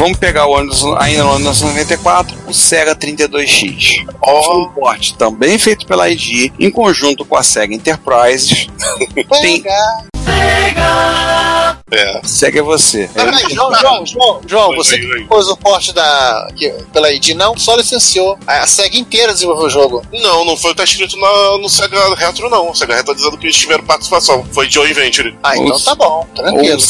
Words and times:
Vamos 0.00 0.16
pegar 0.16 0.46
o 0.46 0.56
ano 0.56 0.72
ainda 0.98 1.24
no 1.24 1.28
ano 1.28 1.40
1994, 1.40 2.34
o 2.46 2.54
Sega 2.54 2.96
32X. 2.96 4.06
Oh. 4.22 4.42
Foi 4.42 4.56
um 4.56 4.68
porte 4.70 5.14
também 5.14 5.58
feito 5.58 5.86
pela 5.86 6.08
ID, 6.08 6.50
em 6.58 6.70
conjunto 6.70 7.22
com 7.22 7.36
a 7.36 7.42
Sega 7.42 7.74
Enterprises. 7.74 8.66
Tem... 9.42 9.62
Sega! 10.24 11.79
É. 11.90 12.20
Segue 12.24 12.60
você. 12.60 13.10
Mas, 13.14 13.24
mas, 13.24 13.52
João, 13.52 13.74
João, 13.74 14.06
João, 14.06 14.40
João, 14.46 14.76
você 14.76 14.98
que 14.98 15.24
pôs 15.24 15.48
o 15.48 15.56
porte 15.56 15.92
da, 15.92 16.48
que, 16.56 16.70
pela 16.92 17.10
ID, 17.10 17.30
não 17.30 17.56
só 17.58 17.74
licenciou. 17.74 18.38
A 18.46 18.66
SEGA 18.66 18.96
inteira 18.96 19.32
desenvolveu 19.32 19.66
o 19.66 19.70
jogo. 19.70 20.02
Não, 20.12 20.44
não 20.44 20.56
foi 20.56 20.70
o 20.70 20.74
que 20.74 20.78
tá 20.78 20.84
escrito 20.84 21.16
na, 21.16 21.58
no 21.58 21.68
Sega 21.68 22.14
Retro, 22.14 22.48
não. 22.48 22.70
O 22.70 22.74
Sega 22.74 22.94
Retro 22.94 23.12
tá 23.12 23.16
dizendo 23.16 23.36
que 23.36 23.46
eles 23.46 23.56
tiveram 23.56 23.84
participação. 23.84 24.44
Foi 24.52 24.70
Joe 24.70 24.92
Venture. 24.92 25.36
Ah, 25.42 25.56
então 25.56 25.80
tá 25.80 25.94
bom, 25.94 26.26
tranquilo. 26.34 26.80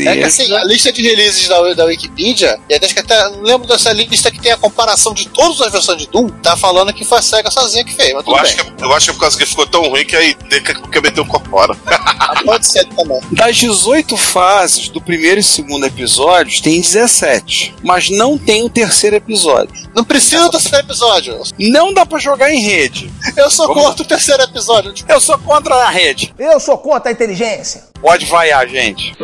É 0.00 0.16
que 0.16 0.24
assim, 0.24 0.52
a 0.54 0.64
lista 0.64 0.92
de 0.92 1.02
releases 1.02 1.48
da, 1.48 1.74
da 1.74 1.84
Wikipedia, 1.86 2.58
e 2.68 2.74
acho 2.74 2.94
que 2.94 3.00
até 3.00 3.28
lembro 3.40 3.66
dessa 3.66 3.92
lista 3.92 4.30
que 4.30 4.40
tem 4.40 4.52
a 4.52 4.56
comparação 4.56 5.14
de 5.14 5.28
todas 5.28 5.60
as 5.60 5.72
versões 5.72 5.98
de 5.98 6.06
Doom, 6.08 6.28
tá 6.42 6.56
falando 6.56 6.92
que 6.92 7.04
foi 7.04 7.18
a 7.18 7.22
SEGA 7.22 7.50
sozinha 7.50 7.84
que 7.84 7.94
fez. 7.94 8.12
Mas 8.12 8.26
eu, 8.26 8.36
acho 8.36 8.54
que, 8.56 8.60
é, 8.60 8.84
eu 8.84 8.92
acho 8.92 9.06
que 9.06 9.10
é 9.10 9.14
por 9.14 9.20
causa 9.20 9.38
que 9.38 9.46
ficou 9.46 9.66
tão 9.66 9.88
ruim 9.88 10.04
que 10.04 10.16
aí 10.16 10.34
quer 10.34 11.02
meter 11.02 11.20
o 11.20 11.26
corpo 11.26 11.48
fora. 11.48 11.76
Ah, 11.86 12.42
pode 12.44 12.66
ser 12.66 12.84
também. 12.88 13.20
Das 13.32 13.56
18 13.56 14.16
fases 14.16 14.49
do 14.92 15.00
primeiro 15.00 15.40
e 15.40 15.42
segundo 15.42 15.86
episódios, 15.86 16.60
tem 16.60 16.80
17. 16.80 17.74
Mas 17.82 18.10
não 18.10 18.36
tem 18.36 18.64
o 18.64 18.70
terceiro 18.70 19.16
episódio. 19.16 19.74
Não 19.94 20.04
precisa 20.04 20.44
do 20.44 20.50
terceiro 20.50 20.86
episódio. 20.86 21.40
Não 21.58 21.92
dá 21.92 22.04
para 22.04 22.18
jogar 22.18 22.52
em 22.52 22.60
rede. 22.60 23.10
Eu 23.36 23.50
sou 23.50 23.68
Vamos... 23.68 23.82
contra 23.84 24.02
o 24.02 24.06
terceiro 24.06 24.42
episódio. 24.42 24.94
Eu 25.08 25.20
sou 25.20 25.38
contra 25.38 25.74
a 25.74 25.90
rede. 25.90 26.34
Eu 26.38 26.58
sou 26.60 26.76
contra 26.78 27.10
a 27.10 27.12
inteligência. 27.12 27.84
Pode 28.00 28.26
vaiar, 28.26 28.66
gente. 28.68 29.14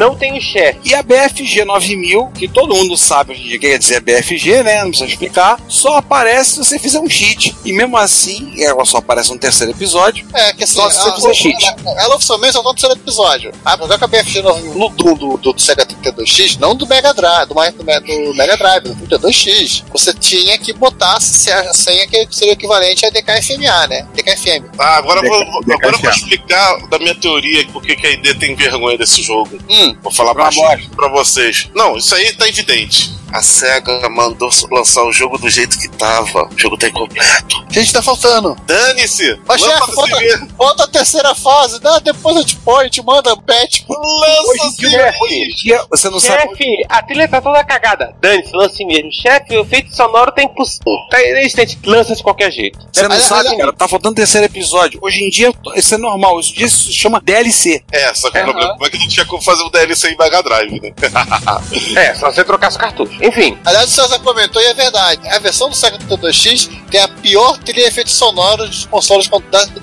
Não 0.00 0.16
tem 0.16 0.36
o 0.36 0.40
chefe. 0.40 0.80
E 0.82 0.94
a 0.94 1.02
BFG 1.02 1.66
9000, 1.66 2.28
que 2.28 2.48
todo 2.48 2.74
mundo 2.74 2.96
sabe 2.96 3.34
o 3.34 3.36
que 3.36 3.58
quer 3.58 3.78
dizer 3.78 4.00
BFG, 4.00 4.62
né? 4.62 4.82
Não 4.82 4.88
precisa 4.88 5.10
explicar. 5.10 5.60
Só 5.68 5.98
aparece 5.98 6.52
se 6.52 6.56
você 6.56 6.78
fizer 6.78 6.98
um 7.00 7.08
cheat. 7.08 7.54
E 7.66 7.72
mesmo 7.74 7.98
assim, 7.98 8.54
ela 8.62 8.84
só 8.86 8.96
aparece 8.96 9.30
no 9.30 9.38
terceiro 9.38 9.72
episódio. 9.72 10.26
É, 10.32 10.54
que 10.54 10.64
assim, 10.64 10.74
só 10.74 10.88
se 10.88 10.98
você 11.02 11.14
fizer 11.16 11.34
cheat. 11.34 11.76
Ela 11.98 12.16
oficialmente 12.16 12.54
só 12.54 12.62
tá 12.62 12.68
no 12.70 12.74
terceiro 12.74 12.98
episódio. 12.98 13.52
Ah, 13.62 13.76
mas 13.76 13.98
com 13.98 14.04
a 14.04 14.08
BFG 14.08 14.40
9000 14.40 14.74
no 14.74 14.88
do, 14.88 15.14
do, 15.14 15.36
do 15.36 15.60
Sega 15.60 15.84
32X, 15.84 16.58
não 16.58 16.74
do 16.74 16.86
Mega 16.86 17.12
Drive, 17.12 17.48
do, 17.48 17.54
do, 17.54 18.24
do 18.24 18.34
Mega 18.34 18.56
Drive, 18.56 18.84
do 18.84 19.18
32X. 19.18 19.84
Você 19.92 20.14
tinha 20.14 20.56
que 20.56 20.72
botar 20.72 21.16
a 21.16 21.20
senha 21.20 22.06
que 22.06 22.26
seria 22.30 22.54
o 22.54 22.56
equivalente 22.56 23.04
a 23.04 23.10
DKFMA, 23.10 23.86
né? 23.86 24.06
DKFM. 24.14 24.64
Ah, 24.78 24.96
agora, 24.96 25.20
DK, 25.20 25.28
vou, 25.28 25.74
agora 25.74 25.96
eu 25.96 25.98
vou 25.98 26.10
explicar 26.10 26.88
da 26.88 26.98
minha 26.98 27.14
teoria 27.14 27.66
porque 27.70 27.94
que 27.94 28.06
a 28.06 28.10
ID 28.10 28.38
tem 28.38 28.54
vergonha 28.54 28.96
desse 28.96 29.22
jogo. 29.22 29.58
Hum. 29.68 29.89
Vou 30.02 30.12
falar 30.12 30.34
baixo 30.34 30.60
pra 30.94 31.08
vocês. 31.08 31.68
Não, 31.74 31.96
isso 31.96 32.14
aí 32.14 32.32
tá 32.32 32.48
evidente 32.48 33.19
a 33.32 33.42
SEGA 33.42 34.08
mandou 34.08 34.50
lançar 34.70 35.04
o 35.04 35.12
jogo 35.12 35.38
do 35.38 35.48
jeito 35.48 35.78
que 35.78 35.88
tava. 35.88 36.48
O 36.48 36.58
jogo 36.58 36.76
tá 36.76 36.88
incompleto. 36.88 37.64
Gente, 37.70 37.92
tá 37.92 38.02
faltando. 38.02 38.56
Dane-se! 38.66 39.38
Mas, 39.46 39.60
chefe, 39.60 39.92
falta, 39.94 40.16
falta 40.56 40.84
a 40.84 40.86
terceira 40.88 41.34
fase. 41.34 41.80
Dá, 41.80 41.98
depois 41.98 42.36
eu 42.36 42.44
te 42.44 42.56
põe, 42.56 42.88
te 42.88 43.02
manda 43.02 43.36
patch. 43.36 43.82
Lança 43.88 44.66
assim, 44.66 44.90
Você 45.90 46.10
não 46.10 46.20
chefe, 46.20 46.38
sabe. 46.38 46.56
Chefe, 46.56 46.86
a 46.88 47.02
trilha 47.02 47.28
tá 47.28 47.40
toda 47.40 47.62
cagada. 47.64 48.14
Dane-se, 48.20 48.52
lance 48.54 48.84
mesmo. 48.84 49.12
Chefe, 49.12 49.56
o 49.56 49.62
efeito 49.62 49.94
sonoro 49.94 50.32
tá 50.32 50.42
impossível. 50.42 50.92
Tá 51.10 51.22
inexistente. 51.22 51.78
Lança 51.84 52.14
de 52.14 52.22
qualquer 52.22 52.50
jeito. 52.50 52.78
Você 52.92 53.06
não 53.06 53.20
sabe, 53.20 53.56
cara. 53.56 53.72
Tá 53.72 53.88
faltando 53.88 54.14
terceiro 54.14 54.46
episódio. 54.46 54.98
Hoje 55.02 55.24
em 55.24 55.30
dia, 55.30 55.52
isso 55.76 55.94
é 55.94 55.98
normal. 55.98 56.38
Isso 56.40 56.54
dia 56.54 56.68
se 56.68 56.92
chama 56.92 57.20
DLC. 57.20 57.82
É, 57.92 58.12
só 58.14 58.30
que 58.30 58.38
uhum. 58.38 58.50
o 58.50 58.52
problema 58.52 58.86
é 58.86 58.90
que 58.90 58.96
a 58.96 59.00
gente 59.00 59.14
tinha 59.14 59.26
como 59.26 59.42
fazer 59.42 59.62
um 59.62 59.70
DLC 59.70 60.10
em 60.10 60.16
Mega 60.16 60.42
Drive, 60.42 60.80
né? 60.80 60.92
é, 61.96 62.14
só 62.14 62.30
você 62.30 62.44
trocar 62.44 62.68
os 62.68 62.76
cartuchos. 62.76 63.19
Enfim. 63.20 63.58
Aliás, 63.64 63.90
o 63.90 63.92
César 63.92 64.18
comentou 64.20 64.60
e 64.60 64.66
é 64.66 64.74
verdade. 64.74 65.28
A 65.28 65.38
versão 65.38 65.68
do 65.68 65.76
Sega 65.76 65.98
32X 65.98 66.70
tem 66.90 67.00
a 67.00 67.08
pior 67.08 67.58
trilha 67.58 67.84
de 67.84 67.88
efeitos 67.88 68.14
sonoros 68.14 68.70
dos 68.70 68.86
consoles 68.86 69.28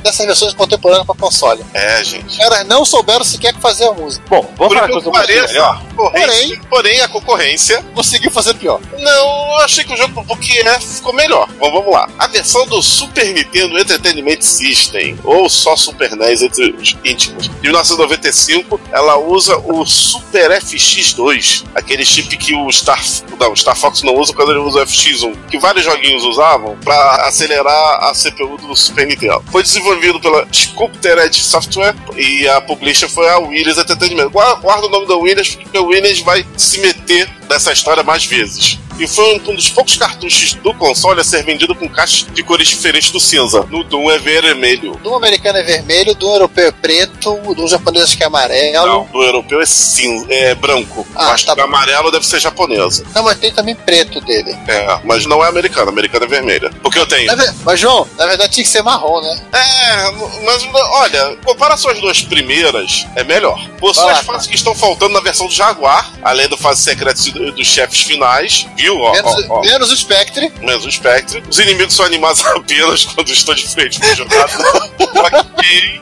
dessas 0.03 0.25
versões 0.25 0.53
contemporâneas 0.53 1.05
para 1.05 1.15
console. 1.15 1.63
É, 1.73 2.03
gente. 2.03 2.25
Os 2.25 2.37
caras 2.37 2.65
não 2.67 2.85
souberam 2.85 3.23
sequer 3.23 3.53
fazer 3.55 3.87
a 3.87 3.91
música. 3.93 4.23
Bom, 4.27 4.49
vamos 4.57 4.73
falar 4.73 4.89
coisa 4.89 5.11
pareça, 5.11 5.81
porém, 5.95 6.61
porém, 6.69 7.01
a 7.01 7.07
concorrência 7.07 7.83
conseguiu 7.93 8.31
fazer 8.31 8.53
pior. 8.55 8.79
Não, 8.97 9.51
eu 9.51 9.57
achei 9.57 9.83
que 9.83 9.93
o 9.93 9.97
jogo 9.97 10.23
do 10.23 10.37
que 10.37 10.59
é 10.59 10.79
ficou 10.79 11.13
melhor. 11.13 11.47
Bom, 11.59 11.71
vamos 11.71 11.91
lá. 11.91 12.09
A 12.17 12.27
versão 12.27 12.65
do 12.67 12.81
Super 12.81 13.33
Nintendo 13.33 13.77
Entertainment 13.77 14.41
System, 14.41 15.17
ou 15.23 15.49
só 15.49 15.75
Super 15.75 16.15
NES 16.15 16.41
entre 16.41 16.71
os 16.71 16.95
íntimos, 17.03 17.47
de 17.47 17.61
1995, 17.61 18.79
ela 18.91 19.17
usa 19.17 19.57
o 19.57 19.85
Super 19.85 20.51
FX2, 20.51 21.63
aquele 21.75 22.05
chip 22.05 22.35
que 22.37 22.55
o 22.55 22.71
Star, 22.71 22.97
não, 23.39 23.55
Star 23.55 23.75
Fox 23.75 24.01
não 24.03 24.15
usa 24.15 24.33
quando 24.33 24.51
ele 24.51 24.59
usa 24.59 24.79
o 24.79 24.85
FX1, 24.85 25.35
que 25.49 25.57
vários 25.57 25.83
joguinhos 25.83 26.23
usavam 26.23 26.77
para 26.83 27.27
acelerar 27.27 28.03
a 28.03 28.13
CPU 28.13 28.57
do 28.57 28.75
Super 28.75 29.07
Nintendo. 29.07 29.43
Foi 29.51 29.63
desenvolvido 29.63 30.19
pela 30.19 30.47
Sculptor 30.51 31.19
Edge 31.19 31.41
Software 31.41 31.95
e 32.15 32.47
a 32.47 32.61
publisher 32.61 33.09
foi 33.09 33.27
a 33.29 33.37
Williams 33.37 33.77
Entertainment. 33.77 34.29
Guarda 34.29 34.87
o 34.87 34.89
nome 34.89 35.07
da 35.07 35.15
Williams 35.15 35.55
porque 35.55 35.77
a 35.77 35.81
Williams 35.81 36.21
vai 36.21 36.45
se 36.55 36.79
meter 36.79 37.29
nessa 37.49 37.71
história 37.71 38.03
mais 38.03 38.25
vezes 38.25 38.79
e 38.99 39.07
foi 39.07 39.35
um 39.35 39.55
dos 39.55 39.69
poucos 39.69 39.95
cartuchos 39.95 40.53
do 40.53 40.73
console 40.73 41.21
a 41.21 41.23
ser 41.23 41.43
vendido 41.43 41.75
com 41.75 41.87
caixas 41.87 42.27
de 42.33 42.43
cores 42.43 42.67
diferentes 42.67 43.11
do 43.11 43.19
cinza. 43.19 43.65
No 43.69 43.83
Doom 43.83 44.11
é 44.11 44.17
vermelho. 44.17 44.95
Do 44.97 45.15
americano 45.15 45.57
é 45.59 45.63
vermelho, 45.63 46.15
do 46.15 46.27
europeu 46.27 46.67
é 46.67 46.71
preto, 46.71 47.35
do 47.53 47.67
japonês 47.67 48.05
acho 48.05 48.17
que 48.17 48.23
é 48.23 48.27
amarelo. 48.27 48.87
Não, 48.87 49.05
do 49.05 49.23
europeu 49.23 49.61
é 49.61 49.65
cinza, 49.65 50.25
é 50.29 50.55
branco. 50.55 51.05
Ah, 51.15 51.31
acho 51.31 51.45
tá 51.45 51.55
que 51.55 51.61
o 51.61 51.63
amarelo 51.63 52.11
deve 52.11 52.25
ser 52.25 52.39
japonesa. 52.39 53.03
Não, 53.13 53.23
mas 53.23 53.37
tem 53.39 53.51
também 53.51 53.75
preto 53.75 54.21
dele. 54.21 54.55
É, 54.67 54.99
mas 55.03 55.25
não 55.25 55.43
é 55.43 55.47
americano, 55.47 55.89
americano 55.89 56.25
é 56.25 56.27
vermelha. 56.27 56.71
Porque 56.81 56.99
eu 56.99 57.05
tenho. 57.05 57.31
Mas, 57.63 57.79
João, 57.79 58.07
na 58.17 58.25
verdade 58.25 58.53
tinha 58.53 58.63
que 58.63 58.69
ser 58.69 58.81
marrom, 58.81 59.21
né? 59.21 59.39
É, 59.53 60.11
mas 60.43 60.67
olha, 60.73 61.37
comparação 61.45 61.91
as 61.91 61.99
duas 61.99 62.21
primeiras, 62.21 63.05
é 63.15 63.23
melhor. 63.23 63.59
Possui 63.79 64.09
as 64.09 64.21
fases 64.21 64.47
que 64.47 64.55
estão 64.55 64.73
faltando 64.75 65.13
na 65.13 65.19
versão 65.19 65.47
do 65.47 65.53
Jaguar, 65.53 66.11
além 66.23 66.47
do 66.47 66.57
fase 66.57 66.81
secreta 66.81 67.21
dos 67.51 67.67
chefes 67.67 68.01
finais, 68.01 68.67
Ó, 68.89 69.11
menos, 69.11 69.49
ó, 69.49 69.59
ó. 69.59 69.61
menos 69.61 69.91
o 69.91 69.97
Spectre. 69.97 70.51
Menos 70.61 70.85
o 70.85 70.91
Spectre. 70.91 71.43
Os 71.49 71.59
inimigos 71.59 71.95
são 71.95 72.05
animados 72.05 72.45
apenas 72.47 73.05
quando 73.05 73.29
estão 73.29 73.55
de 73.55 73.67
frente 73.67 73.99
pro 73.99 74.15
jogador. 74.15 75.46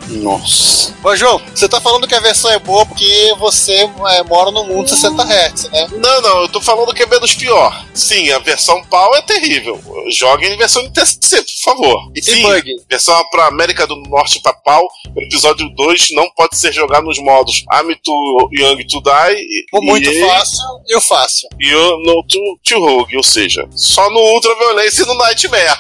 Nossa. 0.10 0.94
Ô, 1.04 1.16
João, 1.16 1.42
você 1.54 1.68
tá 1.68 1.80
falando 1.82 2.08
que 2.08 2.16
a 2.16 2.20
versão 2.20 2.52
é 2.52 2.60
boa 2.60 2.86
porque 2.86 3.34
você 3.38 3.90
é, 4.10 4.24
mora 4.24 4.52
no 4.52 4.64
mundo 4.64 4.90
60 4.90 5.24
Hz, 5.24 5.70
né? 5.72 5.88
Não, 5.94 6.22
não, 6.22 6.42
eu 6.42 6.50
tô 6.50 6.62
falando 6.62 6.94
que 6.94 7.04
é 7.04 7.06
menos 7.06 7.34
pior. 7.34 7.86
Sim, 7.94 8.32
a 8.32 8.40
versão 8.40 8.84
PAL 8.86 9.16
é 9.16 9.22
terrível. 9.22 9.80
Joguem 10.12 10.54
em 10.54 10.58
versão 10.58 10.88
TC, 10.92 11.42
por 11.42 11.64
favor. 11.64 12.12
E 12.16 12.22
Sim, 12.22 12.42
bug. 12.42 12.76
Versão 12.90 13.24
pra 13.30 13.48
América 13.48 13.88
do 13.88 13.96
Norte 13.96 14.42
pra 14.42 14.54
PAL, 14.54 14.88
episódio 15.18 15.70
2 15.70 16.12
não 16.12 16.30
pode 16.36 16.58
ser 16.58 16.72
jogado 16.72 17.06
nos 17.06 17.20
modos 17.20 17.64
Ami 17.70 17.96
to 17.96 18.50
Young 18.52 18.86
to 18.86 19.02
Die. 19.02 19.46
O 19.74 19.82
muito 19.82 20.10
e 20.10 20.22
fácil 20.28 20.60
e 20.88 20.96
o 20.96 21.02
fácil. 21.02 21.50
E 21.60 21.74
o 21.74 21.98
no 21.98 22.24
to, 22.24 22.40
to 22.64 22.80
Rogue, 22.80 23.18
ou 23.18 23.24
seja, 23.24 23.68
só 23.72 24.10
no 24.10 24.20
Ultra 24.20 24.56
Violência 24.56 25.04
e 25.04 25.06
no 25.06 25.16
Nightmare. 25.16 25.78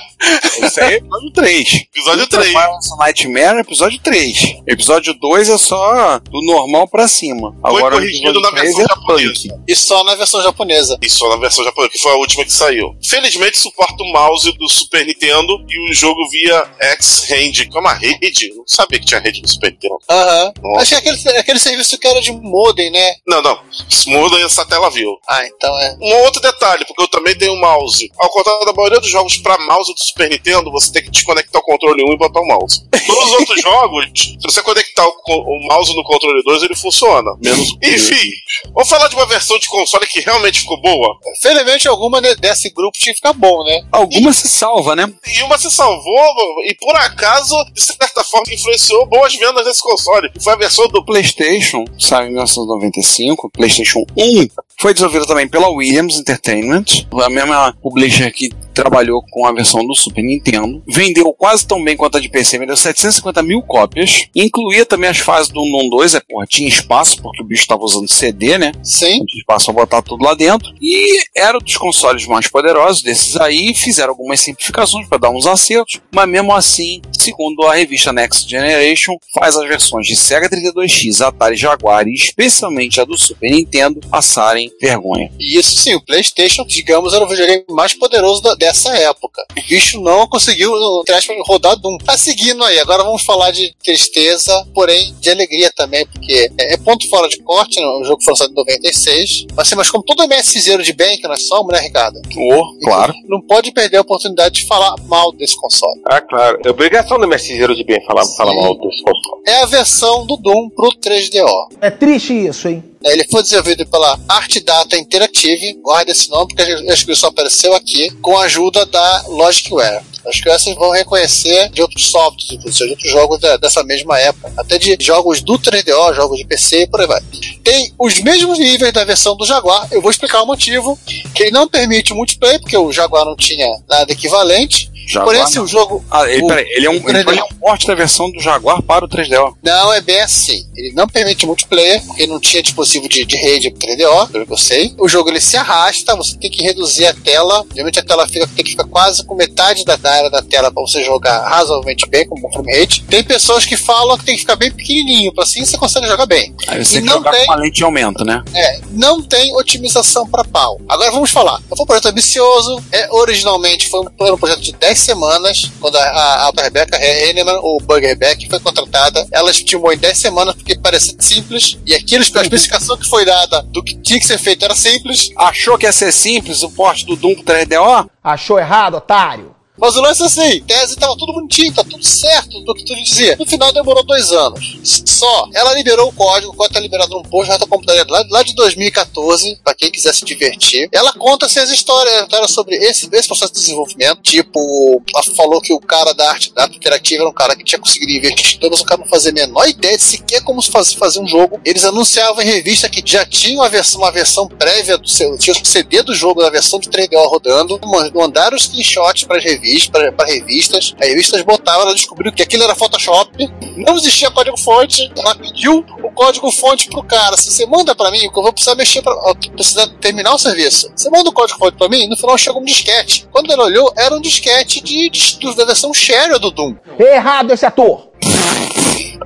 Isso 0.62 0.82
aí 0.82 0.94
é 0.94 0.98
episódio 0.98 1.32
3. 1.34 1.74
Episódio 1.94 2.28
3. 2.28 2.50
Violence 2.52 2.98
Nightmare 2.98 3.58
é 3.58 3.60
episódio 3.62 4.00
3. 4.00 4.56
Episódio 4.68 5.14
2 5.14 5.50
é 5.50 5.58
só 5.58 6.20
do 6.20 6.42
normal 6.46 6.88
pra 6.88 7.08
cima. 7.08 7.54
Foi 7.62 7.70
Agora 7.78 7.96
o 7.96 8.00
corrigido 8.00 8.30
episódio 8.30 8.42
na 8.42 8.50
3 8.52 8.64
versão 8.76 8.84
é 8.84 8.88
japonesa. 8.96 9.34
punk. 9.50 9.64
E 9.68 9.76
só 9.76 10.04
na 10.04 10.16
versão 10.16 10.42
japonesa. 10.42 10.98
E 11.02 11.10
só 11.10 11.30
na 11.30 11.36
versão 11.38 11.64
japonesa, 11.64 11.92
que 11.92 12.00
foi 12.00 12.12
a 12.12 12.16
última 12.16 12.46
que 12.46 12.54
saiu. 12.54 12.96
Felizmente 13.04 13.60
suporta 13.60 14.02
o 14.04 14.12
mouse 14.12 14.52
do 14.58 14.70
Super 14.70 15.06
Nintendo 15.06 15.64
e 15.70 15.92
o 15.92 15.94
jogo 15.94 16.20
via 16.30 16.64
X-Hand, 16.80 17.68
que 17.70 17.78
é 17.78 17.80
uma 17.80 17.94
rede. 17.94 18.54
Não 18.56 18.64
sabia 18.68 19.00
que 19.00 19.06
tinha 19.06 19.20
rede 19.20 19.42
no 19.42 19.48
Super 19.48 19.72
Nintendo. 19.72 19.98
Aham. 20.10 20.54
Nossa. 20.64 20.82
Achei 20.82 20.98
aquele, 20.98 21.38
aquele 21.38 21.60
serviço 21.60 21.98
que 21.98 22.08
era 22.08 22.22
de 22.22 22.32
modem, 22.32 22.90
né? 22.92 23.16
Não, 23.28 23.42
não. 23.42 23.60
Muda 24.08 24.40
essa 24.42 24.66
tela 24.66 24.90
viu. 24.90 25.18
Ah, 25.28 25.46
então 25.46 25.78
é. 25.80 25.98
Um 26.02 26.14
outro 26.24 26.42
detalhe, 26.42 26.86
porque 26.86 27.02
eu 27.04 27.08
também 27.08 27.36
tenho 27.38 27.54
um 27.54 27.60
mouse. 27.60 28.10
Ao 28.18 28.30
contrário 28.30 28.66
da 28.66 28.74
maioria 28.74 29.00
dos 29.00 29.10
jogos 29.10 29.38
para 29.38 29.58
mouse 29.66 29.94
do 29.94 30.05
Super 30.06 30.30
Nintendo, 30.30 30.72
você 30.72 30.92
tem 30.92 31.04
que 31.04 31.12
desconectar 31.12 31.62
o 31.62 31.66
controle 31.66 32.04
1 32.04 32.14
e 32.14 32.18
botar 32.18 32.42
o 32.42 32.48
mouse. 32.48 32.82
Todos 33.06 33.26
os 33.26 33.34
outros 33.40 33.62
jogos, 33.62 34.06
se 34.16 34.38
você 34.44 34.62
conectar 34.62 35.06
o, 35.06 35.12
o 35.28 35.68
mouse 35.68 35.96
no 35.96 36.04
controle 36.04 36.42
2, 36.44 36.64
ele 36.64 36.76
funciona. 36.76 37.32
Menos 37.44 37.70
o 37.72 37.78
Enfim, 37.84 38.30
vamos 38.74 38.90
falar 38.90 39.08
de 39.08 39.16
uma 39.16 39.26
versão 39.26 39.58
de 39.60 39.68
console 39.68 40.06
que 40.08 40.20
realmente 40.22 40.62
ficou 40.62 40.80
boa. 40.82 41.16
Felizmente 41.42 41.88
alguma 41.88 42.22
de- 42.22 42.36
desse 42.36 42.70
grupo 42.72 42.98
tinha 42.98 43.14
que 43.14 43.18
ficar 43.18 43.34
bom, 43.34 43.64
né? 43.64 43.82
Alguma 43.92 44.32
se 44.34 44.48
salva, 44.48 44.96
né? 44.96 45.12
E 45.28 45.42
uma 45.44 45.58
se 45.58 45.70
salvou, 45.72 46.64
e 46.66 46.76
por 46.76 46.96
acaso, 46.96 47.56
de 47.74 47.82
certa 47.82 48.24
forma, 48.24 48.54
influenciou 48.54 49.06
boas 49.08 49.34
vendas 49.36 49.66
desse 49.66 49.82
console. 49.82 50.30
Foi 50.42 50.54
a 50.54 50.58
versão 50.58 50.88
do 50.88 51.04
PlayStation, 51.04 51.84
saiu 52.00 52.28
em 52.28 52.32
1995, 52.34 53.50
PlayStation 53.52 54.04
1, 54.18 54.48
foi 54.80 54.94
desenvolvido 54.94 55.26
também 55.26 55.48
pela 55.48 55.70
Williams 55.70 56.18
Entertainment, 56.20 56.86
a 57.24 57.30
mesma 57.30 57.74
publisher 57.82 58.32
que 58.32 58.50
trabalhou 58.76 59.24
com 59.32 59.46
a 59.48 59.52
versão 59.52 59.86
do 59.86 59.96
Super 59.96 60.24
Nintendo. 60.24 60.84
Vendeu 60.88 61.34
quase 61.34 61.66
tão 61.66 61.84
bem 61.84 61.96
quanto 61.98 62.18
a 62.18 62.22
de 62.22 62.30
PC, 62.30 62.60
vendeu 62.60 62.78
750 62.78 63.42
mil 63.42 63.62
cópias. 63.62 64.26
Incluía 64.36 64.86
também 64.86 65.10
as 65.10 65.18
fases 65.18 65.50
do 65.52 65.62
1 65.62 65.90
2, 65.90 66.16
é, 66.16 66.20
porra, 66.20 66.46
tinha 66.46 66.68
espaço, 66.68 67.22
porque 67.22 67.42
o 67.42 67.46
bicho 67.46 67.62
estava 67.64 67.84
usando 67.84 68.12
CD, 68.12 68.58
né? 68.58 68.72
Sim. 68.84 69.24
Tinha 69.26 69.40
espaço 69.40 69.66
para 69.66 69.74
botar 69.74 70.02
tudo 70.02 70.24
lá 70.24 70.34
dentro. 70.36 70.74
E 70.82 71.20
era 71.36 71.58
um 71.58 71.62
dos 71.62 71.78
consoles 71.78 72.28
mais 72.28 72.48
poderosos 72.48 73.02
desses 73.02 73.36
aí. 73.38 73.74
Fizeram 73.74 74.12
algumas 74.12 74.40
simplificações 74.42 75.08
para 75.08 75.18
dar 75.18 75.30
uns 75.30 75.48
acertos, 75.48 76.00
mas 76.14 76.28
mesmo 76.30 76.54
assim, 76.54 77.02
segundo 77.18 77.64
a 77.64 77.76
revista 77.76 78.12
Next 78.12 78.50
Generation, 78.50 79.14
faz 79.34 79.56
as 79.56 79.68
versões 79.68 80.06
de 80.06 80.16
Sega 80.16 80.50
32X, 80.50 81.26
Atari 81.26 81.56
Jaguar 81.56 82.08
e 82.08 82.14
especialmente 82.14 83.00
a 83.00 83.06
do 83.06 83.18
Super 83.18 83.50
Nintendo 83.52 84.00
passarem 84.10 84.70
vergonha. 84.82 85.32
E 85.40 85.58
isso 85.58 85.76
sim, 85.78 85.96
o 85.96 86.02
PlayStation, 86.06 86.66
digamos, 86.66 87.14
era 87.14 87.24
o 87.24 87.28
videogame 87.28 87.64
mais 87.70 87.94
poderoso 87.94 88.42
da- 88.42 88.56
dessa 88.66 88.90
época. 88.98 89.44
O 89.52 89.68
bicho 89.68 90.02
não 90.02 90.28
conseguiu, 90.28 90.72
entre 91.02 91.14
aspas, 91.14 91.38
rodar 91.46 91.76
Doom. 91.78 91.98
Tá 92.00 92.18
seguindo 92.18 92.64
aí, 92.64 92.80
agora 92.80 93.04
vamos 93.04 93.24
falar 93.24 93.52
de 93.52 93.76
tristeza, 93.84 94.66
porém 94.74 95.14
de 95.20 95.30
alegria 95.30 95.72
também, 95.76 96.06
porque 96.08 96.50
é, 96.60 96.74
é 96.74 96.78
ponto 96.78 97.08
fora 97.10 97.28
de 97.30 97.38
corte, 97.44 97.80
né? 97.80 97.86
o 97.86 98.04
jogo 98.04 98.24
foi 98.24 98.34
lançado 98.34 98.52
em 98.52 98.56
96. 98.56 99.46
Mas, 99.56 99.68
assim, 99.68 99.76
mas 99.76 99.92
como 99.92 100.04
todo 100.04 100.24
MSZero 100.24 100.82
de 100.82 100.94
bem 100.94 101.18
que 101.18 101.28
nós 101.28 101.48
somos, 101.48 101.72
né, 101.72 101.80
Ricardo? 101.80 102.20
Oh, 102.38 102.80
claro. 102.84 103.14
Não 103.28 103.40
pode 103.42 103.72
perder 103.72 103.98
a 103.98 104.02
oportunidade 104.02 104.62
de 104.62 104.68
falar 104.68 104.96
mal 105.04 105.32
desse 105.34 105.56
console. 105.56 106.02
Ah, 106.06 106.22
claro. 106.22 106.60
É 106.66 106.70
obrigação 106.70 107.20
do 107.20 107.28
mestre 107.28 107.56
Zero 107.56 107.76
de 107.76 107.84
bem 107.84 108.04
falar, 108.06 108.26
falar 108.36 108.54
mal 108.54 108.76
desse 108.78 109.04
console. 109.04 109.42
É 109.46 109.62
a 109.62 109.66
versão 109.66 110.26
do 110.26 110.38
Doom 110.38 110.70
pro 110.70 110.90
3DO. 110.90 111.68
É 111.82 111.92
triste 111.92 112.34
isso, 112.34 112.68
hein? 112.68 112.84
Ele 113.06 113.24
foi 113.30 113.44
desenvolvido 113.44 113.86
pela 113.86 114.20
Art 114.28 114.58
Data 114.64 114.98
Interactive, 114.98 115.74
guarda 115.82 116.12
esse 116.12 116.28
nome 116.30 116.48
porque 116.48 116.64
a 116.64 116.94
descrição 116.94 117.30
apareceu 117.30 117.76
aqui, 117.76 118.10
com 118.22 118.36
a 118.36 118.46
ajuda 118.46 118.86
da 118.86 119.26
Logicware. 119.28 120.02
Acho 120.28 120.42
que 120.42 120.50
vocês 120.50 120.76
vão 120.76 120.90
reconhecer 120.90 121.70
de 121.70 121.84
outros 121.84 122.08
softwares, 122.08 122.52
inclusive 122.52 122.86
de 122.86 122.92
outros 122.94 123.12
jogos 123.12 123.40
dessa 123.62 123.84
mesma 123.84 124.20
época. 124.20 124.52
Até 124.58 124.80
de 124.80 124.98
jogos 125.00 125.42
do 125.42 125.60
3DO, 125.60 126.16
jogos 126.16 126.40
de 126.40 126.46
PC 126.46 126.82
e 126.82 126.88
por 126.88 127.00
aí 127.00 127.06
vai. 127.06 127.22
Tem 127.64 127.94
os 128.00 128.20
mesmos 128.22 128.58
níveis 128.58 128.92
da 128.92 129.04
versão 129.04 129.38
do 129.38 129.46
Jaguar. 129.46 129.88
Eu 129.92 130.02
vou 130.02 130.10
explicar 130.10 130.42
o 130.42 130.48
motivo. 130.48 130.98
Que 131.36 131.44
ele 131.44 131.52
não 131.52 131.68
permite 131.68 132.14
multiplayer, 132.14 132.60
porque 132.60 132.76
o 132.76 132.92
Jaguar 132.92 133.24
não 133.24 133.36
tinha 133.36 133.68
nada 133.88 134.12
equivalente. 134.12 134.90
Jaguar, 135.08 135.26
Porém, 135.36 135.48
se 135.48 135.60
o 135.60 135.68
jogo. 135.68 136.04
Ah, 136.10 136.30
ele, 136.30 136.44
o- 136.44 136.48
peraí, 136.48 136.66
ele 136.76 136.86
é 136.86 136.90
um, 136.90 136.94
ele 136.96 137.04
3DO. 137.24 137.26
foi 137.26 137.44
um 137.44 137.60
porte 137.60 137.88
da 137.88 137.96
versão 137.96 138.32
do 138.32 138.40
Jaguar 138.40 138.82
para 138.82 139.06
o 139.06 139.08
3DO. 139.08 139.56
Não 139.64 139.94
é 139.94 140.02
bem 140.02 140.22
assim. 140.22 140.66
Ele 140.76 140.94
não 140.94 141.08
permite 141.08 141.46
multiplayer, 141.46 142.04
porque 142.06 142.28
não 142.28 142.40
tinha 142.40 142.62
dispositivo 142.62 143.08
de, 143.08 143.26
de 143.26 143.38
rede 143.38 143.72
pro 143.72 143.88
3DO, 143.88 144.30
pelo 144.32 144.46
que 144.46 144.54
eu 144.54 144.58
sei. 144.58 144.94
O 145.00 145.08
jogo 145.08 145.30
ele 145.30 145.40
se 145.42 145.56
arrasta, 145.58 146.16
você 146.16 146.38
tem 146.38 146.50
que 146.52 146.64
reduzir 146.64 147.06
a 147.06 147.14
tela. 147.14 147.66
Geralmente 147.72 148.00
a 148.00 148.04
tela 148.04 148.28
fica, 148.28 148.48
tem 148.48 148.64
que 148.66 148.72
ficar 148.72 148.86
quase 148.86 149.24
com 149.26 149.36
metade 149.36 149.84
da, 149.86 149.96
da 149.96 150.12
área 150.12 150.30
da 150.30 150.42
tela 150.42 150.72
para 150.72 150.82
você 150.82 151.04
jogar 151.04 151.48
razoavelmente 151.48 152.08
bem, 152.10 152.28
com 152.28 152.40
bom 152.40 152.52
frame 152.52 152.78
rate. 152.80 153.04
Tem 153.04 153.24
pessoas 153.24 153.66
que 153.66 153.78
falam 153.78 154.18
que 154.18 154.26
tem 154.26 154.36
que 154.36 154.42
ficar 154.42 154.56
bem 154.56 154.72
pequenininho, 154.72 155.34
para 155.34 155.44
assim 155.44 155.64
você 155.66 155.78
consegue 155.78 156.08
jogar 156.08 156.26
bem. 156.26 156.54
Aí 156.68 156.84
você 156.84 156.98
E 156.98 157.02
tem 157.02 157.02
que 157.04 157.08
não 157.10 157.18
jogar 157.18 157.32
tem- 157.32 157.46
com 157.46 157.52
a 157.54 157.56
lente 157.56 157.76
de 157.76 157.84
aumento, 157.84 158.24
né? 158.26 158.44
É, 158.54 158.80
não 158.92 159.22
tem 159.22 159.56
otimização 159.56 160.28
para 160.28 160.44
pau. 160.44 160.80
Agora 160.90 161.12
vamos 161.12 161.30
falar. 161.32 161.60
Foi 161.70 161.78
um 161.82 161.86
projeto 161.86 162.08
ambicioso. 162.08 162.82
É, 162.92 163.08
originalmente 163.14 163.88
foi 163.90 164.02
um, 164.02 164.06
foi 164.18 164.32
um 164.32 164.38
projeto 164.38 164.62
de 164.62 164.72
10 164.74 164.95
semanas. 165.00 165.72
Quando 165.80 165.96
a, 165.98 166.02
a, 166.02 166.48
a 166.48 166.62
Rebecca 166.62 166.98
Henneman, 166.98 167.60
ou 167.62 167.80
Bug 167.80 168.06
Rebecca, 168.06 168.46
foi 168.50 168.60
contratada, 168.60 169.26
ela 169.32 169.52
estimou 169.52 169.92
em 169.92 169.98
10 169.98 170.18
semanas 170.18 170.56
porque 170.56 170.78
parecia 170.78 171.16
simples. 171.20 171.78
E 171.86 171.94
aquilo, 171.94 172.24
a 172.24 172.42
especificação 172.42 172.98
que 172.98 173.08
foi 173.08 173.26
dada 173.26 173.62
do 173.64 173.84
que 173.84 173.96
tinha 173.96 174.20
que 174.20 174.26
ser 174.26 174.38
feito 174.38 174.66
era 174.66 174.76
simples. 174.76 175.30
Achou 175.38 175.78
que 175.78 175.86
ia 175.86 175.92
ser 175.92 176.12
simples 176.12 176.64
o 176.64 176.70
porte 176.70 177.06
do 177.06 177.16
Doom 177.16 177.36
pro 177.36 177.44
3DO? 177.44 178.10
Achou 178.24 178.60
errado, 178.60 178.98
otário? 178.98 179.55
Mas 179.78 179.96
o 179.96 180.02
lance 180.02 180.24
é 180.24 180.26
assim, 180.26 180.62
tese 180.62 180.96
tava 180.96 181.16
tudo 181.18 181.34
bonitinho, 181.34 181.74
tá 181.74 181.84
tudo 181.84 182.04
certo 182.04 182.62
do 182.62 182.74
que 182.74 182.86
tu 182.86 182.96
dizia. 182.96 183.36
No 183.38 183.46
final 183.46 183.72
demorou 183.72 184.04
dois 184.04 184.32
anos. 184.32 184.80
Só. 184.84 185.50
Ela 185.54 185.74
liberou 185.74 186.10
o 186.10 186.14
código, 186.14 186.52
o 186.52 186.56
código 186.56 186.74
tá 186.74 186.80
liberado 186.80 187.12
num 187.12 187.24
post 187.24 187.52
já 187.52 187.60
tá 187.60 187.66
computador 187.68 188.06
lá, 188.10 188.24
lá 188.30 188.44
de 188.44 188.54
2014, 188.56 189.60
pra 189.64 189.74
quem 189.74 189.92
quiser 189.92 190.14
se 190.14 190.26
divertir. 190.26 190.90
Ela 190.92 191.14
conta 191.14 191.46
assim, 191.46 191.60
as 191.60 191.70
histórias, 191.70 192.24
histórias 192.24 192.52
sobre 192.52 192.76
esse, 192.76 193.08
esse 193.12 193.28
processo 193.28 193.54
de 193.54 193.60
desenvolvimento. 193.60 194.22
Tipo, 194.22 195.02
ela 195.14 195.24
falou 195.36 195.62
que 195.62 195.74
o 195.74 195.80
cara 195.80 196.14
da 196.14 196.30
arte, 196.30 196.54
da 196.54 196.64
arte 196.64 196.78
interativa 196.78 197.24
era 197.24 197.30
um 197.30 197.34
cara 197.34 197.56
que 197.56 197.64
tinha 197.64 197.80
conseguido 197.80 198.12
investir, 198.12 198.60
mas 198.70 198.80
o 198.80 198.86
cara 198.86 199.02
não 199.02 199.08
fazia 199.08 199.32
a 199.32 199.34
menor 199.34 199.68
ideia 199.68 199.98
de 199.98 200.04
sequer 200.04 200.42
como 200.44 200.62
se 200.62 200.72
faz, 200.72 200.94
fazer 200.94 201.20
um 201.20 201.28
jogo. 201.28 201.60
Eles 201.64 201.84
anunciavam 201.84 202.42
em 202.42 202.46
revista 202.46 202.90
que 202.90 203.04
já 203.06 203.26
tinha 203.26 203.60
uma 203.60 203.70
versão, 203.70 204.02
uma 204.02 204.12
versão 204.12 204.48
prévia 204.48 204.98
do 204.98 205.08
seu, 205.08 205.38
tinha 205.38 205.56
o 205.56 205.66
CD 205.66 206.02
do 206.02 206.16
jogo, 206.16 206.42
da 206.42 206.50
versão 206.50 206.80
de 206.80 206.90
3DO 206.90 207.30
rodando, 207.30 207.80
mandaram 208.14 208.56
os 208.56 208.64
screenshots 208.64 209.24
para 209.24 209.40
revistas, 209.40 209.65
para 209.92 210.26
revistas. 210.26 210.94
As 211.00 211.08
revistas 211.08 211.42
botavam, 211.44 211.84
ela 211.84 211.94
descobriu 211.94 212.32
que 212.32 212.42
aquilo 212.42 212.64
era 212.64 212.76
Photoshop, 212.76 213.50
não 213.78 213.96
existia 213.96 214.32
código 214.32 214.58
fonte. 214.58 215.12
Ela 215.18 215.36
pediu 215.36 215.86
o 216.04 216.12
código 216.12 216.52
fonte 216.52 216.90
pro 216.90 217.04
cara. 217.04 217.38
Se 217.38 217.52
você 217.52 217.66
manda 217.66 217.96
para 217.96 218.12
mim, 218.12 218.20
que 218.20 218.40
eu 218.40 218.44
vou 218.44 218.54
precisar 218.54 218.76
mexer 218.76 219.02
para 219.02 219.16
precisar 219.56 219.88
terminar 220.00 220.34
o 220.34 220.40
serviço. 220.40 220.92
Você 220.96 221.10
manda 221.10 221.30
o 221.30 221.34
código 221.34 221.60
fonte 221.60 221.78
para 221.78 221.90
mim, 221.90 222.08
no 222.08 222.18
final 222.18 222.38
chega 222.38 222.58
um 222.58 222.64
disquete. 222.64 223.28
Quando 223.32 223.52
ela 223.52 223.66
olhou, 223.66 223.92
era 223.98 224.16
um 224.16 224.22
disquete 224.22 224.82
de, 224.82 225.10
de, 225.10 225.56
da 225.56 225.66
versão 225.66 225.94
Share 225.94 226.40
do 226.40 226.52
Doom. 226.52 226.76
Errado 227.00 227.52
esse 227.52 227.66
ator. 227.66 228.10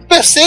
PC. 0.09 0.41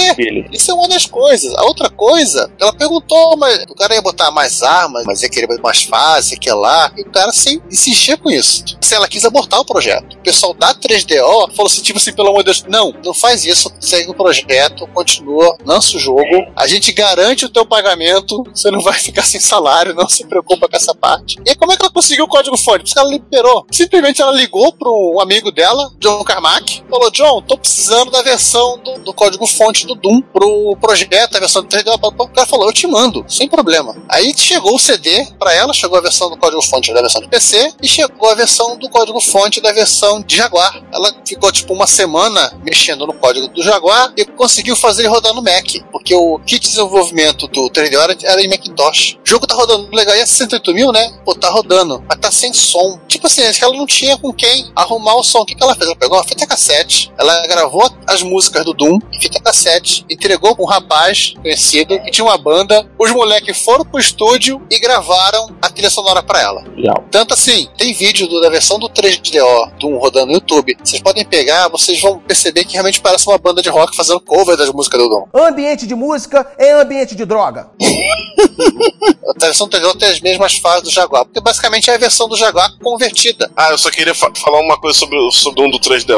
Isso 0.52 0.71
é 0.71 0.75
uma 0.75 0.88
das 0.88 1.07
coisas. 1.07 1.54
A 1.54 1.62
outra 1.62 1.88
coisa, 1.88 2.50
ela 2.61 2.73
perguntou, 2.73 3.37
mas 3.38 3.62
o 3.71 3.75
cara 3.75 3.95
ia 3.95 4.02
botar 4.02 4.31
mais 4.31 4.62
armas, 4.62 5.04
mas 5.07 5.23
ia 5.23 5.31
querer 5.31 5.61
mais 5.62 5.85
fase, 5.85 6.38
que 6.38 6.50
lá. 6.50 6.92
E 6.97 7.02
o 7.02 7.11
cara 7.11 7.33
sem 7.33 7.62
insistia 7.71 8.16
com 8.16 8.31
isso. 8.31 8.64
Se 8.81 8.95
ela 8.95 9.09
quis 9.09 9.25
abortar 9.25 9.61
o 9.61 9.64
projeto. 9.64 10.16
O 10.16 10.23
pessoal 10.23 10.52
da 10.52 10.75
3DO 10.75 11.54
falou 11.54 11.66
assim, 11.66 11.83
tipo 11.83 11.99
assim, 11.99 12.12
pelo 12.12 12.28
amor 12.28 12.40
de 12.40 12.47
Deus, 12.47 12.64
não, 12.69 12.92
não 13.04 13.14
faz 13.14 13.45
isso, 13.45 13.73
segue 13.81 14.11
o 14.11 14.14
projeto, 14.14 14.87
continua, 14.88 15.57
lança 15.64 15.97
o 15.97 16.00
jogo, 16.00 16.47
a 16.57 16.66
gente 16.66 16.92
garante 16.92 17.45
o 17.45 17.49
teu 17.49 17.64
pagamento, 17.64 18.42
você 18.52 18.71
não 18.71 18.81
vai 18.81 18.95
ficar 18.95 19.23
sem 19.23 19.40
salário, 19.40 19.95
não 19.95 20.09
se 20.09 20.26
preocupa 20.26 20.69
com 20.69 20.76
essa 20.76 20.95
parte. 20.95 21.38
E 21.47 21.54
como 21.54 21.73
é 21.73 21.76
que 21.76 21.83
ela 21.83 21.92
conseguiu 21.92 22.25
o 22.25 22.28
código 22.28 22.57
fonte? 22.57 22.85
Porque 22.85 22.99
ela 22.99 23.11
liberou. 23.11 23.66
Simplesmente 23.71 24.21
ela 24.21 24.33
ligou 24.33 24.73
para 24.73 24.90
um 24.90 25.21
amigo 25.21 25.52
dela, 25.52 25.90
John 25.99 26.23
Carmack, 26.25 26.83
falou: 26.88 27.11
John, 27.11 27.42
tô 27.42 27.57
precisando 27.57 28.11
da 28.11 28.23
versão 28.23 28.78
do, 28.78 28.99
do 28.99 29.14
código 29.14 29.47
fonte 29.52 29.87
do 29.87 29.94
Doom 29.94 30.23
pro 30.23 30.76
projeto, 30.80 31.37
a 31.37 31.40
versão 31.40 31.62
do 31.62 31.68
3D. 31.68 31.92
O 32.02 32.28
cara 32.28 32.47
falou: 32.47 32.66
eu 32.66 32.73
te 32.73 32.87
mando, 32.87 33.25
sem 33.28 33.49
problema. 33.49 33.94
Aí 34.09 34.32
chegou 34.37 34.75
o 34.75 34.78
CD 34.78 35.26
para 35.38 35.52
ela, 35.52 35.73
chegou 35.73 35.99
a 35.99 36.00
versão 36.00 36.30
do 36.30 36.37
código 36.37 36.62
fonte 36.62 36.92
da 36.92 37.00
versão 37.00 37.21
de 37.21 37.28
PC 37.28 37.75
e 37.82 37.88
chegou 37.88 38.30
a 38.30 38.35
versão 38.35 38.76
do 38.76 38.88
código 38.88 39.21
fonte 39.21 39.61
da 39.61 39.73
versão 39.73 40.23
de 40.23 40.37
Jaguar. 40.37 40.82
Ela 40.92 41.12
ficou 41.26 41.52
tipo 41.52 41.73
uma 41.73 41.87
semana 41.87 42.52
mexendo 42.64 43.06
no 43.06 43.12
código 43.12 43.49
do 43.49 43.62
Jaguar 43.62 44.12
e 44.16 44.25
conseguiu 44.25 44.76
fazer 44.76 45.02
ele 45.02 45.09
rodar 45.09 45.35
no 45.35 45.42
Mac, 45.42 45.66
porque 45.90 46.14
o 46.14 46.38
kit 46.40 46.62
de 46.62 46.68
desenvolvimento 46.68 47.49
do 47.49 47.68
3D 47.71 47.94
era, 47.94 48.16
era 48.23 48.42
em 48.42 48.49
Macintosh. 48.49 49.18
O 49.25 49.28
jogo 49.28 49.47
tá 49.47 49.54
rodando 49.54 49.88
legal, 49.94 50.14
e 50.14 50.21
é 50.21 50.26
68 50.26 50.73
mil, 50.73 50.92
né? 50.92 51.12
Pô, 51.25 51.35
tá 51.35 51.50
rodando, 51.50 52.02
mas 52.09 52.18
tá 52.18 52.30
sem 52.30 52.52
som. 52.52 52.99
Tipo, 53.23 53.26
assim, 53.29 53.43
acho 53.45 53.59
que 53.61 53.64
ela 53.64 53.76
não 53.76 53.87
tinha 53.87 54.19
com 54.19 54.33
quem 54.33 54.73
arrumar 54.75 55.14
o 55.14 55.23
som. 55.23 55.38
O 55.43 55.45
que, 55.47 55.55
que 55.55 55.62
ela 55.62 55.76
fez? 55.76 55.87
Ela 55.87 55.95
pegou 55.95 56.19
uma 56.19 56.25
fita 56.25 56.45
cassete, 56.45 57.12
ela 57.17 57.47
gravou 57.47 57.88
as 58.05 58.21
músicas 58.21 58.64
do 58.64 58.73
Doom 58.75 58.99
em 59.12 59.21
fita 59.21 59.41
cassete, 59.41 60.05
entregou 60.11 60.57
pra 60.57 60.64
um 60.64 60.67
rapaz 60.67 61.33
conhecido 61.41 62.00
que 62.00 62.11
tinha 62.11 62.25
uma 62.25 62.37
banda. 62.37 62.85
Os 62.99 63.12
moleques 63.12 63.57
foram 63.62 63.85
pro 63.85 64.00
estúdio 64.00 64.61
e 64.69 64.76
gravaram 64.81 65.55
a 65.62 65.71
trilha 65.71 65.88
sonora 65.88 66.21
pra 66.21 66.41
ela. 66.41 66.64
Legal. 66.75 67.05
Tanto 67.12 67.33
assim, 67.35 67.69
tem 67.79 67.93
vídeo 67.93 68.26
do- 68.26 68.41
da 68.41 68.50
versão 68.50 68.76
do 68.76 68.88
3DO 68.88 69.71
Doom 69.79 69.99
rodando 69.99 70.26
no 70.26 70.33
YouTube. 70.33 70.76
Vocês 70.83 71.00
podem 71.00 71.25
pegar, 71.25 71.69
vocês 71.69 72.00
vão 72.00 72.19
perceber 72.19 72.64
que 72.64 72.73
realmente 72.73 73.00
parece 73.00 73.29
uma 73.29 73.38
banda 73.38 73.62
de 73.62 73.69
rock 73.69 73.95
fazendo 73.97 74.19
cover 74.19 74.57
das 74.57 74.69
músicas 74.71 75.00
do 75.00 75.09
Doom. 75.09 75.26
Ambiente 75.47 75.87
de 75.87 75.95
música 75.95 76.45
é 76.59 76.73
ambiente 76.73 77.14
de 77.14 77.25
droga. 77.25 77.71
A 79.25 79.45
versão 79.47 79.69
3DO 79.69 79.97
tem 79.97 80.09
as 80.09 80.21
mesmas 80.21 80.55
fases 80.59 80.83
do 80.85 80.91
Jaguar, 80.91 81.25
porque 81.25 81.41
basicamente 81.41 81.91
é 81.91 81.95
a 81.95 81.99
versão 81.99 82.29
do 82.29 82.37
Jaguar 82.37 82.71
convertida. 82.83 83.12
Ah, 83.57 83.71
eu 83.71 83.78
só 83.78 83.90
queria 83.90 84.14
fa- 84.14 84.33
falar 84.42 84.61
uma 84.61 84.78
coisa 84.78 84.99
sobre, 84.99 85.16
o- 85.19 85.31
sobre 85.31 85.62
um 85.62 85.71
do 85.71 85.78
3DO. 85.78 86.16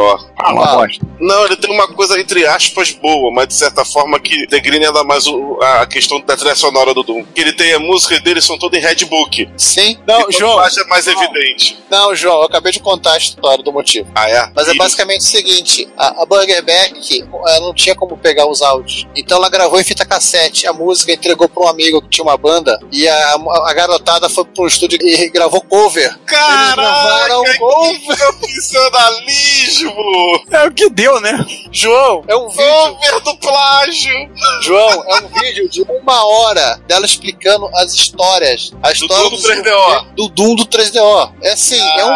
Uma 0.50 0.64
Ah, 0.64 0.76
bosta. 0.76 1.04
Não, 1.20 1.44
ele 1.46 1.56
tem 1.56 1.70
uma 1.70 1.86
coisa 1.88 2.20
entre 2.20 2.46
aspas 2.46 2.90
boa, 2.90 3.32
mas 3.32 3.48
de 3.48 3.54
certa 3.54 3.84
forma 3.84 4.18
que 4.20 4.46
degrina 4.46 4.86
ainda 4.88 5.04
mais 5.04 5.26
o- 5.26 5.58
a 5.62 5.74
a 5.84 5.86
questão 5.86 6.20
da 6.20 6.36
trilha 6.36 6.54
sonora 6.54 6.94
do 6.94 7.02
Doom. 7.02 7.24
Que 7.34 7.40
ele 7.40 7.52
tem 7.52 7.72
a 7.74 7.78
música 7.78 8.18
dele 8.20 8.40
são 8.40 8.56
todas 8.58 8.78
em 8.78 8.82
Redbook. 8.82 9.48
Sim. 9.56 9.98
Não, 10.06 10.20
Não, 10.20 10.32
João. 10.32 10.64
É 10.64 10.84
mais 10.84 11.06
evidente. 11.06 11.78
Não, 11.90 12.14
João, 12.14 12.36
eu 12.38 12.42
acabei 12.44 12.72
de 12.72 12.80
contar 12.80 13.12
a 13.12 13.18
história 13.18 13.62
do 13.62 13.72
motivo. 13.72 14.08
Ah, 14.14 14.28
é? 14.30 14.50
Mas 14.54 14.68
é 14.68 14.74
basicamente 14.74 15.20
o 15.20 15.24
seguinte: 15.24 15.88
a, 15.96 16.22
a 16.22 16.26
Burger 16.26 16.64
Back 16.64 17.24
ela 17.46 17.60
não 17.60 17.74
tinha 17.74 17.94
como 17.94 18.16
pegar 18.16 18.46
os 18.48 18.62
áudios. 18.62 19.06
Então 19.14 19.38
ela 19.38 19.48
gravou 19.48 19.80
em 19.80 19.84
fita 19.84 20.04
cassete 20.06 20.66
a 20.66 20.72
música, 20.72 21.12
entregou 21.12 21.48
pra 21.48 21.64
um 21.64 21.68
amigo 21.68 22.00
que 22.02 22.08
tinha 22.08 22.24
uma 22.24 22.36
banda. 22.36 22.78
E 22.92 23.06
a, 23.08 23.34
a 23.66 23.72
garotada 23.74 24.28
foi 24.28 24.44
pro 24.44 24.66
estúdio 24.66 24.98
e 25.02 25.28
gravou 25.30 25.60
cover. 25.60 26.16
Caraca, 26.24 26.82
gravaram 26.84 27.42
que 27.44 27.58
cover. 27.58 28.16
profissionalismo! 28.16 29.94
É 30.50 30.66
o 30.66 30.72
que 30.72 30.90
deu, 30.90 31.20
né? 31.20 31.44
João, 31.72 32.24
é 32.26 32.36
um 32.36 32.48
vídeo. 32.48 32.64
Cover 32.64 33.20
do 33.20 33.36
plágio! 33.36 34.14
João, 34.62 35.04
é 35.08 35.20
um 35.22 35.28
vídeo 35.40 35.68
de 35.68 35.82
uma 35.82 36.24
hora 36.24 36.80
dela 36.86 37.04
explicando 37.04 37.68
as 37.74 37.92
histórias. 37.92 38.72
A 38.82 38.92
história 38.92 39.30
Doom 39.30 39.30
do 39.30 39.42
3DO. 39.42 40.14
Do 40.14 40.28
Doom 40.28 40.54
do 40.54 40.66
3DO. 40.66 41.32
É 41.42 41.52
assim, 41.52 41.80
é 41.80 42.04
um. 42.04 42.14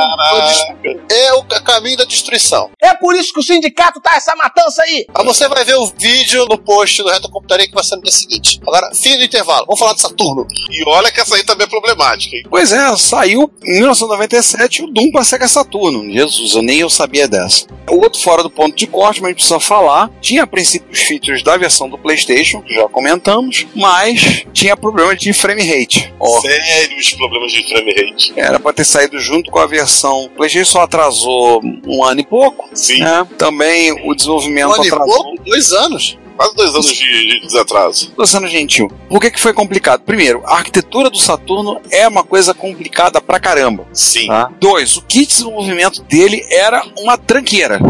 É 1.10 1.32
o 1.34 1.44
caminho 1.44 1.96
da 1.96 2.04
destruição. 2.04 2.70
É 2.80 2.94
por 2.94 3.14
isso 3.14 3.32
que 3.32 3.40
o 3.40 3.42
sindicato 3.42 4.00
tá 4.00 4.14
essa 4.16 4.34
matança 4.36 4.82
aí. 4.82 5.06
Aí 5.14 5.24
você 5.24 5.48
vai 5.48 5.64
ver 5.64 5.76
o 5.76 5.86
vídeo 5.86 6.46
no 6.48 6.58
post 6.58 7.02
do 7.02 7.08
Reto 7.08 7.30
Computaria 7.30 7.66
que 7.66 7.74
vai 7.74 7.84
ser 7.84 7.96
no 7.96 8.02
dia 8.02 8.12
seguinte. 8.12 8.60
Agora, 8.66 8.90
fim 8.94 9.16
do 9.16 9.24
intervalo. 9.24 9.64
Vamos 9.66 9.78
falar 9.78 9.94
de 9.94 10.00
Saturno. 10.00 10.46
E 10.70 10.88
olha 10.88 11.10
que 11.10 11.20
essa 11.20 11.36
aí 11.36 11.44
também 11.44 11.66
é 11.66 11.70
problemática, 11.70 12.36
hein? 12.36 12.42
Pois 12.48 12.72
é, 12.72 12.96
saiu 12.96 13.50
em 13.64 13.74
1997 13.80 14.46
o 14.82 14.86
Doom 14.86 15.10
pra 15.10 15.24
Sega 15.24 15.48
Saturno. 15.48 16.10
Jesus, 16.12 16.54
eu 16.54 16.62
nem 16.62 16.80
eu 16.80 16.90
sabia 16.90 17.26
dessa. 17.28 17.66
O 17.90 17.96
outro 17.96 18.20
fora 18.20 18.42
do 18.42 18.50
ponto 18.50 18.74
de 18.76 18.86
corte, 18.86 19.20
mas 19.20 19.28
a 19.28 19.30
gente 19.30 19.36
precisa 19.38 19.60
falar, 19.60 20.10
tinha 20.20 20.42
a 20.42 20.46
princípio 20.46 20.88
os 20.92 21.00
features 21.00 21.42
da 21.42 21.56
versão 21.56 21.88
do 21.88 21.96
PlayStation, 21.98 22.60
que 22.62 22.74
já 22.74 22.86
comentamos, 22.88 23.66
mas 23.74 24.44
tinha 24.52 24.76
problema 24.76 25.16
de 25.16 25.32
frame 25.32 25.62
rate. 25.62 26.12
Ó, 26.20 26.40
Sérios 26.40 27.14
problemas 27.14 27.52
de 27.52 27.68
frame 27.68 27.92
rate. 27.92 28.32
era 28.36 28.58
pra 28.60 28.72
ter 28.72 28.84
saído 28.84 29.18
junto 29.18 29.50
com 29.50 29.58
a 29.58 29.66
versão. 29.66 30.24
O 30.24 30.30
PlayStation 30.30 30.70
só 30.70 30.82
atrasou 30.82 31.60
um 31.86 32.04
ano 32.04 32.20
e 32.20 32.24
pouco. 32.26 32.68
Sim, 32.74 32.98
né? 33.00 33.26
Também 33.38 33.92
o 34.06 34.14
desenvolvimento 34.14 34.68
Um 34.68 34.74
ano 34.74 34.84
e 34.84 34.88
atrasou. 34.88 35.24
pouco? 35.24 35.42
Dois 35.44 35.72
anos. 35.72 36.18
Quase 36.38 36.54
dois 36.54 36.70
anos 36.70 36.86
de, 36.86 37.26
de 37.26 37.40
desatraso. 37.40 38.12
Tô 38.16 38.24
sendo 38.24 38.46
gentil. 38.46 38.88
Por 39.08 39.20
que, 39.20 39.32
que 39.32 39.40
foi 39.40 39.52
complicado? 39.52 40.02
Primeiro, 40.02 40.42
a 40.46 40.54
arquitetura 40.54 41.10
do 41.10 41.18
Saturno 41.18 41.80
é 41.90 42.06
uma 42.06 42.22
coisa 42.22 42.54
complicada 42.54 43.20
pra 43.20 43.40
caramba. 43.40 43.86
Sim. 43.92 44.28
Tá? 44.28 44.50
Dois, 44.60 44.96
o 44.96 45.02
kit 45.02 45.26
de 45.26 45.34
desenvolvimento 45.34 46.02
dele 46.04 46.46
era 46.48 46.82
uma 46.98 47.18
tranqueira. 47.18 47.80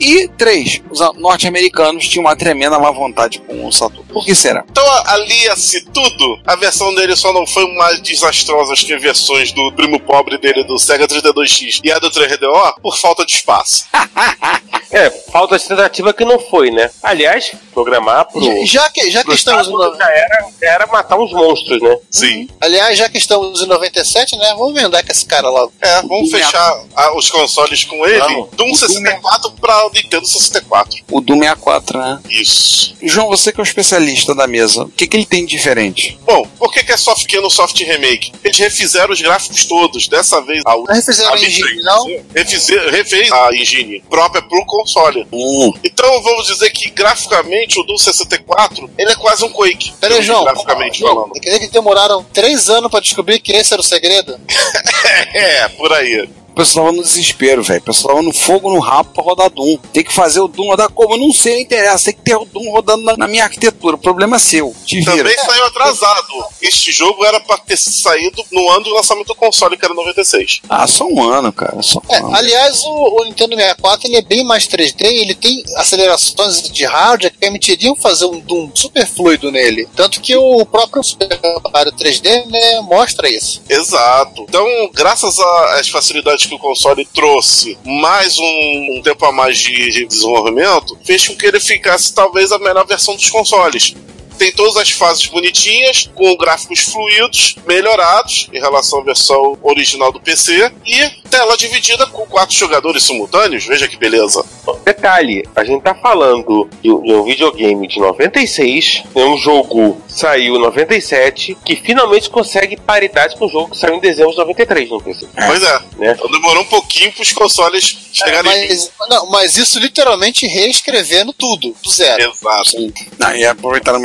E 0.00 0.26
três, 0.28 0.80
os 0.90 1.00
a- 1.00 1.12
norte-americanos 1.14 2.08
tinham 2.08 2.24
uma 2.24 2.34
tremenda 2.36 2.78
má 2.78 2.90
vontade 2.90 3.38
com 3.40 3.66
o 3.66 3.72
Saturno. 3.72 4.04
Por 4.12 4.24
que 4.24 4.34
será? 4.34 4.64
Então, 4.68 4.84
a- 4.84 5.12
alia-se 5.14 5.84
tudo. 5.86 6.40
A 6.46 6.56
versão 6.56 6.94
dele 6.94 7.14
só 7.16 7.32
não 7.32 7.46
foi 7.46 7.66
mais 7.74 8.00
desastrosa 8.02 8.74
que 8.74 8.92
as 8.92 9.00
versões 9.02 9.52
do 9.52 9.72
primo 9.72 10.00
pobre 10.00 10.38
dele 10.38 10.64
do 10.64 10.78
Sega 10.78 11.06
32X 11.06 11.80
e 11.84 11.92
a 11.92 11.98
do 11.98 12.10
3DO 12.10 12.74
por 12.82 12.96
falta 12.98 13.24
de 13.24 13.32
espaço. 13.32 13.84
É, 14.94 15.08
falta 15.32 15.58
de 15.58 15.66
tentativa 15.66 16.12
que 16.12 16.22
não 16.22 16.38
foi, 16.38 16.70
né? 16.70 16.90
Aliás, 17.02 17.52
programar 17.72 18.26
pro. 18.30 18.42
Já 18.66 18.90
que, 18.90 19.10
já 19.10 19.20
que 19.20 19.24
pro 19.24 19.34
estamos 19.34 19.66
no, 19.66 19.96
já 19.96 20.04
era, 20.04 20.48
era 20.62 20.86
matar 20.86 21.18
uns 21.18 21.32
monstros, 21.32 21.80
né? 21.80 21.96
Sim. 22.10 22.46
aliás, 22.60 22.98
já 22.98 23.08
que 23.08 23.16
estamos 23.16 23.62
em 23.62 23.66
97, 23.66 24.36
né? 24.36 24.50
Vamos 24.54 24.74
vendar 24.74 25.02
com 25.02 25.10
esse 25.10 25.24
cara 25.24 25.48
logo. 25.48 25.72
É, 25.80 26.02
vamos 26.02 26.30
fechar 26.30 26.84
ah, 26.94 27.16
os 27.16 27.30
consoles 27.30 27.84
com 27.84 28.04
ele. 28.06 28.18
Vamos. 28.18 28.50
Doom 28.52 28.74
64 28.74 29.52
pra 29.52 29.86
Nintendo 29.92 30.26
64. 30.26 31.00
O 31.10 31.20
Doom 31.20 31.40
64, 31.40 31.98
né? 31.98 32.20
Isso. 32.30 32.94
João, 33.02 33.28
você 33.28 33.52
que 33.52 33.60
é 33.60 33.62
o 33.62 33.64
especialista 33.64 34.34
da 34.34 34.46
mesa, 34.46 34.84
o 34.84 34.88
que, 34.88 35.06
que 35.06 35.16
ele 35.16 35.26
tem 35.26 35.44
de 35.44 35.52
diferente? 35.56 36.18
Bom, 36.24 36.46
por 36.58 36.72
que, 36.72 36.82
que 36.82 36.92
é 36.92 36.96
soft 36.96 37.26
que 37.26 37.38
no 37.40 37.50
soft 37.50 37.78
remake? 37.80 38.32
Eles 38.42 38.58
refizeram 38.58 39.12
os 39.12 39.20
gráficos 39.20 39.64
todos. 39.64 40.08
Dessa 40.08 40.40
vez, 40.40 40.62
a, 40.66 40.74
Não 40.74 40.84
refizeram 40.84 41.32
a 41.34 41.36
engine, 41.38 41.82
não? 41.82 42.06
Refize- 42.34 42.90
refez 42.90 43.30
a 43.30 43.54
engine 43.54 44.02
própria 44.08 44.42
pro 44.42 44.64
console. 44.66 45.26
Hum, 45.32 45.72
Então 45.84 46.22
vamos 46.22 46.46
dizer 46.46 46.70
que 46.70 46.90
graficamente 46.90 47.78
o 47.78 47.82
Doom 47.84 47.98
64 47.98 48.90
ele 48.98 49.10
é 49.12 49.14
quase 49.14 49.44
um 49.44 49.50
Quake. 49.50 49.92
Pera 50.00 50.14
aí, 50.16 50.22
João. 50.22 50.44
Graficamente 50.44 50.98
João, 51.00 51.14
falando. 51.14 51.32
quer 51.34 51.40
dizer 51.40 51.60
que 51.60 51.68
demoraram 51.68 52.24
três 52.32 52.68
anos 52.70 52.90
pra 52.90 53.00
descobrir 53.00 53.38
que 53.40 53.52
esse 53.52 53.72
era 53.72 53.80
o 53.80 53.84
segredo? 53.84 54.38
É, 55.34 55.68
por 55.68 55.92
aí. 55.92 56.28
O 56.52 56.54
pessoal 56.54 56.86
tava 56.86 56.96
no 56.98 57.02
desespero, 57.02 57.62
velho. 57.62 57.80
O 57.80 57.84
pessoal 57.84 58.14
tava 58.14 58.26
no 58.26 58.32
fogo 58.34 58.72
no 58.72 58.78
rabo 58.78 59.10
pra 59.14 59.24
rodar 59.24 59.50
Doom. 59.50 59.78
Tem 59.92 60.04
que 60.04 60.12
fazer 60.12 60.40
o 60.40 60.48
Doom 60.48 60.66
rodar 60.68 60.90
como? 60.90 61.14
Eu 61.14 61.18
não 61.18 61.32
sei, 61.32 61.54
não 61.54 61.60
interessa. 61.60 62.04
Tem 62.06 62.14
que 62.14 62.20
ter 62.22 62.36
o 62.36 62.44
Doom 62.44 62.70
rodando 62.70 63.02
na, 63.04 63.16
na 63.16 63.28
minha 63.28 63.44
arquitetura. 63.44 63.96
O 63.96 63.98
problema 63.98 64.36
é 64.36 64.38
seu. 64.38 64.74
Te 64.84 65.00
vira. 65.00 65.16
Também 65.16 65.36
saiu 65.38 65.64
atrasado. 65.66 66.44
Este 66.60 66.92
jogo 66.92 67.24
era 67.24 67.40
pra 67.40 67.56
ter 67.58 67.76
saído 67.76 68.44
no 68.52 68.68
ano 68.70 68.84
do 68.84 68.94
lançamento 68.94 69.28
do 69.28 69.34
console, 69.34 69.76
que 69.76 69.84
era 69.84 69.94
96. 69.94 70.60
Ah, 70.68 70.86
só 70.86 71.06
um 71.06 71.22
ano, 71.22 71.52
cara. 71.52 71.80
Só 71.82 72.00
um 72.08 72.14
É, 72.14 72.18
ano. 72.18 72.34
aliás, 72.34 72.84
o, 72.84 73.20
o 73.20 73.24
Nintendo 73.24 73.54
64 73.56 74.06
ele 74.08 74.16
é 74.16 74.22
bem 74.22 74.44
mais 74.44 74.66
3D, 74.68 75.02
ele 75.04 75.34
tem 75.34 75.62
acelerações 75.76 76.62
de 76.70 76.84
hardware 76.84 77.32
que 77.32 77.38
permitiriam 77.38 77.94
fazer 77.96 78.26
um 78.26 78.38
Doom 78.40 78.70
super 78.74 79.06
fluido 79.06 79.50
nele. 79.50 79.88
Tanto 79.96 80.20
que 80.20 80.36
o 80.36 80.64
próprio 80.66 81.02
Super 81.02 81.28
Mario 81.72 81.92
3D 81.92 82.46
né, 82.46 82.80
mostra 82.82 83.28
isso. 83.28 83.62
Exato. 83.68 84.42
Então, 84.48 84.66
graças 84.92 85.38
às 85.38 85.88
facilidades 85.88 86.41
que 86.46 86.54
o 86.54 86.58
console 86.58 87.04
trouxe, 87.04 87.78
mais 87.84 88.38
um, 88.38 88.96
um 88.96 89.02
tempo 89.02 89.24
a 89.24 89.32
mais 89.32 89.58
de, 89.58 89.90
de 89.90 90.06
desenvolvimento, 90.06 90.98
fez 91.04 91.26
com 91.26 91.36
que 91.36 91.46
ele 91.46 91.60
ficasse 91.60 92.14
talvez 92.14 92.52
a 92.52 92.58
melhor 92.58 92.86
versão 92.86 93.14
dos 93.14 93.28
consoles. 93.30 93.94
Tem 94.38 94.52
todas 94.52 94.76
as 94.76 94.90
fases 94.90 95.26
bonitinhas, 95.26 96.10
com 96.14 96.36
gráficos 96.36 96.80
fluidos, 96.80 97.56
melhorados 97.66 98.48
em 98.52 98.58
relação 98.60 99.00
à 99.00 99.04
versão 99.04 99.58
original 99.62 100.12
do 100.12 100.20
PC, 100.20 100.72
e 100.86 101.10
tela 101.30 101.56
dividida 101.56 102.06
com 102.06 102.26
quatro 102.26 102.54
jogadores 102.56 103.02
simultâneos. 103.04 103.64
Veja 103.64 103.88
que 103.88 103.96
beleza. 103.96 104.44
Detalhe, 104.84 105.44
a 105.56 105.64
gente 105.64 105.82
tá 105.82 105.94
falando 105.94 106.68
de, 106.82 106.90
um- 106.90 107.02
de 107.02 107.30
videogame 107.30 107.86
de 107.88 107.98
96, 108.00 109.02
é 109.14 109.24
um 109.24 109.36
jogo 109.38 110.00
que 110.06 110.12
saiu 110.12 110.56
em 110.56 110.60
97, 110.60 111.56
que 111.64 111.76
finalmente 111.76 112.28
consegue 112.30 112.76
paridade 112.76 113.36
com 113.36 113.46
o 113.46 113.48
jogo 113.48 113.70
que 113.70 113.78
saiu 113.78 113.94
em 113.94 114.00
dezembro 114.00 114.32
de 114.32 114.38
93 114.38 114.90
no 114.90 115.00
PC. 115.00 115.26
Pois 115.46 115.62
é. 115.62 115.78
Né? 115.98 116.12
Então 116.12 116.30
demorou 116.30 116.62
um 116.62 116.66
pouquinho 116.66 117.12
para 117.12 117.22
os 117.22 117.32
consoles 117.32 117.98
chegarem. 118.12 118.68
Mas, 118.68 118.90
não, 119.08 119.30
mas 119.30 119.56
isso 119.56 119.78
literalmente 119.78 120.46
reescrevendo 120.46 121.32
tudo, 121.32 121.74
do 121.82 121.90
zero. 121.90 122.22
Exato. 122.32 122.92
Ah, 123.20 123.36
e 123.36 123.44
aproveitaram 123.44 123.98
e 123.98 124.02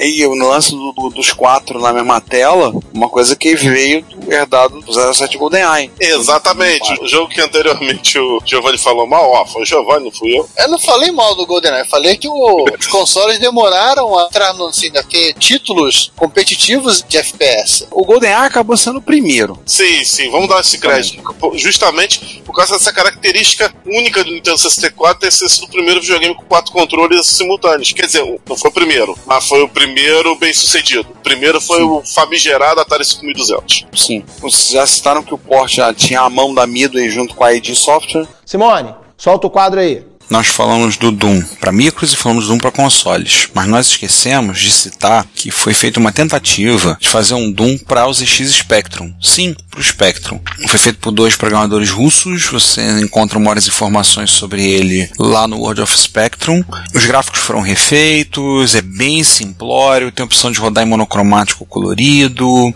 E 0.00 0.26
no 0.26 0.48
lance 0.48 0.70
do- 0.72 0.92
do- 0.92 1.10
dos 1.10 1.32
quatro 1.32 1.80
na 1.80 1.92
mesma 1.92 2.20
tela, 2.20 2.72
uma 2.92 3.08
coisa 3.08 3.34
que 3.36 3.54
veio 3.54 4.02
do 4.02 4.32
herdado 4.32 4.80
do 4.80 4.92
07 4.92 5.36
GoldenEye. 5.38 5.90
Exatamente. 6.00 6.92
O 7.02 7.06
jogo 7.08 7.28
que 7.28 7.40
anteriormente 7.40 8.18
o 8.18 8.40
Giovanni 8.44 8.78
falou 8.78 9.06
mal, 9.06 9.30
ó, 9.30 9.44
foi 9.46 9.62
o 9.62 9.66
Giovanni, 9.66 10.04
não 10.04 10.12
fui 10.12 10.36
eu. 10.38 10.48
Eu 10.58 10.68
não 10.68 10.78
falei 10.78 11.10
mal 11.12 11.34
do 11.34 11.46
GoldenEye, 11.46 11.82
eu 11.82 11.86
falei 11.88 12.16
que 12.16 12.28
o- 12.28 12.64
os 12.78 12.86
consoles 12.86 13.38
demoraram 13.38 14.18
a 14.18 14.24
entrar 14.24 14.52
no, 14.54 14.66
assim, 14.66 14.90
a 14.96 15.02
ter 15.02 15.34
títulos 15.34 16.12
competitivos 16.16 17.04
de 17.08 17.16
FPS. 17.18 17.86
O 17.90 18.04
GoldenEye 18.04 18.34
acabou 18.46 18.76
sendo 18.76 18.98
o 18.98 19.02
primeiro. 19.02 19.58
Sim, 19.66 20.04
sim, 20.04 20.30
vamos 20.30 20.48
dar 20.48 20.60
esse 20.60 20.78
crédito. 20.78 21.22
Justamente 21.54 22.42
por 22.44 22.54
causa 22.54 22.74
dessa 22.78 22.92
característica 22.92 23.72
única 23.86 24.22
do 24.24 24.30
Nintendo 24.30 24.58
64 24.58 25.18
ter 25.20 25.32
sido 25.32 25.64
o 25.64 25.68
primeiro 25.70 26.00
videogame 26.00 26.34
com 26.34 26.44
quatro 26.44 26.72
controles 26.72 27.26
simultâneos. 27.26 27.92
Quer 27.92 28.06
dizer, 28.06 28.24
não 28.48 28.56
foi 28.56 28.70
o 28.70 28.74
primeiro, 28.74 29.16
mas 29.26 29.46
foi 29.46 29.53
o 29.62 29.68
primeiro 29.68 30.36
bem 30.36 30.52
sucedido. 30.52 31.08
O 31.10 31.22
primeiro 31.22 31.60
foi 31.60 31.82
o 31.82 32.02
famigerado 32.02 32.80
Atari 32.80 33.04
5200. 33.04 33.86
Sim. 33.94 34.24
Vocês 34.40 34.70
já 34.70 34.86
citaram 34.86 35.22
que 35.22 35.34
o 35.34 35.38
port 35.38 35.72
já 35.72 35.92
tinha 35.92 36.20
a 36.20 36.30
mão 36.30 36.54
da 36.54 36.66
Midway 36.66 37.08
junto 37.08 37.34
com 37.34 37.44
a 37.44 37.52
ID 37.52 37.74
Software. 37.74 38.26
Simone, 38.44 38.94
solta 39.16 39.46
o 39.46 39.50
quadro 39.50 39.80
aí. 39.80 40.04
Nós 40.30 40.46
falamos 40.46 40.96
do 40.96 41.10
Doom 41.10 41.42
para 41.60 41.72
micros 41.72 42.12
e 42.12 42.16
falamos 42.16 42.44
do 42.44 42.48
Doom 42.50 42.58
para 42.58 42.70
consoles, 42.70 43.48
mas 43.54 43.66
nós 43.68 43.86
esquecemos 43.88 44.58
de 44.60 44.70
citar 44.70 45.26
que 45.34 45.50
foi 45.50 45.74
feita 45.74 46.00
uma 46.00 46.12
tentativa 46.12 46.96
de 47.00 47.08
fazer 47.08 47.34
um 47.34 47.50
Doom 47.50 47.78
para 47.78 48.06
os 48.06 48.18
ZX 48.18 48.52
Spectrum. 48.52 49.12
Sim, 49.20 49.54
para 49.70 49.80
o 49.80 49.84
Spectrum. 49.84 50.40
Foi 50.68 50.78
feito 50.78 50.98
por 50.98 51.10
dois 51.10 51.36
programadores 51.36 51.90
russos, 51.90 52.46
você 52.46 52.80
encontra 53.00 53.38
maiores 53.38 53.66
informações 53.66 54.30
sobre 54.30 54.64
ele 54.64 55.10
lá 55.18 55.46
no 55.46 55.58
World 55.58 55.82
of 55.82 55.98
Spectrum. 55.98 56.62
Os 56.94 57.04
gráficos 57.04 57.40
foram 57.40 57.60
refeitos, 57.60 58.74
é 58.74 58.82
bem 58.82 59.22
simplório, 59.22 60.12
tem 60.12 60.22
a 60.22 60.26
opção 60.26 60.50
de 60.50 60.58
rodar 60.58 60.84
em 60.84 60.88
monocromático 60.88 61.66
colorido. 61.66 62.72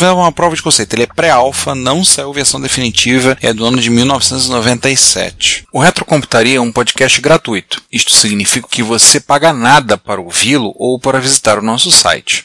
É 0.00 0.10
uma 0.10 0.32
prova 0.32 0.54
de 0.54 0.62
conceito. 0.62 0.94
Ele 0.94 1.02
é 1.02 1.06
pré-alpha, 1.06 1.74
não 1.74 2.04
saiu 2.04 2.32
versão 2.32 2.60
definitiva, 2.60 3.36
é 3.42 3.52
do 3.52 3.64
ano 3.64 3.80
de 3.80 3.90
1997. 3.90 5.64
O 5.72 5.80
Retrocomputaria 5.80 6.58
é 6.58 6.60
um 6.60 6.69
podcast 6.72 7.20
gratuito. 7.20 7.82
Isto 7.90 8.12
significa 8.12 8.68
que 8.68 8.82
você 8.82 9.20
paga 9.20 9.52
nada 9.52 9.96
para 9.96 10.20
ouvi-lo 10.20 10.74
ou 10.76 10.98
para 10.98 11.20
visitar 11.20 11.58
o 11.58 11.62
nosso 11.62 11.90
site. 11.90 12.44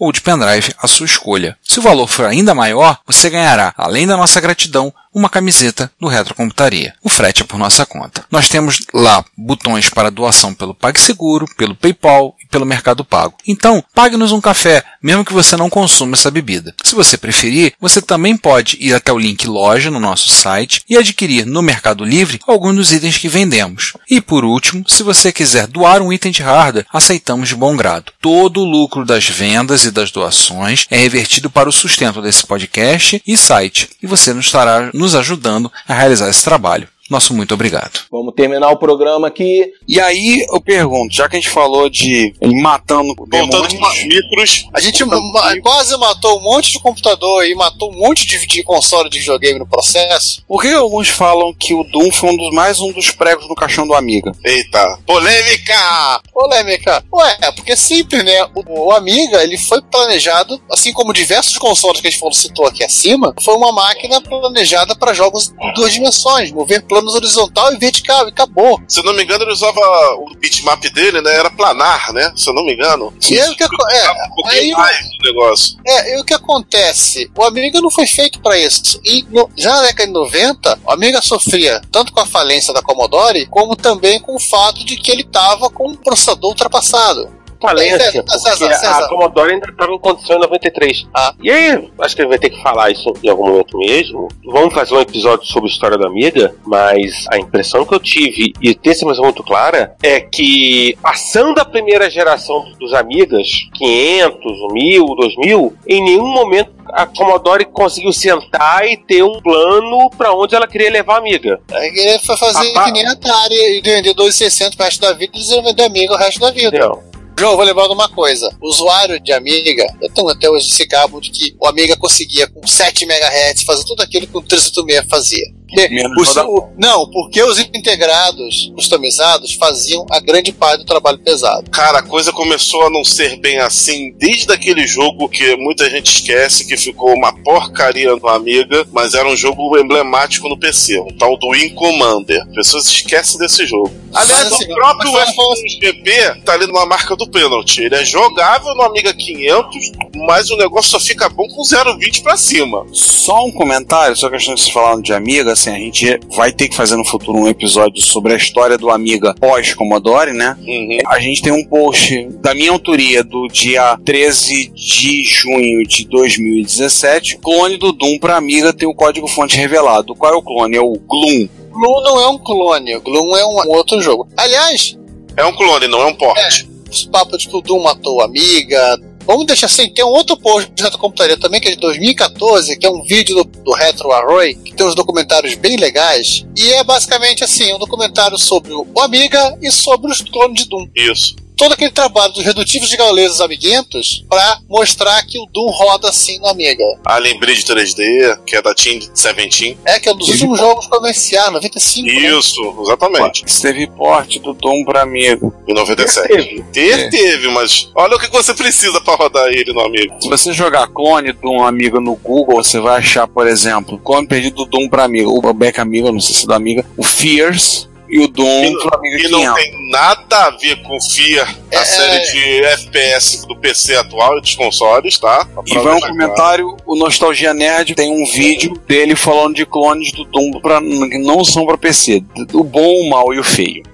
ou 0.00 0.10
de 0.10 0.22
pendrive 0.22 0.74
à 0.82 0.88
sua 0.88 1.04
escolha. 1.04 1.58
Se 1.62 1.78
o 1.78 1.82
valor 1.82 2.08
for 2.08 2.24
ainda 2.24 2.54
maior, 2.54 2.98
você 3.06 3.28
ganhará, 3.28 3.74
além 3.76 4.06
da 4.06 4.16
nossa 4.16 4.40
gratidão, 4.40 4.92
uma 5.12 5.28
camiseta 5.28 5.92
do 6.00 6.08
Retrocomputaria. 6.08 6.94
O 7.02 7.10
frete 7.10 7.42
é 7.42 7.44
por 7.44 7.58
nossa 7.58 7.84
conta. 7.84 8.24
Nós 8.30 8.48
temos 8.48 8.78
lá 8.94 9.22
botões 9.36 9.90
para 9.90 10.10
doação 10.10 10.54
pelo 10.54 10.74
PagSeguro, 10.74 11.46
pelo 11.56 11.74
PayPal 11.74 12.34
pelo 12.50 12.66
Mercado 12.66 13.04
Pago. 13.04 13.34
Então, 13.46 13.82
pague-nos 13.94 14.32
um 14.32 14.40
café, 14.40 14.84
mesmo 15.02 15.24
que 15.24 15.32
você 15.32 15.56
não 15.56 15.70
consuma 15.70 16.14
essa 16.14 16.30
bebida. 16.30 16.74
Se 16.84 16.94
você 16.94 17.16
preferir, 17.16 17.72
você 17.80 18.02
também 18.02 18.36
pode 18.36 18.76
ir 18.80 18.92
até 18.92 19.12
o 19.12 19.18
link 19.18 19.46
loja 19.46 19.90
no 19.90 20.00
nosso 20.00 20.28
site 20.28 20.82
e 20.88 20.96
adquirir 20.96 21.46
no 21.46 21.62
Mercado 21.62 22.04
Livre 22.04 22.40
alguns 22.46 22.76
dos 22.76 22.92
itens 22.92 23.16
que 23.16 23.28
vendemos. 23.28 23.92
E 24.08 24.20
por 24.20 24.44
último, 24.44 24.84
se 24.88 25.02
você 25.02 25.32
quiser 25.32 25.66
doar 25.66 26.02
um 26.02 26.12
item 26.12 26.32
de 26.32 26.42
hardware, 26.42 26.86
aceitamos 26.92 27.48
de 27.48 27.54
bom 27.54 27.76
grado. 27.76 28.12
Todo 28.20 28.60
o 28.60 28.64
lucro 28.64 29.04
das 29.04 29.28
vendas 29.28 29.84
e 29.84 29.90
das 29.90 30.10
doações 30.10 30.86
é 30.90 30.98
revertido 30.98 31.48
para 31.48 31.68
o 31.68 31.72
sustento 31.72 32.20
desse 32.20 32.46
podcast 32.46 33.22
e 33.26 33.36
site, 33.36 33.88
e 34.02 34.06
você 34.06 34.32
nos 34.32 34.46
estará 34.46 34.90
nos 34.92 35.14
ajudando 35.14 35.70
a 35.86 35.94
realizar 35.94 36.28
esse 36.28 36.42
trabalho. 36.42 36.88
Nosso 37.10 37.34
muito 37.34 37.52
obrigado. 37.52 38.00
Vamos 38.10 38.32
terminar 38.34 38.70
o 38.70 38.76
programa 38.78 39.26
aqui. 39.26 39.72
E 39.88 40.00
aí 40.00 40.46
eu 40.48 40.60
pergunto, 40.60 41.12
já 41.14 41.28
que 41.28 41.36
a 41.36 41.40
gente 41.40 41.50
falou 41.50 41.90
de 41.90 42.32
matando 42.62 43.14
Voltando 43.16 43.66
demônios, 43.68 44.04
micros, 44.04 44.64
A 44.72 44.80
gente 44.80 45.04
ma- 45.04 45.18
quase 45.60 45.96
matou 45.98 46.38
um 46.38 46.42
monte 46.42 46.70
de 46.70 46.78
computador 46.80 47.44
e 47.44 47.54
matou 47.54 47.90
um 47.92 47.98
monte 47.98 48.24
de, 48.26 48.46
de 48.46 48.62
console 48.62 49.10
de 49.10 49.18
videogame 49.18 49.58
no 49.58 49.66
processo. 49.66 50.42
por 50.46 50.62
que 50.62 50.68
alguns 50.72 51.08
falam 51.08 51.52
que 51.52 51.74
o 51.74 51.82
Doom 51.84 52.12
foi 52.12 52.30
um 52.30 52.36
dos, 52.36 52.54
mais 52.54 52.80
um 52.80 52.92
dos 52.92 53.10
pregos 53.10 53.48
no 53.48 53.54
caixão 53.56 53.86
do 53.86 53.94
Amiga? 53.94 54.32
eita, 54.44 54.98
polêmica! 55.06 56.20
Polêmica. 56.32 57.04
Ué, 57.12 57.36
é 57.42 57.52
porque 57.52 57.76
simples, 57.76 58.24
né? 58.24 58.44
O, 58.54 58.86
o 58.88 58.92
Amiga, 58.92 59.42
ele 59.42 59.58
foi 59.58 59.82
planejado, 59.82 60.60
assim 60.70 60.92
como 60.92 61.12
diversos 61.12 61.58
consoles 61.58 62.00
que 62.00 62.06
a 62.06 62.10
gente 62.10 62.20
falou, 62.20 62.32
citou 62.34 62.66
aqui 62.66 62.84
acima, 62.84 63.34
foi 63.42 63.54
uma 63.54 63.72
máquina 63.72 64.20
planejada 64.20 64.94
para 64.94 65.12
jogos 65.12 65.52
em 65.60 65.72
duas 65.74 65.92
dimensões, 65.92 66.52
mover 66.52 66.82
planos 66.86 66.99
horizontal 67.08 67.72
e 67.74 67.78
vertical, 67.78 68.26
e 68.26 68.28
acabou. 68.30 68.80
Se 68.88 69.00
eu 69.00 69.04
não 69.04 69.12
me 69.14 69.22
engano, 69.24 69.44
ele 69.44 69.52
usava 69.52 69.80
o 70.18 70.34
bitmap 70.38 70.82
dele, 70.90 71.20
né? 71.20 71.34
Era 71.36 71.50
planar, 71.50 72.12
né? 72.12 72.32
Se 72.36 72.48
eu 72.48 72.54
não 72.54 72.64
me 72.64 72.74
engano. 72.74 73.12
E 73.28 73.40
aí 73.40 73.50
o 73.50 73.56
que, 73.56 73.64
é, 73.64 73.66
Um 74.12 74.46
aí 74.48 74.74
o- 74.74 74.78
mais 74.78 74.96
do 75.18 75.24
negócio. 75.24 75.76
É, 75.86 76.16
e 76.16 76.20
o 76.20 76.24
que 76.24 76.34
acontece? 76.34 77.30
O 77.36 77.44
Amiga 77.44 77.80
não 77.80 77.90
foi 77.90 78.06
feito 78.06 78.40
para 78.40 78.58
isso. 78.58 79.00
E 79.04 79.24
no- 79.30 79.48
já 79.56 79.70
na 79.76 79.82
década 79.82 80.06
de 80.06 80.12
90, 80.12 80.78
o 80.84 80.90
Amiga 80.92 81.20
sofria 81.22 81.80
tanto 81.90 82.12
com 82.12 82.20
a 82.20 82.26
falência 82.26 82.72
da 82.74 82.82
Commodore, 82.82 83.46
como 83.46 83.74
também 83.76 84.20
com 84.20 84.34
o 84.36 84.40
fato 84.40 84.84
de 84.84 84.96
que 84.96 85.10
ele 85.10 85.22
estava 85.22 85.70
com 85.70 85.88
um 85.88 85.94
processador 85.96 86.50
ultrapassado. 86.50 87.39
Falência, 87.60 87.98
César, 87.98 88.24
porque 88.24 88.74
César, 88.74 89.04
a 89.04 89.08
Commodore 89.08 89.52
ainda 89.52 89.68
estava 89.68 89.92
em 89.92 89.98
condição 89.98 90.36
em 90.36 90.40
93. 90.40 91.06
Ah. 91.14 91.34
E 91.42 91.50
aí, 91.50 91.90
acho 92.00 92.16
que 92.16 92.22
ele 92.22 92.28
vai 92.28 92.38
ter 92.38 92.50
que 92.50 92.62
falar 92.62 92.90
isso 92.90 93.12
em 93.22 93.28
algum 93.28 93.48
momento 93.48 93.78
mesmo. 93.78 94.28
Vamos 94.44 94.74
fazer 94.74 94.94
um 94.94 95.00
episódio 95.00 95.46
sobre 95.46 95.68
a 95.68 95.72
história 95.72 95.98
da 95.98 96.06
Amiga, 96.06 96.54
mas 96.64 97.26
a 97.30 97.38
impressão 97.38 97.84
que 97.84 97.94
eu 97.94 98.00
tive, 98.00 98.52
e 98.60 98.74
tem 98.74 98.92
essa 98.92 99.04
impressão 99.04 99.24
muito 99.24 99.42
clara, 99.42 99.94
é 100.02 100.20
que 100.20 100.96
passando 101.02 101.58
a 101.58 101.64
primeira 101.64 102.10
geração 102.10 102.72
dos 102.78 102.92
Amigas, 102.94 103.68
500, 103.74 104.40
1000, 104.72 105.04
2000, 105.04 105.76
em 105.86 106.04
nenhum 106.04 106.28
momento 106.28 106.80
a 106.92 107.06
Commodore 107.06 107.64
conseguiu 107.66 108.12
sentar 108.12 108.86
e 108.86 108.96
ter 108.96 109.22
um 109.22 109.40
plano 109.40 110.10
para 110.16 110.32
onde 110.34 110.54
ela 110.54 110.66
queria 110.66 110.90
levar 110.90 111.14
a 111.14 111.18
Amiga. 111.18 111.60
Aí 111.72 111.88
ele 111.88 112.18
foi 112.20 112.36
fazer 112.36 112.68
Rapaz. 112.68 112.86
que 112.86 112.92
nem 112.92 113.06
a 113.06 113.12
Atari 113.12 113.54
e 113.54 113.80
vender 113.80 114.14
2,60 114.14 114.76
pro 114.76 114.84
resto 114.84 115.00
da 115.00 115.12
vida 115.12 115.32
e 115.34 115.38
eles 115.38 115.50
iam 115.50 115.62
vender 115.62 115.84
Amiga 115.84 116.14
o 116.14 116.16
resto 116.16 116.40
da 116.40 116.50
vida. 116.50 116.68
Entendeu? 116.68 117.09
João, 117.40 117.56
vou 117.56 117.64
lembrar 117.64 117.86
de 117.86 117.94
uma 117.94 118.06
coisa. 118.06 118.54
O 118.60 118.68
usuário 118.68 119.18
de 119.18 119.32
Amiga, 119.32 119.86
eu 120.02 120.12
tenho 120.12 120.28
até 120.28 120.50
hoje 120.50 120.68
esse 120.68 120.86
cabo 120.86 121.22
de 121.22 121.30
que 121.30 121.56
o 121.58 121.66
Amiga 121.66 121.96
conseguia 121.96 122.46
com 122.46 122.66
7 122.66 123.06
MHz 123.06 123.62
fazer 123.62 123.82
tudo 123.84 124.02
aquilo 124.02 124.26
que 124.26 124.36
o 124.36 124.42
386 124.42 125.06
fazia. 125.08 125.46
Porque 125.74 126.20
os- 126.20 126.36
o- 126.36 126.68
não, 126.78 127.08
porque 127.10 127.42
os 127.42 127.58
integrados 127.58 128.70
customizados 128.74 129.54
faziam 129.54 130.04
a 130.10 130.20
grande 130.20 130.52
parte 130.52 130.78
do 130.80 130.84
trabalho 130.86 131.18
pesado. 131.18 131.70
Cara, 131.70 131.98
a 131.98 132.02
coisa 132.02 132.32
começou 132.32 132.86
a 132.86 132.90
não 132.90 133.04
ser 133.04 133.36
bem 133.36 133.58
assim 133.58 134.12
desde 134.18 134.52
aquele 134.52 134.86
jogo 134.86 135.28
que 135.28 135.56
muita 135.56 135.88
gente 135.90 136.14
esquece 136.14 136.66
que 136.66 136.76
ficou 136.76 137.12
uma 137.14 137.32
porcaria 137.32 138.14
no 138.14 138.28
Amiga, 138.28 138.86
mas 138.92 139.14
era 139.14 139.28
um 139.28 139.36
jogo 139.36 139.76
emblemático 139.78 140.48
no 140.48 140.58
PC, 140.58 140.98
o 140.98 141.12
tal 141.18 141.36
do 141.38 141.48
Wing 141.48 141.70
Commander. 141.74 142.42
As 142.48 142.54
pessoas 142.54 142.86
esquecem 142.86 143.38
desse 143.38 143.66
jogo. 143.66 143.90
Aliás, 144.12 144.44
Mas 144.44 144.52
assim, 144.54 144.72
o 144.72 144.74
próprio 144.74 145.12
FGP 145.18 146.40
tá 146.44 146.54
ali 146.54 146.66
numa 146.66 146.86
marca 146.86 147.14
do 147.16 147.28
pênalti. 147.28 147.82
Ele 147.82 147.94
é 147.94 148.04
jogável 148.04 148.74
no 148.74 148.82
Amiga 148.82 149.12
500, 149.14 149.92
mas 150.26 150.50
o 150.50 150.56
negócio 150.56 150.90
só 150.90 151.00
fica 151.00 151.28
bom 151.28 151.46
com 151.48 151.62
0,20 151.62 152.22
pra 152.22 152.36
cima. 152.36 152.84
Só 152.92 153.44
um 153.44 153.52
comentário, 153.52 154.16
só 154.16 154.28
questão 154.28 154.54
de 154.54 154.60
se 154.62 154.72
falando 154.72 155.02
de 155.02 155.12
Amiga, 155.12 155.54
assim, 155.60 155.70
a 155.70 155.78
gente 155.78 156.20
vai 156.34 156.50
ter 156.52 156.68
que 156.68 156.74
fazer 156.74 156.96
no 156.96 157.04
futuro 157.04 157.38
um 157.38 157.48
episódio 157.48 158.02
sobre 158.02 158.32
a 158.32 158.36
história 158.36 158.78
do 158.78 158.90
Amiga 158.90 159.34
pós-Commodore, 159.38 160.32
né? 160.32 160.56
Uhum. 160.66 160.98
A 161.06 161.20
gente 161.20 161.42
tem 161.42 161.52
um 161.52 161.64
post 161.64 162.28
da 162.40 162.54
minha 162.54 162.70
autoria 162.70 163.22
do 163.22 163.46
dia 163.48 163.98
13 164.04 164.70
de 164.70 165.22
junho 165.24 165.86
de 165.86 166.06
2017. 166.06 167.38
Clone 167.38 167.76
do 167.76 167.92
Doom 167.92 168.18
para 168.18 168.36
Amiga 168.36 168.72
tem 168.72 168.88
o 168.88 168.94
código 168.94 169.26
fonte 169.28 169.56
revelado. 169.56 170.14
Qual 170.14 170.32
é 170.32 170.36
o 170.36 170.42
clone? 170.42 170.76
É 170.76 170.80
o 170.80 170.92
Gloom. 170.92 171.48
Gloom 171.70 172.02
não 172.02 172.20
é 172.20 172.28
um 172.28 172.38
clone, 172.38 172.96
o 172.96 173.00
Gloom 173.00 173.36
é 173.36 173.44
um, 173.44 173.70
outro 173.76 174.00
jogo. 174.00 174.26
Aliás, 174.36 174.96
É 175.36 175.44
um 175.44 175.52
clone, 175.52 175.86
não 175.88 176.02
é 176.02 176.06
um 176.06 176.14
port. 176.14 176.64
os 176.90 177.04
papos 177.04 177.38
de 177.42 177.48
que 177.48 177.56
o 177.56 177.60
Doom 177.60 177.82
matou 177.82 178.20
a 178.20 178.24
amiga. 178.24 178.98
Vamos 179.26 179.46
deixar 179.46 179.66
assim, 179.66 179.88
tem 179.88 180.04
um 180.04 180.08
outro 180.08 180.36
post 180.36 180.70
de 180.70 180.82
retrocomputaria 180.82 181.38
também, 181.38 181.60
que 181.60 181.68
é 181.68 181.72
de 181.72 181.76
2014, 181.76 182.76
que 182.76 182.86
é 182.86 182.90
um 182.90 183.02
vídeo 183.02 183.36
do, 183.36 183.44
do 183.44 183.72
Retro 183.72 184.10
Array, 184.10 184.54
que 184.54 184.74
tem 184.74 184.86
uns 184.86 184.94
documentários 184.94 185.54
bem 185.54 185.76
legais. 185.76 186.44
E 186.56 186.72
é 186.72 186.82
basicamente 186.82 187.44
assim, 187.44 187.72
um 187.72 187.78
documentário 187.78 188.38
sobre 188.38 188.72
o 188.72 188.86
Amiga 189.00 189.56
e 189.62 189.70
sobre 189.70 190.10
os 190.10 190.20
clones 190.20 190.62
de 190.62 190.68
Doom. 190.68 190.88
Isso. 190.96 191.36
Todo 191.60 191.74
aquele 191.74 191.90
trabalho 191.90 192.32
dos 192.32 192.42
redutivos 192.42 192.88
de 192.88 192.96
gauleses 192.96 193.38
amiguentos 193.38 194.24
para 194.30 194.60
mostrar 194.66 195.22
que 195.26 195.38
o 195.38 195.44
Doom 195.44 195.66
roda 195.70 196.08
assim 196.08 196.38
no 196.38 196.46
Amiga. 196.46 196.82
Alien 197.04 197.38
Bridge 197.38 197.64
3D, 197.66 198.38
que 198.46 198.56
é 198.56 198.62
da 198.62 198.74
Team 198.74 198.98
17. 198.98 199.76
É 199.84 200.00
que 200.00 200.08
é 200.08 200.12
um 200.12 200.16
dos 200.16 200.30
últimos 200.30 200.58
jogos 200.58 200.86
comerciais, 200.86 201.52
95. 201.52 202.06
né? 202.08 202.38
Isso, 202.38 202.76
exatamente. 202.80 203.44
Teve 203.60 203.86
porte 203.88 204.38
do 204.38 204.54
Doom 204.54 204.84
para 204.86 205.02
Amiga. 205.02 205.52
Em 205.68 205.74
97. 205.74 206.28
Teve. 206.28 206.64
Ter, 206.72 206.98
É. 206.98 207.10
teve, 207.10 207.48
mas 207.48 207.90
olha 207.94 208.16
o 208.16 208.18
que 208.18 208.28
você 208.28 208.54
precisa 208.54 208.98
pra 209.02 209.16
rodar 209.16 209.48
ele 209.48 209.74
no 209.74 209.80
amigo. 209.82 210.14
Se 210.18 210.30
você 210.30 210.54
jogar 210.54 210.88
clone 210.88 211.34
do 211.34 211.50
um 211.50 211.62
amigo 211.62 212.00
no 212.00 212.16
Google, 212.16 212.64
você 212.64 212.80
vai 212.80 213.00
achar, 213.00 213.28
por 213.28 213.46
exemplo, 213.46 213.98
clone 213.98 214.26
perdido 214.26 214.56
do 214.56 214.64
Doom 214.64 214.88
para 214.88 215.04
Amiga, 215.04 215.28
o 215.28 215.52
Back 215.52 215.78
Amiga, 215.78 216.10
não 216.10 216.20
sei 216.20 216.34
se 216.34 216.44
é 216.44 216.46
do 216.46 216.54
Amiga, 216.54 216.86
o 216.96 217.02
Fierce 217.02 217.89
e 218.10 218.18
o 218.18 218.28
Doom 218.28 218.46
e, 218.46 218.66
é 218.66 219.26
e 219.26 219.28
não 219.28 219.54
tem 219.54 219.90
nada 219.90 220.46
a 220.46 220.50
ver 220.50 220.82
com 220.82 221.00
FIA, 221.00 221.46
é... 221.70 221.76
a 221.76 221.84
série 221.84 222.16
é. 222.16 222.32
de 222.32 222.64
FPS 222.64 223.46
do 223.46 223.56
PC 223.56 223.94
atual 223.96 224.38
e 224.38 224.40
dos 224.40 224.54
consoles, 224.54 225.18
tá? 225.18 225.46
E 225.64 225.78
vai 225.78 225.94
um 225.94 226.00
comentário, 226.00 226.76
o 226.84 226.96
Nostalgia 226.96 227.54
Nerd 227.54 227.94
tem 227.94 228.10
um 228.10 228.26
vídeo 228.26 228.74
dele 228.86 229.14
falando 229.14 229.54
de 229.54 229.64
clones 229.64 230.12
do 230.12 230.24
Doom 230.24 230.60
pra, 230.60 230.80
que 230.80 231.18
não 231.18 231.44
são 231.44 231.64
para 231.64 231.78
PC, 231.78 232.22
o 232.52 232.64
bom, 232.64 232.94
o 233.00 233.08
mal 233.08 233.32
e 233.32 233.38
o 233.38 233.44
feio. 233.44 233.84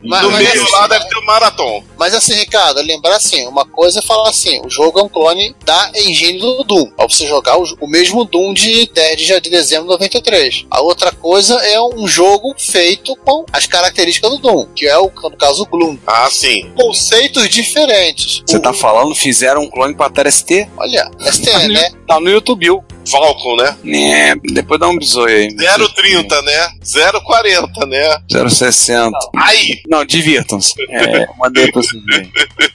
Do 0.00 0.30
mas 0.30 0.38
meio 0.38 0.70
lá 0.70 0.86
deve 0.86 1.04
ter 1.06 1.18
o 1.18 1.20
um 1.20 1.26
Marathon 1.26 1.84
mas 1.98 2.14
assim, 2.14 2.34
Ricardo, 2.34 2.80
lembrar 2.82 3.16
assim, 3.16 3.46
uma 3.46 3.64
coisa 3.66 3.98
é 3.98 4.02
falar 4.02 4.28
assim, 4.30 4.60
o 4.64 4.70
jogo 4.70 4.98
é 5.00 5.02
um 5.02 5.08
clone 5.08 5.54
da 5.64 5.90
engine 5.94 6.38
do 6.38 6.64
Doom. 6.64 6.90
Pra 6.92 7.08
você 7.08 7.26
jogar 7.26 7.58
o, 7.58 7.64
o 7.80 7.88
mesmo 7.88 8.24
Doom 8.24 8.52
de 8.54 8.86
10 8.92 9.16
de 9.20 9.38
de 9.40 9.50
dezembro 9.50 9.84
de 9.84 9.90
93. 9.92 10.64
A 10.70 10.80
outra 10.80 11.12
coisa 11.12 11.54
é 11.64 11.80
um 11.80 12.06
jogo 12.08 12.54
feito 12.58 13.14
com 13.24 13.44
as 13.52 13.66
características 13.66 14.30
do 14.30 14.38
Doom, 14.38 14.66
que 14.74 14.86
é 14.86 14.96
o, 14.98 15.10
no 15.22 15.36
caso, 15.36 15.62
o 15.62 15.66
Gloom. 15.66 15.96
Ah, 16.06 16.28
sim. 16.30 16.70
Conceitos 16.76 17.48
diferentes. 17.48 18.42
Você 18.46 18.56
O- 18.56 18.60
tá 18.62 18.72
falando, 18.72 19.14
fizeram 19.14 19.62
um 19.62 19.70
clone 19.70 19.94
pra 19.94 20.06
Atari 20.06 20.30
ST? 20.32 20.68
Olha, 20.76 21.10
STN, 21.20 21.68
né? 21.68 21.90
Tá 22.06 22.18
no 22.20 22.30
YouTube. 22.30 22.68
Falcon, 23.10 23.56
né? 23.56 23.74
É, 23.86 24.34
depois 24.52 24.78
dá 24.78 24.86
um 24.86 24.98
bisoio 24.98 25.34
aí. 25.34 25.48
0,30, 25.48 26.42
né? 26.42 26.68
0,40, 26.84 27.86
né? 27.86 28.18
060. 28.50 29.10
Aí! 29.36 29.80
Não, 29.88 30.04
divirtam-se. 30.04 30.74
É, 30.90 31.26
mandei 31.38 31.72
pra 31.72 31.80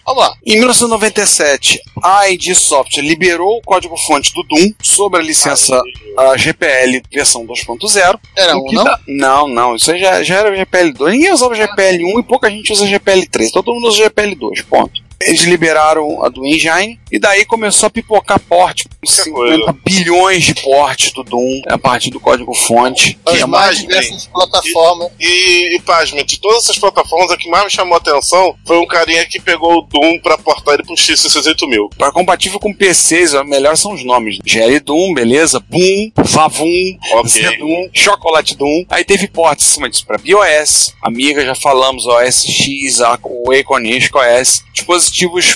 Vamos 0.05 0.23
lá. 0.23 0.35
Em 0.45 0.57
1997, 0.57 1.79
a 2.03 2.29
ID 2.29 2.53
Software 2.55 3.03
liberou 3.03 3.57
o 3.57 3.61
código-fonte 3.61 4.33
do 4.33 4.43
Doom 4.43 4.71
sobre 4.81 5.19
a 5.19 5.23
licença 5.23 5.81
a 6.17 6.37
GPL 6.37 7.01
versão 7.11 7.45
2.0. 7.45 8.19
Era 8.37 8.55
um, 8.57 8.63
não? 8.71 8.83
dá- 8.83 8.99
Não, 9.07 9.47
não, 9.47 9.75
isso 9.75 9.91
aí 9.91 9.99
já, 9.99 10.21
já 10.23 10.39
era 10.39 10.55
GPL 10.55 10.91
2. 10.93 11.13
Ninguém 11.13 11.31
usava 11.33 11.55
GPL 11.55 12.03
1 12.05 12.19
e 12.19 12.23
pouca 12.23 12.49
gente 12.49 12.71
usa 12.71 12.85
GPL 12.85 13.25
3. 13.27 13.51
Todo 13.51 13.73
mundo 13.73 13.87
usa 13.87 13.97
GPL 14.03 14.35
2, 14.35 14.61
ponto. 14.63 15.01
Eles 15.27 15.41
liberaram 15.41 16.23
a 16.23 16.29
do 16.29 16.45
Engine 16.45 16.99
e 17.11 17.19
daí 17.19 17.45
começou 17.45 17.87
a 17.87 17.89
pipocar 17.89 18.39
porte, 18.39 18.85
50 19.05 19.75
bilhões 19.85 20.43
de 20.43 20.55
portes 20.55 21.11
do 21.11 21.23
Doom 21.23 21.61
a 21.67 21.77
partir 21.77 22.09
do 22.09 22.19
código-fonte. 22.19 23.17
As 23.25 23.35
que 23.37 23.43
é 23.43 23.45
mais 23.45 23.77
diversas 23.79 24.25
plataformas. 24.27 25.09
E, 25.19 25.75
e 25.75 25.79
pasme, 25.81 26.23
de 26.23 26.39
todas 26.39 26.63
essas 26.63 26.77
plataformas, 26.79 27.31
a 27.31 27.37
que 27.37 27.49
mais 27.49 27.65
me 27.65 27.69
chamou 27.71 27.95
a 27.95 27.97
atenção 27.97 28.55
foi 28.65 28.77
um 28.77 28.85
carinha 28.87 29.25
que 29.25 29.39
pegou 29.39 29.79
o 29.79 29.81
Doom 29.83 30.19
pra 30.19 30.37
portar 30.37 30.73
ele 30.75 30.83
pro 30.83 30.95
X68000. 30.95 31.89
Para 31.97 32.11
compatível 32.11 32.59
com 32.59 32.73
PCs, 32.73 33.33
o 33.33 33.43
melhor 33.43 33.75
são 33.77 33.93
os 33.93 34.03
nomes. 34.03 34.37
GL 34.45 34.79
Doom, 34.79 35.13
beleza? 35.13 35.59
Boom, 35.59 36.11
Vavum, 36.17 36.97
Ok. 37.13 37.29
Zedum, 37.29 37.89
Chocolate 37.93 38.55
Doom. 38.57 38.85
Aí 38.89 39.03
teve 39.03 39.27
portes 39.27 39.67
em 39.67 39.73
cima 39.75 39.89
disso 39.89 40.05
para 40.05 40.17
BOS, 40.17 40.93
Amiga, 41.01 41.43
já 41.45 41.55
falamos, 41.55 42.05
OS 42.07 42.45
X, 42.45 43.01
a- 43.01 43.19
o 43.23 43.53
Iconic 43.53 44.09
OS, 44.15 44.63
dispositivos 44.73 45.12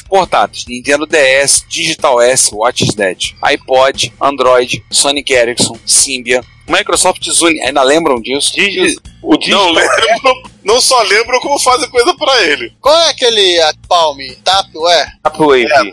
portáteis, 0.08 0.66
Nintendo 0.68 1.06
DS, 1.06 1.66
Digital 1.70 2.22
S, 2.22 2.50
Watch 2.54 2.96
Dead, 2.96 3.18
iPod, 3.44 4.12
Android, 4.20 4.84
Sonic 4.92 5.32
Ericsson, 5.32 5.78
Symbian, 5.86 6.44
Microsoft 6.68 7.24
Zune, 7.32 7.60
ainda 7.62 7.82
lembram 7.82 8.22
disso? 8.22 8.54
Digi- 8.56 8.98
o 9.22 9.36
Não 9.48 9.72
lembro, 9.72 10.44
não 10.64 10.82
só 10.82 11.02
lembro 11.04 11.40
como 11.42 11.60
fazem 11.60 11.90
coisa 11.90 12.14
pra 12.16 12.44
ele. 12.44 12.74
Qual 12.82 12.96
é 12.96 13.10
aquele 13.10 13.60
a 13.62 13.74
Palm? 13.88 14.18
Tapware? 14.44 15.12
Tapwave. 15.24 15.66
É. 15.66 15.92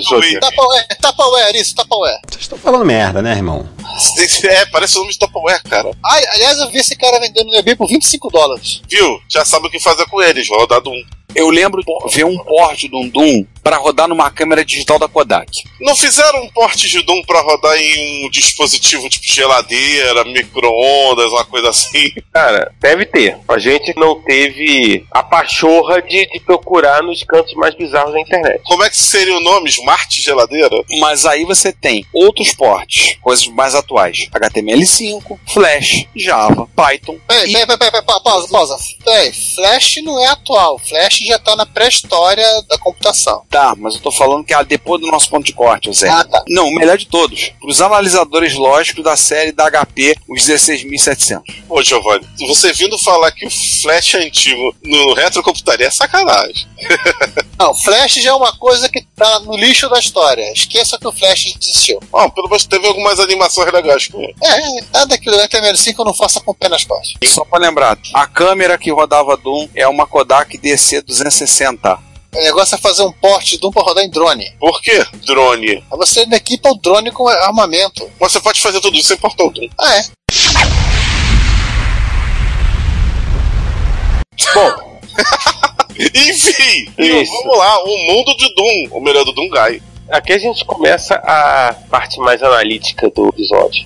Joker. 0.00 0.40
Tapware, 0.40 0.86
Tapware, 1.00 1.56
isso, 1.56 1.74
Tapware. 1.74 2.20
Vocês 2.28 2.42
estão 2.42 2.58
falando 2.58 2.84
merda, 2.84 3.22
né, 3.22 3.32
irmão? 3.32 3.68
É, 4.44 4.66
parece 4.66 4.96
o 4.96 5.00
nome 5.00 5.12
de 5.12 5.18
Tupperware, 5.18 5.62
cara. 5.62 5.90
Ah, 6.04 6.20
aliás, 6.34 6.58
eu 6.58 6.70
vi 6.70 6.78
esse 6.78 6.94
cara 6.96 7.18
vendendo 7.18 7.46
no 7.46 7.56
eBay 7.56 7.74
por 7.74 7.88
25 7.88 8.28
dólares. 8.30 8.82
Viu? 8.88 9.20
Já 9.28 9.44
sabe 9.44 9.66
o 9.66 9.70
que 9.70 9.80
fazer 9.80 10.06
com 10.06 10.22
eles, 10.22 10.46
vou 10.48 10.58
rodar 10.58 10.80
Doom. 10.80 11.02
Eu 11.34 11.50
lembro 11.50 11.82
de 11.82 12.14
ver 12.14 12.24
um 12.24 12.38
porte 12.38 12.88
do 12.88 13.10
Doom 13.10 13.44
para 13.62 13.76
rodar 13.76 14.08
numa 14.08 14.30
câmera 14.30 14.64
digital 14.64 14.98
da 14.98 15.06
Kodak. 15.06 15.50
Não 15.80 15.94
fizeram 15.94 16.42
um 16.42 16.48
porte 16.48 16.88
de 16.88 17.02
Doom 17.02 17.22
pra 17.24 17.42
rodar 17.42 17.76
em 17.76 18.26
um 18.26 18.30
dispositivo 18.30 19.06
tipo 19.10 19.26
geladeira, 19.26 20.24
micro-ondas, 20.24 21.30
uma 21.30 21.44
coisa 21.44 21.68
assim? 21.68 22.10
Cara, 22.36 22.72
deve 22.80 23.06
ter. 23.06 23.38
A 23.48 23.58
gente 23.58 23.94
não 23.96 24.20
teve 24.22 25.06
a 25.10 25.22
pachorra 25.22 26.02
de, 26.02 26.26
de 26.26 26.40
procurar 26.40 27.02
nos 27.02 27.22
cantos 27.22 27.54
mais 27.54 27.74
bizarros 27.74 28.12
da 28.12 28.20
internet. 28.20 28.60
Como 28.64 28.84
é 28.84 28.90
que 28.90 28.96
seria 28.96 29.34
o 29.36 29.40
nome? 29.40 29.70
Smart 29.70 30.20
Geladeira? 30.20 30.76
Mas 31.00 31.24
aí 31.24 31.44
você 31.44 31.72
tem 31.72 32.04
outros 32.12 32.52
portes, 32.52 33.16
coisas 33.22 33.46
mais 33.48 33.74
atuais: 33.74 34.28
HTML5, 34.34 35.38
Flash, 35.52 36.06
Java, 36.14 36.68
Python. 36.76 37.16
Peraí, 37.26 37.48
e- 37.48 37.52
peraí, 37.52 37.66
peraí, 37.66 37.90
peraí, 37.90 38.02
pa- 38.04 38.20
pausa, 38.20 38.48
pausa. 38.48 38.76
Peraí, 39.02 39.32
Flash 39.32 39.96
não 40.04 40.20
é 40.22 40.26
atual. 40.26 40.78
Flash 40.78 41.20
já 41.26 41.38
tá 41.38 41.56
na 41.56 41.64
pré-história 41.64 42.46
da 42.68 42.76
computação. 42.78 43.42
Tá, 43.50 43.74
mas 43.78 43.94
eu 43.94 44.00
tô 44.02 44.10
falando 44.10 44.44
que 44.44 44.52
é 44.52 44.62
depois 44.64 45.00
do 45.00 45.06
nosso 45.10 45.30
ponto 45.30 45.46
de 45.46 45.52
corte, 45.54 45.90
Zé. 45.92 46.08
Ah, 46.08 46.24
tá. 46.24 46.42
Não, 46.48 46.66
o 46.68 46.74
melhor 46.74 46.98
de 46.98 47.06
todos. 47.06 47.52
Os 47.66 47.80
analisadores 47.80 48.54
lógicos 48.54 49.02
da 49.02 49.16
série 49.16 49.52
da 49.52 49.70
HP, 49.70 50.14
os 50.28 50.42
16700. 50.44 51.42
Pô, 51.68 51.82
Giovanni, 51.82 52.25
você 52.46 52.72
vindo 52.72 52.98
falar 52.98 53.32
que 53.32 53.46
o 53.46 53.50
Flash 53.50 54.14
é 54.14 54.26
antigo 54.26 54.74
no 54.82 55.14
retrocomputaria 55.14 55.86
é 55.86 55.90
sacanagem. 55.90 56.66
Não, 57.58 57.74
Flash 57.74 58.14
já 58.14 58.30
é 58.30 58.34
uma 58.34 58.56
coisa 58.56 58.88
que 58.88 59.02
tá 59.16 59.40
no 59.40 59.56
lixo 59.56 59.88
da 59.88 59.98
história. 59.98 60.52
Esqueça 60.52 60.98
que 60.98 61.06
o 61.06 61.12
Flash 61.12 61.56
existiu. 61.60 62.00
Bom, 62.10 62.28
pelo 62.30 62.48
menos 62.48 62.66
teve 62.66 62.86
algumas 62.86 63.18
animações 63.18 63.72
legais 63.72 64.08
com 64.08 64.20
ele. 64.20 64.34
É, 64.42 64.82
nada 64.92 65.06
daquilo 65.06 65.36
HTML5 65.36 65.94
eu 65.98 66.04
não 66.04 66.14
faça 66.14 66.40
com 66.40 66.54
pé 66.54 66.68
nas 66.68 66.84
costas. 66.84 67.14
Só 67.24 67.44
pra 67.44 67.58
lembrar, 67.58 67.98
a 68.14 68.26
câmera 68.26 68.78
que 68.78 68.90
rodava 68.90 69.36
Doom 69.36 69.68
é 69.74 69.86
uma 69.88 70.06
Kodak 70.06 70.58
DC260. 70.58 71.98
O 72.36 72.42
negócio 72.42 72.74
é 72.74 72.78
fazer 72.78 73.02
um 73.02 73.12
porte 73.12 73.58
de 73.58 73.66
um 73.66 73.70
pra 73.70 73.82
rodar 73.82 74.04
em 74.04 74.10
drone. 74.10 74.52
Por 74.60 74.82
quê? 74.82 75.04
Drone. 75.26 75.82
Você 75.90 76.20
equipa 76.20 76.68
o 76.68 76.74
drone 76.74 77.10
com 77.10 77.26
armamento. 77.26 78.10
Mas 78.20 78.32
você 78.32 78.40
pode 78.40 78.60
fazer 78.60 78.80
tudo 78.80 78.96
isso 78.96 79.08
sem 79.08 79.16
portar 79.16 79.46
o 79.46 79.50
Doom. 79.50 79.68
Ah, 79.78 79.96
é. 79.96 80.04
Bom, 84.54 85.00
Enfim, 85.98 86.92
Isso. 86.98 87.32
vamos 87.32 87.58
lá, 87.58 87.82
o 87.84 87.96
mundo 88.06 88.36
de 88.36 88.54
Doom, 88.54 88.88
ou 88.90 89.00
melhor, 89.00 89.24
do 89.24 89.32
Doom 89.32 89.48
Guy. 89.48 89.82
aqui 90.10 90.32
a 90.32 90.38
gente 90.38 90.64
começa 90.64 91.14
a 91.16 91.74
parte 91.90 92.18
mais 92.20 92.42
analítica 92.42 93.10
do 93.10 93.28
episódio. 93.28 93.84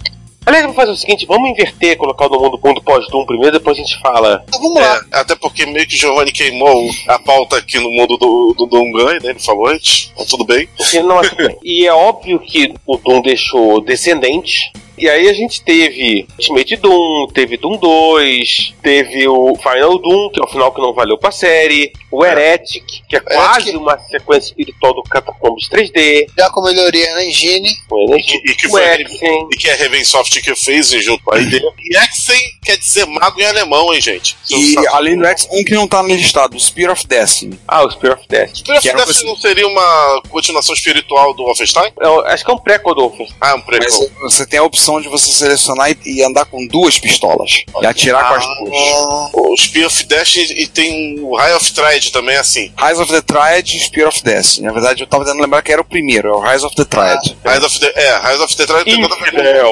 Aliás, 0.50 0.64
vamos 0.64 0.74
fazer 0.76 0.90
o 0.90 0.96
seguinte, 0.96 1.26
vamos 1.26 1.48
inverter, 1.48 1.96
colocar 1.96 2.26
o 2.26 2.40
mundo 2.40 2.58
mundo 2.60 2.82
pós-Doom 2.82 3.24
primeiro, 3.24 3.56
depois 3.56 3.78
a 3.78 3.82
gente 3.82 4.00
fala. 4.00 4.44
Então 4.48 4.60
vamos 4.60 4.82
lá. 4.82 5.00
É, 5.12 5.20
até 5.20 5.36
porque 5.36 5.64
meio 5.64 5.86
que 5.86 5.94
o 5.94 5.96
Giovanni 5.96 6.32
queimou 6.32 6.90
a 7.06 7.20
pauta 7.20 7.56
aqui 7.56 7.78
no 7.78 7.88
mundo 7.88 8.16
do, 8.16 8.52
do 8.58 8.66
Doom 8.66 8.90
Guy, 8.90 9.20
né? 9.22 9.30
Ele 9.30 9.38
falou 9.38 9.68
antes, 9.68 10.12
mas 10.18 10.26
tudo 10.26 10.44
bem. 10.44 10.68
Porque 10.76 11.00
não 11.02 11.20
é 11.20 11.28
tudo 11.28 11.46
bem. 11.46 11.56
E 11.62 11.86
é 11.86 11.92
óbvio 11.94 12.40
que 12.40 12.74
o 12.84 12.96
Doom 12.96 13.22
deixou 13.22 13.80
descendentes. 13.80 14.72
E 15.00 15.08
aí 15.08 15.30
a 15.30 15.32
gente 15.32 15.62
teve 15.62 16.26
Ultimate 16.38 16.76
Doom, 16.76 17.28
teve 17.28 17.56
Doom 17.56 17.78
2, 17.78 18.74
teve 18.82 19.26
o 19.26 19.54
Final 19.56 19.98
Doom, 19.98 20.28
que 20.28 20.38
é 20.38 20.44
o 20.44 20.46
final 20.46 20.70
que 20.74 20.80
não 20.82 20.92
valeu 20.92 21.16
pra 21.16 21.30
série, 21.30 21.90
o 22.10 22.22
Heretic, 22.22 22.84
que 23.08 23.16
é 23.16 23.20
quase 23.20 23.74
uma 23.74 23.98
sequência 23.98 24.50
espiritual 24.50 24.92
do 24.92 25.02
Catacombs 25.04 25.70
3D, 25.70 26.26
Já 26.36 26.50
com 26.50 26.60
melhoria 26.62 27.14
na 27.14 27.24
engine. 27.24 27.70
o 27.90 28.14
E 28.14 28.22
que, 28.22 28.36
e 28.36 28.54
que 28.54 28.66
o 28.66 28.70
foi 28.70 28.82
Exen, 29.00 29.48
e 29.50 29.56
que 29.56 29.70
é 29.70 29.72
a 29.72 29.76
Ravensoft 29.76 30.39
que 30.42 30.54
fez 30.54 30.88
junto 30.88 31.22
com 31.24 31.34
a 31.34 31.38
ID. 31.38 31.54
E 31.54 31.96
Exen 31.98 32.40
quer 32.62 32.76
dizer 32.76 33.06
mago 33.06 33.40
em 33.40 33.44
alemão, 33.46 33.92
hein, 33.92 34.00
gente? 34.00 34.36
E 34.50 34.74
sabe. 34.74 34.86
além 34.88 35.16
do 35.18 35.24
X, 35.26 35.48
um 35.50 35.64
que 35.64 35.74
não 35.74 35.86
tá 35.88 36.02
no 36.02 36.08
listado, 36.14 36.56
o 36.56 36.60
Spear 36.60 36.92
of 36.92 37.06
Destiny. 37.06 37.58
ah, 37.66 37.84
o 37.84 37.90
Spear 37.90 38.14
of 38.18 38.26
Death. 38.28 38.56
Spirit 38.56 38.82
que 38.82 38.88
of 38.90 38.96
Death 38.96 39.16
você- 39.16 39.24
não 39.26 39.36
seria 39.36 39.66
uma 39.66 40.22
continuação 40.28 40.74
espiritual 40.74 41.34
do 41.34 41.44
Wolfenstein? 41.44 41.92
Eu 42.00 42.24
acho 42.26 42.44
que 42.44 42.50
é 42.50 42.54
um 42.54 42.58
pré-Codolphin. 42.58 43.26
Ah, 43.40 43.54
um 43.54 43.60
prequel. 43.60 44.10
Mas 44.22 44.34
você 44.34 44.46
tem 44.46 44.58
a 44.58 44.62
opção 44.64 45.00
de 45.00 45.08
você 45.08 45.30
selecionar 45.32 45.90
e, 45.90 45.96
e 46.04 46.22
andar 46.22 46.44
com 46.46 46.66
duas 46.66 46.98
pistolas. 46.98 47.62
E 47.80 47.86
atirar 47.86 48.28
com 48.28 48.34
as 48.34 48.44
duas. 48.58 49.30
O 49.34 49.56
Spear 49.56 49.86
of 49.86 50.04
Death 50.04 50.36
e 50.36 50.66
tem 50.66 51.18
o 51.20 51.36
High 51.36 51.54
of 51.54 51.72
Triad 51.72 52.10
também, 52.12 52.36
assim. 52.36 52.72
Rise 52.78 53.00
of 53.00 53.12
the 53.12 53.20
Triad 53.22 53.76
e 53.76 53.80
Spear 53.80 54.08
of 54.08 54.22
Destiny. 54.22 54.66
Na 54.66 54.72
verdade, 54.72 55.02
eu 55.02 55.06
tava 55.06 55.24
tentando 55.24 55.40
lembrar 55.42 55.62
que 55.62 55.72
era 55.72 55.80
o 55.80 55.84
primeiro, 55.84 56.28
é 56.28 56.32
o 56.32 56.40
Rise 56.40 56.64
of 56.64 56.74
the 56.76 56.84
Triad. 56.84 57.36
Rise 57.44 57.64
of 57.66 57.80
the, 57.80 57.92
é, 57.96 58.18
Rise 58.30 58.42
of 58.42 58.56
the 58.56 58.66
Triad 58.66 58.84
tem 58.84 59.00
nada 59.00 59.14
a 59.14 59.18
ver 59.30 59.64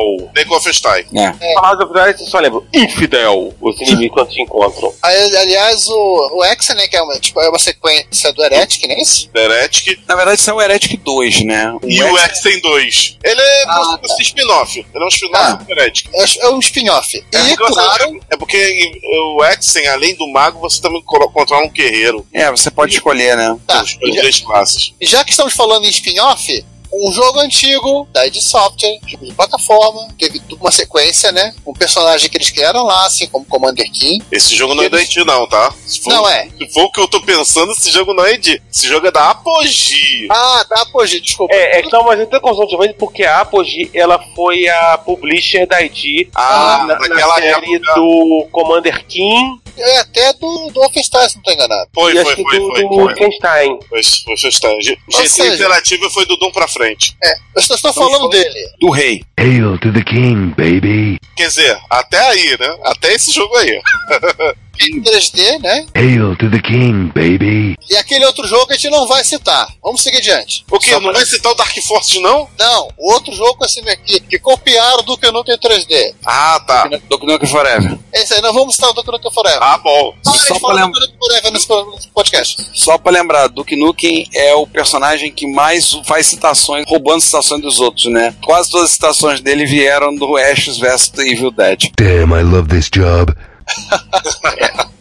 com 0.48 0.54
Wolfenstein. 0.54 1.04
É. 1.14 1.54
Palavras 1.54 2.10
of 2.10 2.30
só 2.30 2.38
lembra. 2.38 2.60
Infidel. 2.74 3.54
Os 3.60 3.80
inimigos 3.80 4.14
quando 4.14 4.32
se 4.32 4.40
encontram. 4.42 4.92
Aliás, 5.02 5.86
o, 5.88 6.30
o 6.38 6.44
Exa, 6.44 6.74
né, 6.74 6.88
que 6.88 6.96
é 6.96 7.02
uma, 7.02 7.18
tipo, 7.18 7.40
é 7.40 7.48
uma 7.48 7.58
sequência 7.58 8.32
do 8.32 8.42
Heretic, 8.42 8.86
não 8.88 8.94
é 8.94 9.00
isso? 9.02 9.30
Heretic 9.34 10.00
Na 10.06 10.16
verdade, 10.16 10.40
isso 10.40 10.50
é 10.50 10.54
o 10.54 10.60
Heretic 10.60 11.00
2, 11.02 11.44
né? 11.44 11.76
e 11.84 12.02
o 12.02 12.18
Exen 12.18 12.60
2. 12.60 13.18
Ele 13.22 13.40
é 13.40 13.64
Ah, 13.68 13.98
fosse 14.00 14.22
spin-off. 14.22 14.78
Ele 14.78 15.04
é 15.04 15.06
um 15.06 15.08
spin-off 15.08 15.44
Ah. 15.52 15.52
do 15.54 15.70
Heretic. 15.72 16.08
É, 16.14 16.24
é 16.46 16.48
um 16.50 16.58
spin-off. 16.58 17.16
E, 17.16 17.36
É, 17.36 17.40
porque, 17.56 17.56
claro, 17.74 18.20
é 18.30 18.36
porque 18.36 18.92
o 19.36 19.44
Exen, 19.44 19.86
além 19.88 20.14
do 20.14 20.26
mago, 20.28 20.60
você 20.60 20.80
também 20.80 21.02
controla 21.02 21.64
um 21.66 21.70
guerreiro. 21.70 22.26
É, 22.32 22.50
você 22.50 22.70
pode 22.70 22.94
escolher, 22.94 23.36
né? 23.36 23.56
tá, 23.66 23.82
Os 23.82 23.90
já, 23.90 23.98
três 24.20 24.40
classes. 24.40 24.92
já 25.00 25.24
que 25.24 25.30
estamos 25.30 25.52
falando 25.54 25.84
em 25.84 25.90
spin-off, 25.90 26.64
um 26.92 27.12
jogo 27.12 27.38
antigo 27.40 28.08
da 28.12 28.26
id 28.26 28.36
Software, 28.40 28.98
jogo 29.06 29.26
de 29.26 29.32
plataforma, 29.34 30.08
teve 30.18 30.40
uma 30.60 30.70
sequência, 30.70 31.30
né? 31.32 31.54
Um 31.66 31.72
personagem 31.72 32.28
que 32.30 32.36
eles 32.36 32.50
criaram 32.50 32.82
lá, 32.84 33.06
assim 33.06 33.26
como 33.28 33.44
Commander 33.44 33.90
King. 33.92 34.22
Esse 34.32 34.54
jogo 34.56 34.74
não 34.74 34.82
é 34.84 34.88
da 34.88 35.00
ID, 35.00 35.16
não, 35.26 35.46
tá? 35.46 35.72
For, 36.02 36.10
Não 36.12 36.28
é. 36.28 36.48
Se 36.58 36.68
for 36.72 36.84
o 36.84 36.92
que 36.92 37.00
eu 37.00 37.08
tô 37.08 37.20
pensando, 37.22 37.72
esse 37.72 37.90
jogo 37.90 38.14
não 38.14 38.24
é 38.24 38.34
ID. 38.34 38.60
Esse 38.72 38.86
jogo 38.88 39.06
é 39.06 39.10
da 39.10 39.30
Apogee. 39.30 40.26
Ah, 40.30 40.64
da 40.68 40.82
Apogee, 40.82 41.20
desculpa. 41.20 41.54
É, 41.54 41.78
é 41.78 41.82
que 41.82 41.92
não, 41.92 42.04
mas 42.04 42.18
eu 42.20 42.26
tenho 42.26 42.42
confusão 42.42 42.66
de 42.66 42.76
vez 42.76 42.92
porque 42.98 43.24
a 43.24 43.40
Apogee, 43.40 43.90
ela 43.94 44.18
foi 44.34 44.68
a 44.68 44.98
publisher 44.98 45.66
da 45.66 45.80
ID 45.82 46.28
Ah, 46.34 46.84
na, 46.86 46.98
na 47.08 47.34
série 47.34 47.46
época. 47.48 47.94
do 47.94 48.46
Commander 48.50 49.04
King 49.06 49.60
é 49.80 49.98
até 49.98 50.32
do, 50.32 50.70
do 50.72 50.80
Wolfenstein, 50.80 51.28
se 51.28 51.36
não 51.36 51.42
tô 51.44 51.52
enganado. 51.52 51.88
Foi, 51.94 52.12
e 52.12 52.24
foi, 52.24 52.34
foi, 52.34 52.44
do, 52.58 52.66
foi, 52.68 52.82
do 52.82 52.88
foi. 52.88 52.96
Wolfenstein. 52.98 53.78
Foi, 53.88 54.02
foi 54.02 54.24
Wolfenstein. 54.26 54.82
G- 54.82 54.98
Ou 55.14 55.16
GT 55.20 55.28
seja- 55.28 55.54
Interativo 55.54 56.10
foi 56.10 56.26
do 56.26 56.36
Doom 56.36 56.50
pra 56.50 56.66
frente. 56.66 56.77
É, 57.22 57.32
eu 57.32 57.60
estou, 57.60 57.76
estou 57.76 57.92
falando 57.92 58.28
dele. 58.28 58.68
Do 58.80 58.90
rei. 58.90 59.22
Hail 59.38 59.78
to 59.78 59.92
the 59.92 60.02
king, 60.02 60.54
baby. 60.56 61.18
Quer 61.36 61.48
dizer, 61.48 61.78
até 61.90 62.18
aí, 62.28 62.56
né? 62.58 62.76
Até 62.84 63.12
esse 63.14 63.32
jogo 63.32 63.56
aí. 63.56 63.80
Em 64.80 65.02
3D, 65.02 65.60
né? 65.60 65.86
Hail 65.94 66.36
to 66.36 66.50
the 66.50 66.60
king, 66.60 67.10
baby. 67.14 67.76
E 67.90 67.96
aquele 67.96 68.24
outro 68.26 68.46
jogo 68.46 68.66
a 68.70 68.74
gente 68.74 68.90
não 68.90 69.06
vai 69.06 69.24
citar. 69.24 69.68
Vamos 69.82 70.02
seguir 70.02 70.18
adiante. 70.18 70.64
O 70.70 70.78
que? 70.78 70.90
Não 70.98 71.12
vai 71.12 71.24
citar 71.26 71.52
o 71.52 71.54
Dark 71.54 71.76
Forces, 71.86 72.20
não? 72.22 72.48
Não, 72.58 72.88
o 72.96 73.12
outro 73.12 73.34
jogo 73.34 73.64
assim 73.64 73.80
aqui, 73.88 74.20
que 74.20 74.38
copiaram 74.38 74.98
do 75.02 75.16
Duke 75.16 75.30
Nukem 75.32 75.56
3D. 75.56 76.14
Ah, 76.24 76.60
tá. 76.66 76.88
Duke 77.08 77.26
Nukem 77.26 77.48
Forever. 77.48 77.98
Esse 78.12 78.34
aí, 78.34 78.40
não 78.42 78.52
vamos 78.52 78.74
citar 78.74 78.90
o 78.90 78.92
Duke 78.92 79.10
Nukem 79.10 79.32
Forever. 79.32 79.58
Ah, 79.62 79.78
bom. 79.78 80.14
Para 80.22 80.32
Só 80.32 80.40
de 80.40 80.46
pra 80.46 80.60
falar 80.60 80.80
do 80.80 80.86
lembrar. 80.86 81.00
Duke 81.00 81.18
Forever 81.18 81.52
nesse 81.52 82.08
podcast. 82.08 82.66
Só 82.74 82.98
pra 82.98 83.12
lembrar, 83.12 83.48
Duke 83.48 83.76
Nukem 83.76 84.28
é 84.34 84.54
o 84.54 84.66
personagem 84.66 85.32
que 85.32 85.46
mais 85.46 85.92
faz 86.06 86.26
citações, 86.26 86.84
roubando 86.86 87.20
citações 87.20 87.60
dos 87.62 87.80
outros, 87.80 88.06
né? 88.06 88.34
Quase 88.44 88.70
todas 88.70 88.86
as 88.86 88.92
citações 88.92 89.40
dele 89.40 89.66
vieram 89.66 90.14
do 90.14 90.36
Ashes 90.36 90.78
vs 90.78 91.12
Evil 91.18 91.50
Dead. 91.50 91.90
Damn, 91.98 92.32
I 92.38 92.42
love 92.42 92.68
this 92.68 92.88
job. 92.92 93.32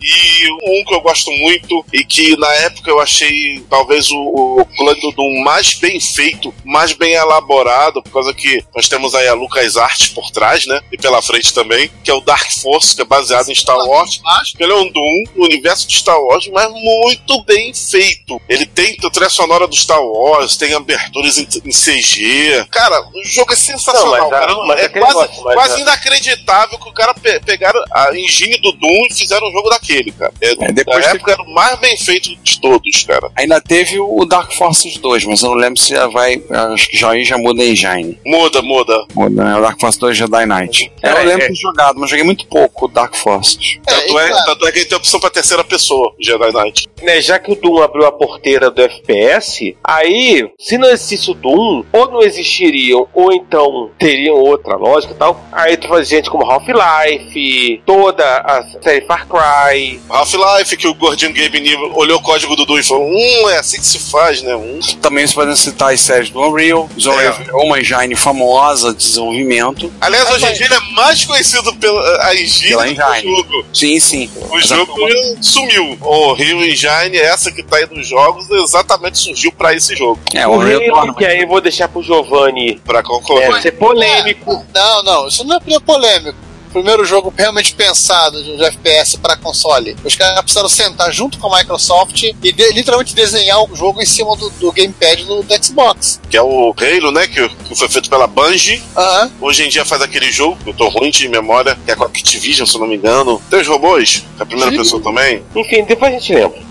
E 0.07 0.51
um 0.63 0.85
que 0.85 0.93
eu 0.93 1.01
gosto 1.01 1.29
muito 1.31 1.85
e 1.91 2.05
que 2.05 2.37
na 2.37 2.51
época 2.53 2.89
eu 2.89 2.99
achei 2.99 3.61
talvez 3.69 4.09
o, 4.09 4.61
o 4.61 4.93
do 5.01 5.11
Doom 5.11 5.43
mais 5.43 5.73
bem 5.73 5.99
feito, 5.99 6.53
mais 6.63 6.93
bem 6.93 7.13
elaborado, 7.13 8.01
por 8.01 8.11
causa 8.11 8.33
que 8.33 8.63
nós 8.73 8.87
temos 8.87 9.13
aí 9.13 9.27
a 9.27 9.33
LucasArts 9.33 10.07
por 10.09 10.31
trás, 10.31 10.65
né? 10.65 10.79
E 10.91 10.97
pela 10.97 11.21
frente 11.21 11.53
também, 11.53 11.91
que 12.03 12.09
é 12.09 12.13
o 12.13 12.21
Dark 12.21 12.49
Force, 12.61 12.95
que 12.95 13.01
é 13.01 13.05
baseado 13.05 13.49
em 13.49 13.55
Star 13.55 13.77
Wars. 13.77 14.21
Ele 14.57 14.71
é 14.71 14.75
um 14.75 14.89
Doom, 14.89 15.23
no 15.35 15.45
universo 15.45 15.87
de 15.87 15.97
Star 15.97 16.19
Wars, 16.19 16.47
mas 16.53 16.71
muito 16.71 17.43
bem 17.43 17.73
feito. 17.73 18.41
Ele 18.47 18.65
tem 18.65 18.95
a 19.03 19.09
trilha 19.09 19.29
sonora 19.29 19.67
do 19.67 19.75
Star 19.75 20.01
Wars, 20.01 20.55
tem 20.55 20.73
aberturas 20.73 21.37
em, 21.37 21.47
em 21.65 21.71
CG. 21.71 22.65
Cara, 22.71 23.09
o 23.13 23.23
jogo 23.25 23.51
é 23.51 23.55
sensacional, 23.55 24.05
Não, 24.05 24.29
mas 24.29 24.39
cara. 24.39 24.55
mas 24.65 24.79
é 24.79 24.89
quase, 24.89 25.17
negócio, 25.17 25.43
mas 25.43 25.53
quase 25.55 25.81
inacreditável 25.81 26.79
que 26.79 26.89
o 26.89 26.93
cara 26.93 27.13
pe 27.13 27.39
pegaram 27.41 27.83
a 27.91 28.17
engine 28.17 28.56
do 28.61 28.71
Doom 28.73 29.05
e 29.09 29.13
fizeram 29.13 29.47
um 29.47 29.51
jogo 29.51 29.69
daquele, 29.69 30.11
cara. 30.11 30.33
É, 30.41 30.51
É, 30.65 30.71
depois 30.71 30.97
na 30.97 31.03
teve- 31.03 31.15
época 31.17 31.31
era 31.33 31.41
o 31.43 31.53
mais 31.53 31.79
bem 31.79 31.97
feito 31.97 32.35
de 32.35 32.59
todos, 32.61 33.03
cara. 33.03 33.29
Ainda 33.35 33.59
teve 33.61 33.99
o 33.99 34.25
Dark 34.25 34.51
Forces 34.53 34.97
2, 34.97 35.25
mas 35.25 35.41
eu 35.43 35.49
não 35.49 35.55
lembro 35.57 35.79
se 35.79 35.89
já 35.91 36.07
vai. 36.07 36.41
Acho 36.73 36.89
que 36.89 36.97
já 36.97 37.11
aí 37.11 37.23
já 37.23 37.37
muda 37.37 37.61
a 37.61 37.65
engine. 37.65 38.17
Muda, 38.25 38.61
muda. 38.61 39.05
Muda, 39.15 39.43
né? 39.43 39.55
O 39.57 39.61
Dark 39.61 39.79
Forces 39.79 39.99
2 39.99 40.17
Jedi 40.17 40.45
Knight. 40.45 40.91
É, 41.01 41.11
eu 41.11 41.23
lembro 41.25 41.45
é. 41.45 41.49
de 41.49 41.55
jogado, 41.61 41.99
mas 41.99 42.09
joguei 42.09 42.25
muito 42.25 42.45
pouco 42.47 42.85
o 42.85 42.87
Dark 42.87 43.15
Forces. 43.15 43.79
Tanto 43.85 44.01
é, 44.19 44.25
e, 44.25 44.29
claro, 44.29 44.45
tanto 44.45 44.67
é 44.67 44.71
que 44.71 44.79
ele 44.79 44.85
tem 44.85 44.97
opção 44.97 45.19
pra 45.19 45.29
terceira 45.29 45.63
pessoa, 45.63 46.13
Jedi 46.19 46.51
Knight. 46.51 46.87
né, 47.01 47.21
já 47.21 47.37
que 47.39 47.51
o 47.51 47.55
Doom 47.55 47.81
abriu 47.81 48.05
a 48.05 48.11
porteira 48.11 48.69
do 48.71 48.81
FPS, 48.81 49.75
aí, 49.83 50.49
se 50.59 50.77
não 50.77 50.89
existisse 50.89 51.29
o 51.31 51.33
Doom, 51.33 51.83
ou 51.93 52.11
não 52.11 52.21
existiriam, 52.21 53.07
ou 53.13 53.31
então 53.31 53.91
teriam 53.99 54.35
outra 54.35 54.75
lógica 54.75 55.13
e 55.13 55.17
tal, 55.17 55.39
aí 55.51 55.77
tu 55.77 55.87
faz 55.87 56.07
gente 56.07 56.29
como 56.29 56.45
Half-Life, 56.49 57.81
toda 57.85 58.23
a 58.47 58.63
série 58.81 59.05
Far 59.05 59.27
Cry, 59.27 59.99
Half-Life, 60.09 60.77
que 60.77 60.87
o 60.87 60.93
gordinho 60.93 61.33
Gabe 61.33 61.59
Newell 61.59 61.91
olhou 61.95 62.17
o 62.17 62.21
código 62.21 62.55
do 62.55 62.65
Doom 62.65 62.79
e 62.79 62.83
falou: 62.83 63.05
Hum, 63.09 63.49
é 63.49 63.57
assim 63.57 63.77
que 63.77 63.85
se 63.85 63.99
faz, 63.99 64.41
né? 64.41 64.55
Hum. 64.55 64.79
Também 65.01 65.27
se 65.27 65.33
podem 65.33 65.55
citar 65.55 65.93
as 65.93 65.99
séries 65.99 66.29
do 66.29 66.39
Unreal. 66.41 66.89
O 66.97 67.09
Unreal 67.09 67.35
é 67.49 67.53
uma 67.65 67.79
engine 67.79 68.15
famosa 68.15 68.91
de 68.93 68.99
desenvolvimento. 68.99 69.91
Aliás, 69.99 70.29
hoje 70.31 70.45
em 70.45 70.53
dia 70.53 70.65
ele 70.67 70.75
é 70.75 70.79
mais 70.93 71.25
conhecido 71.25 71.73
pela 71.75 72.25
a 72.25 72.33
engine 72.35 72.69
Pela 72.69 72.83
do 72.85 72.89
engine. 72.91 73.35
jogo. 73.35 73.65
Sim, 73.73 73.99
sim. 73.99 74.31
O 74.49 74.59
jogo 74.61 74.93
sumiu. 75.41 75.97
O 76.01 76.33
Rio 76.33 76.63
Engine, 76.63 77.17
essa 77.17 77.51
que 77.51 77.61
tá 77.63 77.77
aí 77.77 77.87
nos 77.91 78.07
jogos, 78.07 78.49
exatamente 78.49 79.17
surgiu 79.17 79.51
pra 79.51 79.73
esse 79.73 79.95
jogo. 79.95 80.19
É, 80.33 80.47
o 80.47 80.51
o 80.51 80.57
Unreal 80.59 80.81
torna. 80.95 81.13
que 81.13 81.25
aí 81.25 81.41
eu 81.41 81.47
vou 81.47 81.59
deixar 81.59 81.87
pro 81.89 82.01
Giovanni 82.01 82.79
Pra 82.85 83.03
concorrer. 83.03 83.51
é, 83.57 83.61
ser 83.61 83.71
polêmico. 83.73 84.65
Não, 84.73 85.03
não, 85.03 85.27
isso 85.27 85.43
não 85.43 85.57
é 85.57 85.79
polêmico. 85.79 86.37
Primeiro 86.71 87.03
jogo 87.05 87.33
realmente 87.35 87.73
pensado 87.73 88.41
de 88.43 88.63
FPS 88.63 89.17
para 89.17 89.35
console. 89.37 89.95
Os 90.03 90.15
caras 90.15 90.39
precisaram 90.41 90.69
sentar 90.69 91.11
junto 91.11 91.37
com 91.37 91.53
a 91.53 91.57
Microsoft 91.59 92.23
e 92.23 92.33
de- 92.51 92.71
literalmente 92.73 93.15
desenhar 93.15 93.61
o 93.63 93.75
jogo 93.75 94.01
em 94.01 94.05
cima 94.05 94.35
do, 94.35 94.49
do 94.51 94.71
gamepad 94.71 95.23
do, 95.23 95.43
do 95.43 95.65
Xbox. 95.65 96.19
Que 96.29 96.37
é 96.37 96.41
o 96.41 96.73
Halo, 96.77 97.11
né? 97.11 97.27
Que, 97.27 97.47
que 97.49 97.75
foi 97.75 97.87
feito 97.89 98.09
pela 98.09 98.27
Bungie. 98.27 98.81
Aham. 98.95 99.31
Hoje 99.41 99.65
em 99.65 99.69
dia 99.69 99.85
faz 99.85 100.01
aquele 100.01 100.31
jogo, 100.31 100.57
eu 100.65 100.73
tô 100.73 100.87
ruim 100.89 101.09
de 101.09 101.27
memória, 101.27 101.77
que 101.85 101.91
é 101.91 101.95
com 101.95 102.03
a 102.03 102.07
Activision, 102.07 102.65
se 102.67 102.75
eu 102.75 102.81
não 102.81 102.87
me 102.87 102.95
engano. 102.95 103.41
Tem 103.49 103.61
os 103.61 103.67
robôs, 103.67 104.23
é 104.39 104.43
a 104.43 104.45
primeira 104.45 104.71
Sim. 104.71 104.77
pessoa 104.77 105.01
também. 105.01 105.43
Enfim, 105.55 105.83
depois 105.83 106.13
a 106.13 106.19
gente 106.19 106.33
lembra. 106.33 106.66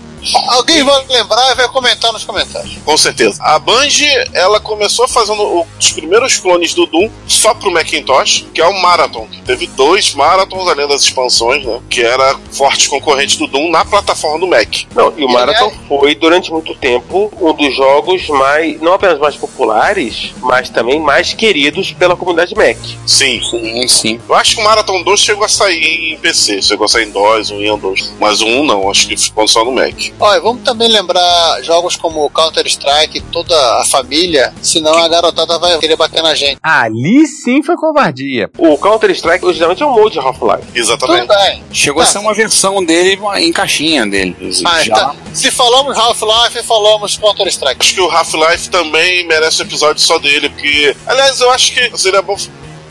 Alguém 0.49 0.83
vai 0.83 1.05
lembrar 1.07 1.51
e 1.51 1.55
vai 1.55 1.67
comentar 1.69 2.11
nos 2.11 2.23
comentários. 2.23 2.77
Com 2.83 2.97
certeza. 2.97 3.41
A 3.43 3.59
Bungie, 3.59 4.07
ela 4.33 4.59
começou 4.59 5.07
fazendo 5.07 5.65
os 5.79 5.91
primeiros 5.91 6.37
clones 6.37 6.73
do 6.73 6.85
Doom 6.85 7.09
só 7.27 7.53
pro 7.53 7.71
Macintosh, 7.71 8.45
que 8.53 8.61
é 8.61 8.67
o 8.67 8.81
Marathon. 8.81 9.27
Que 9.27 9.41
teve 9.41 9.67
dois 9.67 10.13
Marathons, 10.13 10.67
além 10.67 10.87
das 10.87 11.01
expansões, 11.01 11.65
né? 11.65 11.79
Que 11.89 12.01
era 12.01 12.37
forte 12.51 12.89
concorrente 12.89 13.37
do 13.37 13.47
Doom 13.47 13.69
na 13.69 13.85
plataforma 13.85 14.39
do 14.39 14.47
Mac. 14.47 14.85
Não, 14.95 15.13
e 15.17 15.23
o 15.23 15.29
Marathon 15.29 15.71
foi, 15.87 16.15
durante 16.15 16.51
muito 16.51 16.75
tempo, 16.75 17.31
um 17.39 17.53
dos 17.53 17.75
jogos 17.75 18.27
mais, 18.29 18.79
não 18.81 18.93
apenas 18.93 19.19
mais 19.19 19.35
populares, 19.35 20.33
mas 20.41 20.69
também 20.69 20.99
mais 20.99 21.33
queridos 21.33 21.91
pela 21.93 22.15
comunidade 22.15 22.55
Mac. 22.55 22.77
Sim. 23.05 23.41
Sim, 23.43 23.87
sim. 23.87 24.21
Eu 24.27 24.35
acho 24.35 24.55
que 24.55 24.61
o 24.61 24.63
Marathon 24.63 25.03
2 25.03 25.19
chegou 25.19 25.45
a 25.45 25.49
sair 25.49 26.13
em 26.13 26.17
PC, 26.17 26.61
chegou 26.61 26.85
a 26.85 26.87
sair 26.87 27.07
em 27.07 27.11
DOS, 27.11 27.51
um 27.51 27.61
em 27.61 27.77
2. 27.77 28.13
Mas 28.19 28.41
o 28.41 28.45
1 28.45 28.65
não, 28.65 28.89
acho 28.89 29.07
que 29.07 29.17
ficou 29.17 29.47
só 29.47 29.63
no 29.63 29.71
Mac. 29.71 30.06
Olha, 30.19 30.39
vamos 30.41 30.63
também 30.63 30.87
lembrar 30.87 31.61
jogos 31.63 31.95
como 31.95 32.29
Counter-Strike, 32.29 33.21
toda 33.31 33.55
a 33.81 33.85
família, 33.85 34.53
senão 34.61 34.93
a 34.93 35.07
garotada 35.07 35.57
vai 35.59 35.77
querer 35.79 35.95
bater 35.95 36.21
na 36.23 36.33
gente. 36.35 36.57
Ali 36.61 37.25
sim 37.27 37.61
foi 37.63 37.75
covardia. 37.75 38.49
O 38.57 38.77
Counter-Strike 38.77 39.45
originalmente 39.45 39.83
é 39.83 39.85
um 39.85 39.91
mod 39.93 40.11
de 40.11 40.19
Half-Life. 40.19 40.65
Tudo 40.67 40.77
Exatamente. 40.77 41.27
bem. 41.27 41.63
Chegou 41.71 42.01
a 42.01 42.05
Tá. 42.05 42.11
ser 42.11 42.17
uma 42.19 42.33
versão 42.33 42.83
dele 42.83 43.19
em 43.37 43.51
caixinha 43.51 44.05
dele. 44.05 44.35
Ah, 44.65 44.83
Já. 44.83 44.93
tá. 44.95 45.15
Se 45.33 45.51
falamos 45.51 45.97
Half-Life, 45.97 46.63
falamos 46.63 47.17
Counter-Strike. 47.17 47.77
Acho 47.79 47.93
que 47.93 48.01
o 48.01 48.09
Half-Life 48.09 48.69
também 48.69 49.25
merece 49.27 49.61
um 49.61 49.65
episódio 49.65 50.01
só 50.01 50.17
dele, 50.19 50.49
porque. 50.49 50.95
Aliás, 51.05 51.39
eu 51.41 51.49
acho 51.51 51.73
que 51.73 51.97
seria 51.97 52.21
bom. 52.21 52.35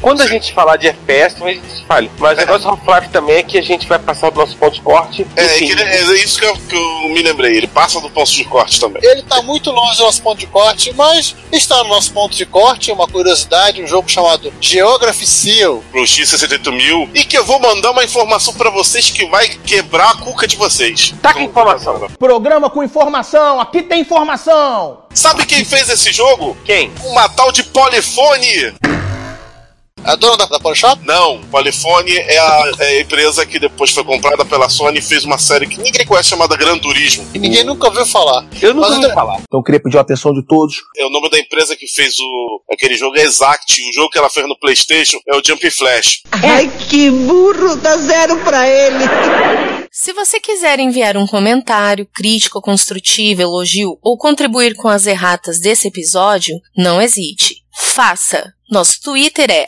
Quando 0.01 0.21
a 0.23 0.27
gente 0.27 0.53
falar 0.53 0.77
de 0.77 0.89
FPS, 0.89 1.37
talvez 1.37 1.59
a 1.63 1.69
gente 1.69 1.87
fale. 1.87 2.11
Mas 2.19 2.37
o 2.37 2.41
negócio 2.41 2.63
do 2.63 2.69
Half-Life 2.69 3.09
também 3.13 3.37
é 3.37 3.43
que 3.43 3.59
a 3.59 3.63
gente 3.63 3.87
vai 3.87 3.99
passar 3.99 4.31
do 4.31 4.39
nosso 4.39 4.57
ponto 4.57 4.75
de 4.75 4.81
corte. 4.83 5.27
É, 5.37 5.45
é, 5.45 5.57
ele- 5.63 5.83
é 5.83 6.15
isso 6.25 6.39
que 6.39 6.45
eu, 6.45 6.55
que 6.57 6.75
eu 6.77 7.09
me 7.09 7.23
lembrei. 7.23 7.57
Ele 7.57 7.67
passa 7.67 8.01
do 8.01 8.11
ponto 8.11 8.31
de 8.31 8.45
corte 8.45 8.81
também. 8.81 9.03
Ele 9.05 9.23
tá 9.23 9.43
muito 9.43 9.71
longe 9.71 9.97
do 9.99 10.05
nosso 10.05 10.23
ponto 10.23 10.39
de 10.39 10.47
corte, 10.47 10.93
mas 10.95 11.35
está 11.53 11.83
no 11.83 11.89
nosso 11.91 12.13
ponto 12.13 12.37
de 12.37 12.47
corte, 12.47 12.91
uma 12.93 13.07
curiosidade, 13.09 13.83
um 13.83 13.87
jogo 13.87 14.09
chamado 14.09 14.53
Geography 14.61 15.27
Seal. 15.27 15.83
Pro 15.91 16.03
X68000. 16.03 17.11
E 17.15 17.25
que 17.25 17.37
eu 17.37 17.45
vou 17.45 17.59
mandar 17.59 17.91
uma 17.91 18.05
informação 18.05 18.55
pra 18.55 18.71
vocês 18.71 19.11
que 19.11 19.27
vai 19.27 19.49
quebrar 19.49 20.11
a 20.11 20.17
cuca 20.17 20.47
de 20.47 20.57
vocês. 20.57 21.15
Tá 21.23 21.33
com 21.33 21.41
informação. 21.41 22.07
Programa 22.19 22.69
com 22.71 22.83
informação, 22.83 23.61
aqui 23.61 23.83
tem 23.83 24.01
informação. 24.03 24.99
Sabe 25.15 25.47
quem 25.47 25.65
fez 25.65 25.89
esse 25.89 26.13
jogo? 26.13 26.57
Quem? 26.65 26.93
Uma 27.05 27.29
tal 27.29 27.51
de 27.51 27.63
Polifone. 27.65 28.75
A 30.05 30.15
dona 30.15 30.37
da, 30.37 30.45
da 30.47 30.61
Polishop? 30.61 31.05
Não, 31.05 31.41
Polifone 31.51 32.13
é 32.17 32.39
a, 32.39 32.71
é 32.81 32.87
a 32.99 33.01
empresa 33.01 33.45
que 33.47 33.59
depois 33.59 33.91
foi 33.91 34.05
comprada 34.05 34.45
pela 34.45 34.69
Sony 34.69 34.99
e 34.99 35.03
fez 35.03 35.25
uma 35.25 35.39
série 35.39 35.67
que 35.67 35.79
ninguém 35.81 36.07
conhece 36.07 36.29
chamada 36.29 36.57
Gran 36.57 36.79
Turismo. 36.79 37.27
E 37.35 37.39
ninguém 37.39 37.65
nunca 37.65 37.87
ouviu 37.89 38.07
falar. 38.07 38.47
Eu 38.61 38.75
não 38.75 38.83
Mas 38.83 38.93
ouvi 38.93 39.05
eu- 39.07 39.15
falar. 39.15 39.37
Então 39.41 39.59
eu 39.61 39.65
queria 39.65 39.81
pedir 39.83 39.99
a 39.99 40.03
atenção 40.03 40.33
de 40.33 40.47
todos. 40.47 40.77
É 40.97 41.05
o 41.05 41.11
nome 41.11 41.29
da 41.31 41.39
empresa 41.39 41.75
que 41.75 41.87
fez 41.89 42.15
o 42.21 42.63
aquele 42.73 42.97
jogo 42.97 43.17
é 43.17 43.23
Exact. 43.23 43.81
O 43.83 43.93
jogo 43.93 44.11
que 44.11 44.19
ela 44.19 44.31
fez 44.31 44.47
no 44.47 44.59
PlayStation 44.59 45.19
é 45.27 45.35
o 45.37 45.43
Jump 45.45 45.69
Flash. 45.71 46.23
Ai, 46.31 46.71
que 46.89 47.11
burro, 47.11 47.75
dá 47.77 47.97
zero 47.97 48.37
pra 48.45 48.69
ele. 48.69 49.05
Se 49.91 50.13
você 50.13 50.39
quiser 50.39 50.79
enviar 50.79 51.17
um 51.17 51.27
comentário, 51.27 52.07
crítica 52.15 52.61
construtiva, 52.61 53.43
elogio 53.43 53.99
ou 54.03 54.17
contribuir 54.19 54.75
com 54.77 54.89
as 54.89 55.07
erratas 55.07 55.59
desse 55.59 55.89
episódio, 55.89 56.55
não 56.77 57.01
hesite. 57.01 57.57
Faça! 57.79 58.53
Nosso 58.69 59.01
Twitter 59.01 59.49
é 59.49 59.65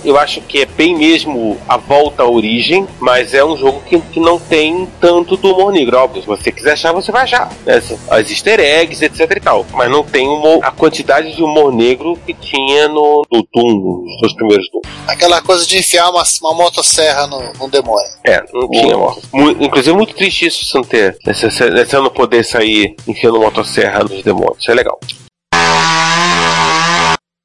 Eu 0.04 0.18
acho 0.18 0.42
que 0.42 0.62
é 0.62 0.66
bem 0.66 0.96
mesmo 0.96 1.58
a 1.68 1.78
volta 1.78 2.24
à 2.24 2.30
origem, 2.30 2.88
mas 3.00 3.34
é 3.34 3.44
um 3.44 3.58
jogo 3.58 3.82
que, 3.88 4.00
que 4.00 4.20
não 4.20 4.40
tem 4.40 4.88
tanto 5.00 5.38
do 5.38 5.54
humor 5.54 5.72
negro. 5.72 5.98
Óbvio, 5.98 6.22
se 6.22 6.28
você 6.28 6.52
quiser 6.52 6.74
achar, 6.74 6.94
você 6.94 7.12
vai 7.12 7.24
achar. 7.24 7.50
né? 7.66 7.82
As 8.10 8.30
easter 8.30 8.60
eggs, 8.60 9.04
etc 9.04 9.32
e 9.36 9.40
tal. 9.40 9.66
Mas 9.74 9.90
não 9.90 10.04
tem 10.04 10.28
a 10.62 10.72
quantidade 10.72 11.36
de 11.36 11.44
humor 11.44 11.74
negro 11.74 12.18
que 12.26 12.34
tinha 12.34 12.88
no, 12.88 13.24
no 13.32 13.48
Doom, 13.54 13.87
dois 14.22 14.34
primeiros 14.36 14.68
Doom. 14.72 14.82
Aquela 15.08 15.42
coisa 15.42 15.66
de 15.66 15.78
enfiar 15.78 16.10
uma, 16.10 16.24
uma 16.42 16.54
motosserra 16.54 17.28
no, 17.28 17.40
num 17.60 17.70
demônio. 17.70 18.08
É, 18.26 18.44
não 18.54 18.70
tinha 18.70 18.98
morte. 18.98 19.22
Mu- 19.34 19.52
Inclusive, 19.52 19.96
muito 19.96 20.14
triste 20.16 20.48
isso, 20.48 20.66
você 20.66 20.78
não 20.78 20.84
ter. 20.84 21.18
Você, 21.26 21.50
você 21.50 21.86
você 21.86 21.96
não 21.98 22.10
poder 22.10 22.44
sair 22.44 22.96
enfiando 23.08 23.40
motosserra 23.40 24.04
nos 24.04 24.22
demônios. 24.24 24.58
Isso 24.60 24.72
é 24.72 24.74
legal. 24.74 25.00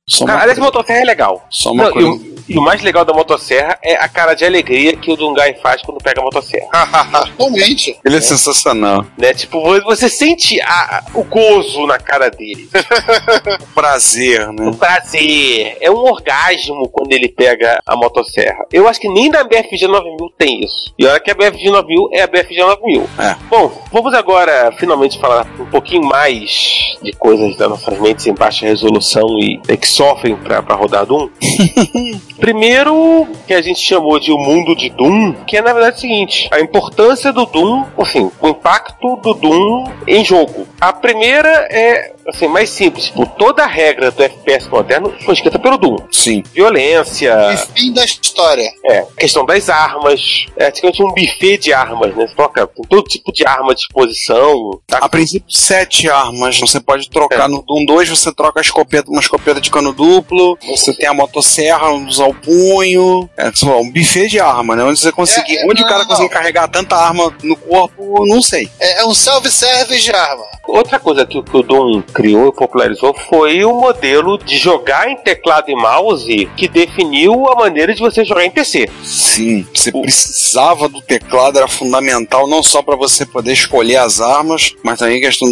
Só 0.09 0.27
Cara, 0.27 0.41
aliás, 0.43 0.59
motosserra 0.59 0.99
é 1.01 1.05
legal. 1.05 1.47
Só 1.49 1.71
uma 1.71 1.85
Não, 1.85 1.93
coisa. 1.93 2.09
e, 2.09 2.11
o, 2.11 2.35
e 2.49 2.59
o 2.59 2.61
mais 2.63 2.83
legal 2.83 3.05
da 3.05 3.13
motosserra 3.13 3.79
é 3.85 3.95
a 3.95 4.09
cara 4.09 4.35
de 4.35 4.45
alegria 4.45 4.97
que 4.97 5.13
o 5.13 5.17
Dungai 5.17 5.55
faz 5.63 5.81
quando 5.83 5.99
pega 6.03 6.21
a 6.21 6.25
motosserra. 6.25 6.67
Atualmente. 7.13 7.97
Ele 8.05 8.17
é 8.17 8.21
sensacional. 8.21 9.07
né? 9.17 9.33
Tipo, 9.33 9.61
vo- 9.63 9.81
você 9.85 10.09
sente 10.09 10.61
a- 10.63 11.05
o 11.15 11.23
gozo 11.23 11.87
na 11.87 11.99
cara 11.99 12.29
dele. 12.31 12.69
O 13.63 13.75
prazer, 13.75 14.47
né? 14.53 14.69
O 14.69 14.75
prazer. 14.75 15.77
É 15.81 15.91
um 15.91 15.97
orgasmo 15.99 16.89
quando 16.89 17.13
ele 17.13 17.29
pega 17.29 17.79
a 17.87 17.97
motosserra. 17.97 18.65
Eu 18.73 18.87
acho 18.89 19.01
que 19.01 19.09
nem 19.09 19.29
na 19.29 19.45
BFG 19.45 19.87
9000 19.87 20.31
tem 20.39 20.61
isso. 20.65 20.93
E 20.99 21.07
olha 21.07 21.19
que 21.21 21.31
a 21.31 21.35
BFG 21.35 21.71
9000 21.71 22.09
é 22.13 22.23
a 22.23 22.27
BFG 22.27 22.59
9000. 22.61 23.09
É. 23.19 23.37
Bom, 23.49 23.73
vamos 23.91 24.15
agora 24.15 24.71
finalmente 24.79 25.19
falar 25.19 25.47
um 25.59 25.67
pouquinho 25.67 26.05
mais 26.05 26.97
de 27.03 27.13
coisas 27.13 27.57
das 27.57 27.69
nossas 27.69 27.99
mentes 27.99 28.27
em 28.27 28.35
baixa 28.35 28.67
resolução 28.67 29.27
e 29.41 29.61
é, 29.69 29.77
que 29.77 29.89
sofrem 29.93 30.37
pra, 30.37 30.63
pra 30.63 30.75
rodar 30.75 31.07
Doom. 31.07 31.29
Primeiro, 32.39 33.27
que 33.47 33.55
a 33.55 33.63
gente 33.63 33.81
chamou 33.81 34.19
de 34.19 34.33
o 34.33 34.39
mundo 34.39 34.75
de 34.75 34.89
Doom, 34.91 35.33
que 35.47 35.57
é 35.57 35.63
na 35.63 35.73
verdade 35.73 35.97
o 35.99 36.01
seguinte: 36.01 36.49
a 36.51 36.61
importância 36.61 37.33
do 37.33 37.47
Doom, 37.47 37.85
assim, 37.99 38.31
o 38.41 38.49
impacto 38.49 39.17
do 39.17 39.35
Doom 39.35 39.85
em 40.07 40.25
jogo. 40.25 40.67
A 40.81 40.93
primeira 40.93 41.49
é, 41.71 42.13
assim, 42.29 42.49
mais 42.49 42.71
simples. 42.71 43.07
Tipo, 43.07 43.27
toda 43.27 43.63
a 43.63 43.67
regra 43.67 44.11
do 44.11 44.23
FPS 44.23 44.69
moderno 44.69 45.13
foi 45.25 45.35
escrita 45.35 45.59
pelo 45.59 45.79
Doom. 45.79 45.97
Sim. 46.11 46.43
Violência, 46.53 47.33
E 47.53 47.57
fim 47.79 47.93
da 47.93 48.05
história. 48.05 48.69
é, 48.87 49.07
questão 49.19 49.45
das 49.47 49.69
armas, 49.69 50.47
é 50.57 50.65
praticamente 50.65 51.03
um 51.03 51.09
buffet 51.13 51.59
de 51.59 51.73
armas, 51.73 52.15
né? 52.17 52.27
Você 52.27 52.35
troca 52.35 52.67
com 52.67 52.83
todo 52.83 53.05
tipo 53.05 53.33
de 53.33 53.47
arma 53.47 53.73
à 53.73 53.75
disposição. 53.75 54.81
Tá? 54.87 54.99
A 54.99 55.09
princípio, 55.09 55.47
sete 55.51 56.09
armas. 56.11 56.59
Você 56.59 56.81
pode 56.81 57.09
trocar 57.09 57.45
É. 57.45 57.49
no 57.49 57.63
Doom 57.63 57.85
2, 57.87 58.09
você 58.09 58.33
troca 58.35 58.61
a 58.61 58.63
escopeta, 58.63 59.11
uma 59.11 59.21
escopeta 59.21 59.61
de 59.61 59.71
cano 59.83 59.93
duplo, 59.93 60.59
você 60.67 60.93
tem 60.95 61.09
a 61.09 61.15
motosserra, 61.15 61.91
usar 61.91 62.27
o 62.27 62.35
punho. 62.35 63.29
É 63.37 63.51
só 63.55 63.81
um 63.81 63.91
buffet 63.91 64.29
de 64.29 64.39
arma, 64.41 64.77
né? 64.77 64.85
Onde 64.85 64.99
você 64.99 65.11
conseguir. 65.13 65.57
É, 65.57 65.63
é, 65.63 65.67
onde 65.71 65.83
o 65.83 65.87
cara 65.87 66.01
não, 66.01 66.07
consegue 66.07 66.29
não. 66.29 66.37
carregar 66.37 66.69
tanta 66.69 66.97
arma 66.97 67.35
no 67.43 67.57
corpo, 67.57 68.25
não 68.27 68.41
sei. 68.41 68.69
É, 68.79 69.01
é 69.01 69.05
um 69.05 69.15
self-service 69.15 70.01
de 70.03 70.11
arma. 70.11 70.45
Outra 70.69 70.99
coisa 71.01 71.27
que, 71.27 71.37
o- 71.37 71.43
que 71.43 71.57
o 71.57 71.63
Doom 71.63 72.03
criou 72.15 72.49
e 72.49 72.53
popularizou 72.53 73.13
foi 73.29 73.65
o 73.65 73.75
modelo 73.81 74.39
de 74.39 74.57
jogar 74.57 75.09
em 75.09 75.17
teclado 75.17 75.69
e 75.71 75.75
mouse 75.75 76.49
que 76.57 76.69
definiu 76.69 77.49
a 77.51 77.57
maneira 77.57 77.93
de 77.93 78.01
você 78.01 78.25
jogar 78.25 78.45
em 78.45 78.51
PC. 78.51 78.89
Sim, 79.03 79.67
você 79.75 79.91
precisava 79.91 80.89
do 80.89 81.01
teclado, 81.03 81.59
era 81.59 81.67
fundamental 81.69 82.47
não 82.47 82.63
só 82.63 82.81
para 82.81 82.95
você 82.97 83.27
poder 83.27 83.53
escolher 83.53 83.97
as 83.97 84.21
armas, 84.21 84.73
mas 84.85 84.99
também 85.01 85.21
questão 85.21 85.49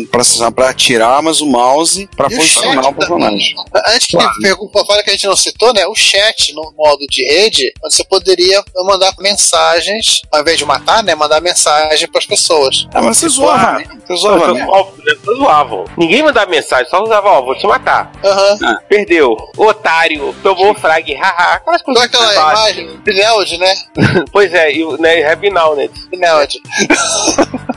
para 0.54 0.68
atirar, 0.70 1.20
mas 1.22 1.40
o 1.40 1.46
mouse 1.46 2.08
para 2.16 2.28
o 2.28 2.30
posicionar 2.30 2.88
o 2.88 2.94
personagem. 2.94 3.54
Antes 3.88 4.06
que 4.06 4.16
Pergunte 4.42 4.72
fora 4.86 5.02
que 5.02 5.10
a 5.10 5.12
gente 5.12 5.26
não 5.26 5.36
citou, 5.36 5.72
né? 5.72 5.86
O 5.86 5.94
chat 5.94 6.52
no 6.54 6.72
modo 6.76 7.06
de 7.08 7.24
rede, 7.24 7.72
onde 7.84 7.94
você 7.94 8.04
poderia 8.04 8.62
mandar 8.84 9.12
mensagens, 9.18 10.22
ao 10.32 10.40
invés 10.40 10.58
de 10.58 10.64
matar, 10.64 11.02
né? 11.02 11.14
Mandar 11.14 11.40
mensagem 11.40 12.08
para 12.08 12.18
as 12.18 12.26
pessoas. 12.26 12.86
Ah, 12.94 13.00
mas 13.02 13.16
você 13.18 13.28
Tipo, 13.28 13.42
zoava, 13.42 13.66
ah, 13.68 13.78
né? 13.78 13.84
Você 14.06 14.16
zoava 14.16 14.54
mesmo. 14.54 14.70
óbvio, 14.70 15.04
né? 15.04 15.14
Só 15.24 15.34
zoavam. 15.34 15.84
Ninguém 15.96 16.22
mandava 16.22 16.50
mensagem, 16.50 16.88
só 16.90 17.02
usava, 17.02 17.28
ó, 17.28 17.42
vou 17.42 17.56
te 17.56 17.66
matar. 17.66 18.10
Aham. 18.24 18.58
Perdeu. 18.88 19.36
Otário. 19.56 20.34
Tomou 20.42 20.74
frag. 20.74 21.14
Haha. 21.14 21.54
Aquelas 21.54 21.80
Só 21.80 21.84
coisas 21.84 22.04
aquela 22.04 22.34
básicas. 22.34 22.78
imagem, 22.84 23.00
Pineld, 23.02 23.58
né? 23.58 23.74
Pois 24.32 24.52
é, 24.54 24.72
e 24.72 24.84
o 24.84 24.96
né, 25.00 25.30
Happy 25.30 25.50
Now, 25.50 25.74
né? 25.74 25.88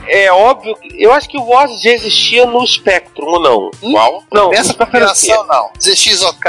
É 0.08 0.30
óbvio, 0.32 0.76
que- 0.76 1.02
eu 1.02 1.12
acho 1.12 1.28
que 1.28 1.38
o 1.38 1.48
Oz 1.50 1.80
já 1.80 1.90
existia 1.90 2.46
no 2.46 2.66
Spectrum, 2.66 3.26
ou 3.26 3.40
não? 3.40 3.70
Qual? 3.92 4.22
Não, 4.32 4.50
Nessa 4.50 4.74
combinação, 4.74 5.46
não. 5.46 5.70
ZXOK 5.80 6.48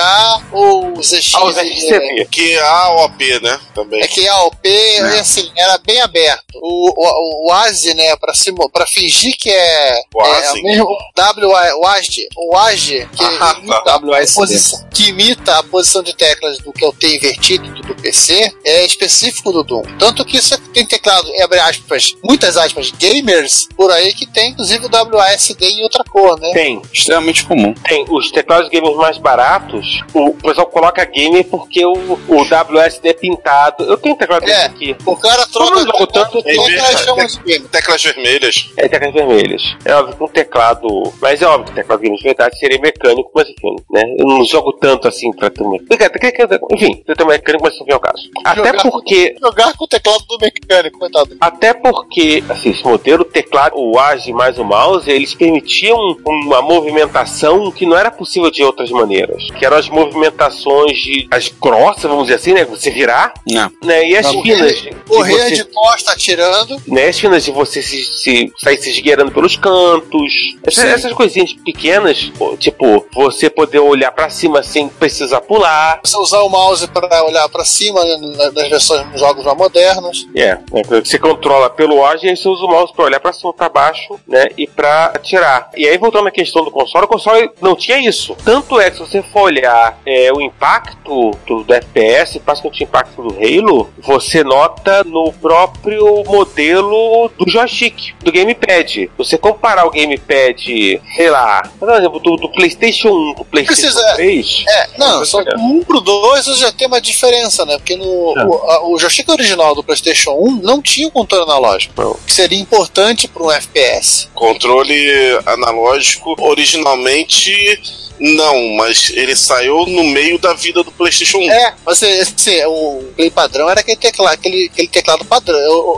ou 0.51 1.01
ZX. 1.01 1.33
Ah, 1.35 1.43
o 1.45 1.51
ZXCV. 1.51 2.25
Que 2.31 2.53
é 2.53 2.61
AOP, 2.61 3.39
né? 3.41 3.59
Também. 3.73 4.01
É 4.01 4.07
que 4.07 4.27
a 4.27 4.33
AOP, 4.33 4.67
É. 4.67 5.19
assim, 5.19 5.49
era 5.57 5.77
bem 5.79 6.01
aberto. 6.01 6.43
O, 6.55 6.91
o, 6.95 7.47
o 7.47 7.51
ASI, 7.53 7.93
né, 7.93 8.15
pra, 8.17 8.33
simu- 8.33 8.69
pra 8.69 8.85
fingir 8.87 9.35
que 9.37 9.49
é. 9.49 10.01
O 10.13 10.21
é 10.21 10.37
ASI? 10.49 10.61
mesmo 10.63 10.87
W, 11.15 11.47
o 11.49 11.85
ASI, 11.87 12.27
o 12.37 12.57
ASI, 12.57 13.07
que, 13.15 13.23
Ah, 13.23 13.81
tá. 13.83 13.97
WASD. 14.05 14.85
que 14.93 15.09
imita 15.09 15.57
a 15.59 15.63
posição 15.63 16.01
de 16.03 16.15
teclas 16.15 16.57
do 16.59 16.71
que 16.71 16.83
é 16.83 16.87
o 16.87 16.93
T 16.93 17.15
invertido 17.15 17.67
do, 17.73 17.81
do 17.81 17.95
PC, 17.95 18.51
é 18.63 18.85
específico 18.85 19.51
do 19.51 19.63
Doom. 19.63 19.83
Tanto 19.99 20.23
que 20.25 20.41
você 20.41 20.57
tem 20.73 20.85
teclado, 20.85 21.29
abre 21.43 21.59
aspas, 21.59 22.13
muitas 22.23 22.57
aspas, 22.57 22.91
gamer 22.91 23.44
gamers 23.45 23.67
por 23.75 23.91
aí 23.91 24.13
que 24.13 24.25
tem 24.25 24.49
inclusive 24.51 24.85
o 24.85 25.15
WASD 25.15 25.65
em 25.65 25.83
outra 25.83 26.03
cor, 26.03 26.39
né? 26.39 26.51
Tem. 26.53 26.81
Extremamente 26.91 27.45
comum. 27.45 27.73
Tem 27.87 28.05
os 28.09 28.31
teclados 28.31 28.69
gamers 28.69 28.95
mais 28.95 29.17
baratos, 29.17 30.01
o 30.13 30.33
pessoal 30.33 30.67
coloca 30.67 31.03
gamer 31.05 31.45
porque 31.45 31.85
o, 31.85 31.93
o 32.27 32.41
WSD 32.41 33.09
é 33.09 33.13
pintado. 33.13 33.83
Eu 33.83 33.97
tenho 33.97 34.15
teclado 34.15 34.43
É, 34.43 34.47
desse 34.47 34.65
aqui. 34.65 34.95
O 35.05 35.15
cara 35.15 35.45
troca 35.47 35.79
eu 35.79 35.85
jogo 35.85 36.07
tanto, 36.07 36.37
Em 36.39 36.53
troca 36.55 36.69
vez 36.69 36.83
as 36.83 36.97
de- 36.99 37.03
chamas 37.05 37.31
de 37.33 37.43
gamer. 37.43 37.69
Teclas 37.69 38.03
vermelhas. 38.03 38.69
É 38.77 38.87
teclas 38.87 39.13
vermelhas. 39.13 39.75
É 39.85 39.95
óbvio 39.95 40.15
que 40.17 40.23
um 40.23 40.27
teclado. 40.27 40.87
Mas 41.21 41.41
é 41.41 41.45
óbvio 41.47 41.65
que 41.67 41.73
teclado 41.75 41.99
gamer 42.01 42.17
de 42.17 42.23
verdade 42.23 42.57
seria 42.57 42.79
mecânico, 42.79 43.29
mas 43.33 43.47
enfim, 43.49 43.75
né? 43.91 44.03
Eu 44.17 44.25
não 44.27 44.43
jogo 44.45 44.73
tanto 44.73 45.07
assim 45.07 45.31
pra 45.31 45.49
ter 45.49 45.63
um 45.63 45.71
mecânico. 45.71 46.67
Enfim, 46.73 47.03
eu 47.07 47.15
tenho 47.15 47.29
mecânico, 47.29 47.63
mas 47.63 47.77
não 47.79 47.85
vem 47.85 47.93
ao 47.93 47.99
caso. 47.99 48.23
Até 48.43 48.55
Jogar- 48.65 48.81
porque. 48.91 49.35
Jogar 49.41 49.73
com 49.75 49.83
o 49.83 49.87
teclado 49.87 50.25
do 50.27 50.37
mecânico, 50.39 50.99
coitado. 50.99 51.35
Até 51.39 51.73
porque, 51.73 52.43
assim, 52.49 52.69
esse 52.71 52.83
modelo, 52.83 53.21
o 53.23 53.25
teclado, 53.35 53.73
o 53.75 53.99
AGE 53.99 54.31
mais 54.31 54.57
o 54.57 54.63
mouse, 54.63 55.09
eles 55.11 55.33
permitiam 55.35 55.97
uma 56.25 56.61
movimentação 56.61 57.69
que 57.69 57.85
não 57.85 57.97
era 57.97 58.09
possível 58.09 58.49
de 58.49 58.63
outras 58.63 58.89
maneiras. 58.89 59.43
Que 59.59 59.65
eram 59.65 59.75
as 59.77 59.89
movimentações 59.89 60.97
de. 60.97 61.27
as 61.29 61.49
grossas, 61.49 62.03
vamos 62.03 62.23
dizer 62.23 62.35
assim, 62.35 62.53
né? 62.53 62.63
Você 62.65 62.89
virar, 62.89 63.33
Não. 63.49 63.69
né? 63.83 64.07
E 64.07 64.15
as 64.15 64.25
Não, 64.25 64.41
finas. 64.41 64.85
Correr 65.07 65.33
você- 65.33 65.51
de 65.55 65.63
costa 65.65 66.11
atirando. 66.13 66.81
né, 66.87 67.07
as 67.07 67.19
finas 67.19 67.43
de 67.43 67.51
você 67.51 67.81
se, 67.81 68.03
se 68.03 68.53
sair 68.57 68.77
se 68.77 68.89
esgueirando 68.89 69.31
pelos 69.31 69.55
cantos, 69.57 70.55
Essa- 70.65 70.81
Sim. 70.81 70.87
essas 70.87 71.13
coisinhas 71.13 71.53
pequenas, 71.53 72.31
tipo, 72.59 73.05
você 73.13 73.49
poder 73.49 73.79
olhar 73.79 74.11
pra 74.11 74.29
cima 74.29 74.63
sem 74.63 74.87
precisar 74.87 75.41
pular. 75.41 75.99
Você 76.03 76.17
usar 76.17 76.41
o 76.41 76.49
mouse 76.49 76.87
para 76.87 77.23
olhar 77.25 77.47
para 77.49 77.65
cima 77.65 78.03
né, 78.03 78.17
na- 78.37 78.51
nas 78.51 78.69
versões 78.69 79.05
dos 79.11 79.19
jogos 79.19 79.43
mais 79.45 79.57
modernos. 79.57 80.27
É, 80.35 80.55
né, 80.71 80.81
você 81.03 81.17
controla 81.19 81.69
pelo 81.69 82.03
ágil 82.05 82.27
e 82.27 82.29
aí 82.31 82.37
você 82.37 82.47
usa 82.47 82.63
o 82.63 82.67
mouse 82.67 82.93
pra 82.93 83.05
olhar 83.05 83.19
cima, 83.33 83.53
pra 83.53 83.69
baixo, 83.69 84.19
né, 84.27 84.47
e 84.57 84.67
pra 84.67 85.05
atirar. 85.15 85.69
E 85.75 85.87
aí, 85.87 85.97
voltando 85.97 86.27
à 86.27 86.31
questão 86.31 86.63
do 86.63 86.71
console, 86.71 87.05
o 87.05 87.07
console 87.09 87.49
não 87.61 87.75
tinha 87.75 87.97
isso. 87.97 88.35
Tanto 88.43 88.79
é 88.79 88.89
que 88.89 88.97
se 88.97 89.01
você 89.05 89.21
for 89.21 89.43
olhar 89.43 89.99
é, 90.05 90.31
o 90.33 90.41
impacto 90.41 91.31
do, 91.47 91.63
do 91.63 91.73
FPS, 91.73 92.39
praticamente 92.39 92.83
o 92.83 92.85
impacto 92.85 93.21
do 93.21 93.35
Halo, 93.37 93.89
você 93.99 94.43
nota 94.43 95.03
no 95.03 95.31
próprio 95.33 96.23
modelo 96.25 97.29
do 97.37 97.49
joystick, 97.49 98.13
do 98.23 98.31
gamepad. 98.31 99.09
Você 99.17 99.37
comparar 99.37 99.85
o 99.85 99.91
gamepad, 99.91 101.01
sei 101.15 101.29
lá, 101.29 101.63
por 101.79 101.89
exemplo, 101.93 102.19
do, 102.19 102.35
do 102.37 102.49
PlayStation 102.51 103.09
1 103.09 103.33
pro 103.35 103.45
PlayStation 103.45 103.81
Precisa- 103.93 104.15
3. 104.15 104.63
É, 104.67 104.87
não, 104.97 105.25
só 105.25 105.43
do 105.43 105.55
1 105.55 105.83
pro 105.83 106.01
2 106.01 106.45
já 106.59 106.71
tem 106.71 106.87
uma 106.87 106.99
diferença, 107.01 107.65
né? 107.65 107.77
Porque 107.77 107.95
no, 107.95 108.33
É. 108.37 108.45
o, 108.45 108.53
a- 108.71 108.87
o 108.89 108.97
joystick 108.99 109.29
original 109.29 109.75
do 109.75 109.83
PlayStation 109.83 110.31
1 110.31 110.61
não 110.63 110.81
tinha 110.81 111.07
o 111.07 111.11
controle 111.11 111.43
analógico, 111.43 112.19
que 112.25 112.33
seria 112.33 112.59
importante 112.59 113.14
para 113.27 113.43
um 113.43 113.51
FPS. 113.51 114.29
Controle 114.33 115.39
analógico, 115.45 116.35
originalmente 116.39 117.79
não, 118.19 118.69
mas 118.75 119.11
ele 119.13 119.35
saiu 119.35 119.85
no 119.85 120.03
meio 120.03 120.37
da 120.37 120.53
vida 120.53 120.83
do 120.83 120.91
PlayStation 120.91 121.37
1. 121.39 121.51
É, 121.51 121.73
mas 121.85 122.01
assim, 122.03 122.63
o 122.65 123.03
Play 123.15 123.29
padrão 123.29 123.69
era 123.69 123.79
aquele 123.81 123.97
teclado, 123.97 124.33
aquele, 124.33 124.69
aquele 124.71 124.87
teclado 124.87 125.25
padrão, 125.25 125.57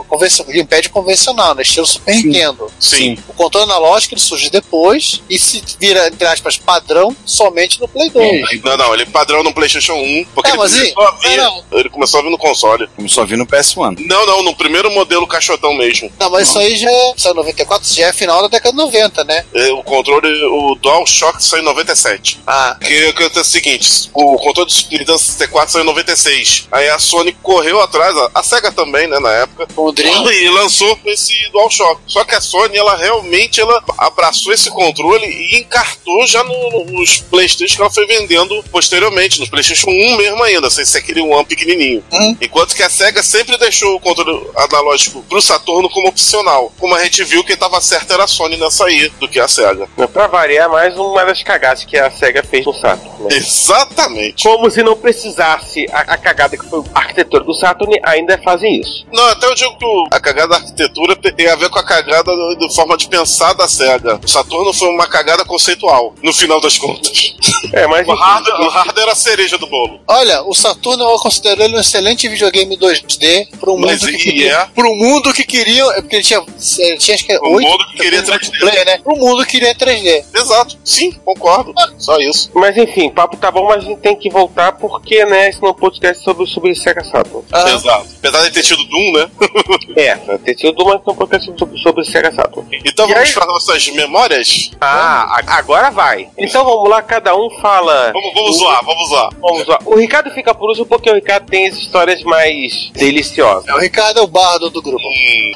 o, 0.09 0.17
gamepad 0.47 0.89
convencional, 0.89 1.55
né? 1.55 1.61
Estilo 1.61 1.85
Super 1.85 2.15
Nintendo. 2.15 2.71
Sim. 2.79 3.17
O 3.27 3.33
controle 3.33 3.65
analógico 3.65 4.13
ele 4.13 4.21
surge 4.21 4.49
depois 4.49 5.21
e 5.29 5.37
se 5.37 5.63
vira, 5.79 6.07
entre 6.07 6.27
aspas, 6.27 6.57
padrão 6.57 7.15
somente 7.25 7.79
no 7.79 7.87
Play 7.87 8.09
2. 8.09 8.63
Não, 8.63 8.77
não, 8.77 8.93
ele 8.93 9.03
é 9.03 9.05
padrão 9.05 9.43
no 9.43 9.53
PlayStation 9.53 9.93
1, 9.93 10.25
porque 10.33 10.49
É, 10.49 10.53
ele, 10.53 10.59
mas 10.59 10.73
e- 10.73 10.93
começou 10.93 11.03
a 11.07 11.11
vir, 11.11 11.37
não, 11.37 11.63
ele 11.71 11.89
começou 11.89 12.19
a 12.19 12.23
vir 12.23 12.29
no 12.29 12.37
console. 12.37 12.87
Começou 12.95 13.23
a 13.23 13.25
vir 13.25 13.37
no 13.37 13.45
PS1. 13.45 13.95
Não, 14.05 14.25
não, 14.25 14.43
no 14.43 14.55
primeiro 14.55 14.89
modelo 14.91 15.27
caixotão 15.27 15.73
mesmo. 15.73 16.11
Não, 16.19 16.29
mas 16.29 16.47
isso 16.49 16.59
aí 16.59 16.75
já 16.77 16.89
é, 16.89 17.13
saiu 17.17 17.33
em 17.33 17.37
94, 17.37 17.93
já 17.93 18.07
é 18.07 18.13
final 18.13 18.41
da 18.41 18.47
década 18.47 18.71
de 18.71 18.77
90, 18.77 19.23
né? 19.23 19.45
É, 19.53 19.71
O 19.71 19.83
controle, 19.83 20.27
o 20.45 20.75
DualShock 20.75 21.43
saiu 21.43 21.61
em 21.61 21.65
97. 21.65 22.06
Ah, 22.45 22.77
Que, 22.81 23.13
é 23.13 23.39
o 23.39 23.43
seguinte, 23.43 24.09
o 24.13 24.37
controle 24.37 24.69
do 24.69 24.75
Nintendo 24.91 25.17
64 25.17 25.71
saiu 25.73 25.83
em 25.83 25.87
96. 25.87 26.67
Aí 26.71 26.89
a 26.89 26.99
Sony 26.99 27.31
correu 27.43 27.81
atrás, 27.81 28.15
a- 28.15 28.31
a 28.35 28.43
SEGA 28.43 28.71
também, 28.71 29.07
né, 29.07 29.19
na 29.19 29.31
época, 29.31 29.67
o 29.75 29.91
Dream. 29.91 30.27
e 30.31 30.49
lançou 30.49 30.97
esse 31.05 31.33
DualShock. 31.51 32.01
Só 32.07 32.23
que 32.23 32.35
a 32.35 32.41
Sony, 32.41 32.77
ela 32.77 32.95
realmente 32.95 33.59
ela 33.59 33.83
abraçou 33.97 34.53
esse 34.53 34.69
controle 34.69 35.25
e 35.25 35.59
encartou 35.59 36.25
já 36.27 36.43
no- 36.43 36.85
nos 36.85 37.19
Playstation 37.19 37.75
que 37.75 37.81
ela 37.81 37.91
foi 37.91 38.05
vendendo 38.07 38.63
posteriormente, 38.71 39.39
nos 39.39 39.49
Playstation 39.49 39.89
1 39.89 40.17
mesmo 40.17 40.41
ainda, 40.43 40.69
sem 40.69 40.85
ser 40.85 40.99
aquele 40.99 41.21
One 41.21 41.45
pequenininho. 41.45 42.03
Hum. 42.11 42.37
Enquanto 42.41 42.75
que 42.75 42.83
a 42.83 42.89
SEGA 42.89 43.21
sempre 43.23 43.57
deixou 43.57 43.95
o 43.95 43.99
controle 43.99 44.47
analógico 44.55 45.23
pro 45.27 45.41
Saturno 45.41 45.89
como 45.89 46.07
opcional. 46.07 46.71
Como 46.79 46.95
a 46.95 47.03
gente 47.03 47.23
viu, 47.23 47.43
quem 47.43 47.57
tava 47.57 47.79
certo 47.81 48.11
era 48.13 48.23
a 48.23 48.27
Sony 48.27 48.57
nessa 48.57 48.85
aí, 48.85 49.09
do 49.19 49.27
que 49.27 49.39
a 49.39 49.47
SEGA. 49.47 49.87
Pra 50.13 50.27
variar, 50.27 50.69
mais 50.69 50.95
uma 50.97 51.25
das 51.25 51.41
cagadas 51.43 51.83
que 51.83 51.96
a 51.99 52.11
SEGA 52.11 52.43
fez 52.43 52.65
no 52.65 52.73
Saturn. 52.73 53.09
Né? 53.23 53.37
Exatamente. 53.37 54.43
Como 54.43 54.69
se 54.69 54.81
não 54.83 54.95
precisasse 54.95 55.85
a, 55.91 55.99
a 55.99 56.17
cagada 56.17 56.57
que 56.57 56.65
foi 56.69 56.81
a 56.93 56.99
arquitetura 56.99 57.43
do 57.43 57.53
Saturn, 57.53 57.99
ainda 58.03 58.37
fazem 58.43 58.79
isso. 58.79 59.05
Não, 59.11 59.27
até 59.29 59.45
eu 59.47 59.55
digo 59.55 59.77
que 59.77 59.85
o- 59.85 60.07
a 60.11 60.19
cagada 60.19 60.49
da 60.49 60.55
arquitetura 60.57 61.15
tem- 61.15 61.47
a 61.47 61.55
ver 61.55 61.69
com 61.69 61.79
a 61.79 61.83
cagada 61.83 62.31
da 62.57 62.69
forma 62.73 62.97
de 62.97 63.07
pensar 63.07 63.53
da 63.53 63.67
SEGA. 63.67 64.19
O 64.23 64.27
Saturno 64.27 64.73
foi 64.73 64.87
uma 64.89 65.07
cagada 65.07 65.43
conceitual, 65.45 66.13
no 66.23 66.33
final 66.33 66.59
das 66.61 66.77
contas. 66.77 67.33
É, 67.73 67.85
mas 67.87 68.07
O 68.07 68.13
hardware, 68.13 68.61
o 68.61 68.69
hardware 68.69 69.03
era 69.03 69.11
a 69.11 69.15
cereja 69.15 69.57
do 69.57 69.67
bolo. 69.67 69.99
Olha, 70.07 70.43
o 70.43 70.53
Saturno 70.53 71.03
eu 71.03 71.17
considero 71.19 71.61
ele 71.63 71.75
um 71.75 71.79
excelente 71.79 72.27
videogame 72.27 72.77
2D 72.77 73.47
para 73.59 73.71
um 73.71 73.77
Mas 73.77 74.01
mundo 74.01 74.11
que 74.11 74.17
queria, 74.17 74.53
é? 74.53 74.65
para 74.65 74.87
um 74.87 74.95
mundo 74.95 75.33
que 75.33 75.43
queria, 75.43 75.83
é 75.93 76.01
porque 76.01 76.15
ele 76.17 76.23
tinha, 76.23 76.43
ele 76.79 76.97
tinha 76.97 77.15
acho 77.15 77.25
que 77.25 77.31
é 77.33 77.39
Um 77.39 77.53
oito 77.55 77.67
mundo 77.69 77.85
que 77.87 77.97
queria 77.97 78.21
3D. 78.23 78.29
multiplayer, 78.31 78.85
né? 78.85 78.99
Um 79.05 79.15
mundo 79.17 79.45
que 79.45 79.51
queria 79.51 79.75
3D. 79.75 80.23
Exato, 80.35 80.77
sim, 80.83 81.11
concordo. 81.25 81.73
Só 81.97 82.17
isso. 82.19 82.51
mas 82.53 82.75
enfim, 82.77 83.09
papo 83.09 83.37
tá 83.37 83.49
bom, 83.51 83.65
mas 83.67 83.83
a 83.83 83.87
gente 83.87 83.99
tem 83.99 84.15
que 84.15 84.29
voltar 84.29 84.73
porque, 84.73 85.23
né, 85.25 85.49
esse 85.49 85.61
não 85.61 85.73
podcast 85.73 86.23
sobre, 86.23 86.45
sobre 86.47 86.75
Sega 86.75 87.03
Saturn. 87.03 87.43
Ah, 87.51 87.69
Exato. 87.71 88.07
Apesar 88.19 88.43
de 88.43 88.51
ter 88.51 88.63
tido 88.63 88.83
Doom, 88.85 89.11
né? 89.13 89.29
É, 89.95 90.15
ter 90.37 90.57
sido 90.57 90.81
uma 90.83 91.01
não 91.05 91.15
podcast 91.15 91.51
sobre, 91.57 91.79
sobre 91.79 92.03
Sega 92.05 92.31
Saturn. 92.31 92.67
Então 92.85 93.05
E 93.09 93.13
vamos 93.13 93.29
aí? 93.29 93.33
para 93.33 93.45
nossas 93.47 93.87
memórias? 93.89 94.71
Ah, 94.79 95.39
a- 95.39 95.57
agora 95.57 95.89
vai. 95.89 96.29
Então 96.37 96.63
vamos 96.63 96.89
lá, 96.89 97.01
cada 97.01 97.35
um 97.35 97.49
fala. 97.61 98.11
Vamos, 98.13 98.33
vamos 98.33 98.49
o- 98.55 98.59
zoar, 98.59 98.85
vamos 98.85 99.09
zoar. 99.09 99.29
Vamos 99.39 99.67
lá. 99.67 99.79
O 99.85 99.95
Ricardo 99.95 100.29
fica 100.31 100.53
por 100.53 100.69
último 100.69 100.85
porque 100.85 101.09
o 101.09 101.15
Ricardo 101.15 101.45
tem 101.49 101.67
as 101.67 101.75
histórias 101.77 102.21
mais 102.23 102.91
deliciosas. 102.93 103.67
é, 103.67 103.73
o 103.73 103.79
Ricardo 103.79 104.19
é 104.19 104.23
o 104.23 104.27
bardo 104.27 104.69
do 104.69 104.81
grupo. 104.81 105.03
Hum, 105.07 105.51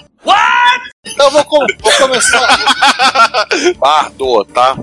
Então 1.04 1.26
eu 1.26 1.32
vou, 1.32 1.44
com- 1.46 1.66
vou 1.82 1.92
começar. 1.94 2.60
Bardo, 3.80 4.46
tá? 4.46 4.78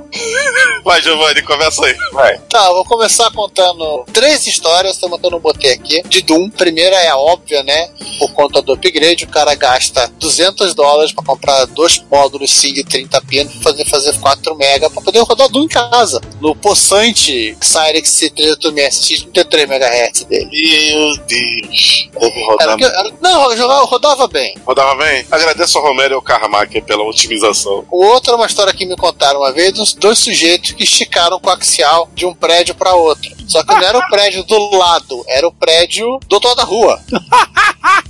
Vai, 0.83 1.01
Giovanni, 1.01 1.43
começa 1.43 1.85
aí. 1.87 1.95
Vai. 2.13 2.37
Tá, 2.51 2.67
eu 2.67 2.75
vou 2.75 2.85
começar 2.85 3.31
contando 3.31 4.05
três 4.13 4.45
histórias, 4.49 4.99
que 4.99 5.05
eu 5.05 5.31
não 5.31 5.39
botei 5.39 5.73
aqui, 5.75 6.03
de 6.09 6.23
Doom. 6.23 6.51
Primeira 6.51 6.97
é 6.97 7.07
a 7.09 7.17
óbvia, 7.17 7.63
né? 7.63 7.89
Por 8.19 8.33
conta 8.33 8.61
do 8.61 8.73
upgrade, 8.73 9.25
o 9.27 9.29
cara 9.29 9.55
gasta 9.55 10.09
200 10.19 10.75
dólares 10.75 11.13
pra 11.13 11.23
comprar 11.25 11.65
dois 11.67 12.03
módulos 12.11 12.51
SIM 12.51 12.73
de 12.75 12.83
30 12.83 13.21
pino 13.21 13.49
pra 13.51 13.61
fazer, 13.63 13.85
fazer 13.85 14.19
4 14.19 14.57
mega 14.57 14.91
pra 14.91 15.01
poder 15.01 15.21
rodar 15.21 15.49
Doom 15.49 15.65
em 15.65 15.69
casa. 15.69 16.21
No 16.41 16.53
possante 16.57 17.57
Cyrix 17.61 18.11
C386 18.11 19.29
33 19.33 19.71
MHz 19.71 20.25
dele. 20.25 20.51
Meu 20.51 21.17
Deus. 21.27 22.09
Deve 22.13 22.53
Era, 22.61 22.73
era- 22.73 23.13
não, 23.21 23.53
eu 23.53 23.57
jogava, 23.57 23.85
rodava 23.85 24.27
bem. 24.27 24.57
Rodava 24.67 24.97
bem? 24.97 25.25
Agradeço 25.31 25.79
ao 25.79 25.85
Romero 25.85 26.08
ao 26.15 26.23
Carmack 26.23 26.81
pela 26.83 27.05
otimização. 27.05 27.85
O 27.91 28.05
outro 28.05 28.33
é 28.33 28.37
uma 28.37 28.47
história 28.47 28.73
que 28.73 28.87
me 28.87 28.97
contaram 28.97 29.41
uma 29.41 29.53
vez, 29.53 29.73
dos 29.73 29.95
dois 29.95 30.19
sujeitos 30.19 30.73
que 30.73 30.85
esticaram 30.85 31.37
o 31.37 31.41
coaxial 31.41 32.09
de 32.15 32.27
um 32.27 32.35
prédio 32.35 32.75
para 32.75 32.95
outro. 32.95 33.31
Só 33.47 33.63
que 33.63 33.75
não 33.75 33.83
era 33.83 33.99
o 33.99 34.09
prédio 34.09 34.45
do 34.45 34.77
lado, 34.77 35.25
era 35.27 35.47
o 35.47 35.53
prédio 35.53 36.19
do 36.29 36.35
outro 36.35 36.49
lado 36.49 36.59
da 36.59 36.65
rua. 36.65 37.01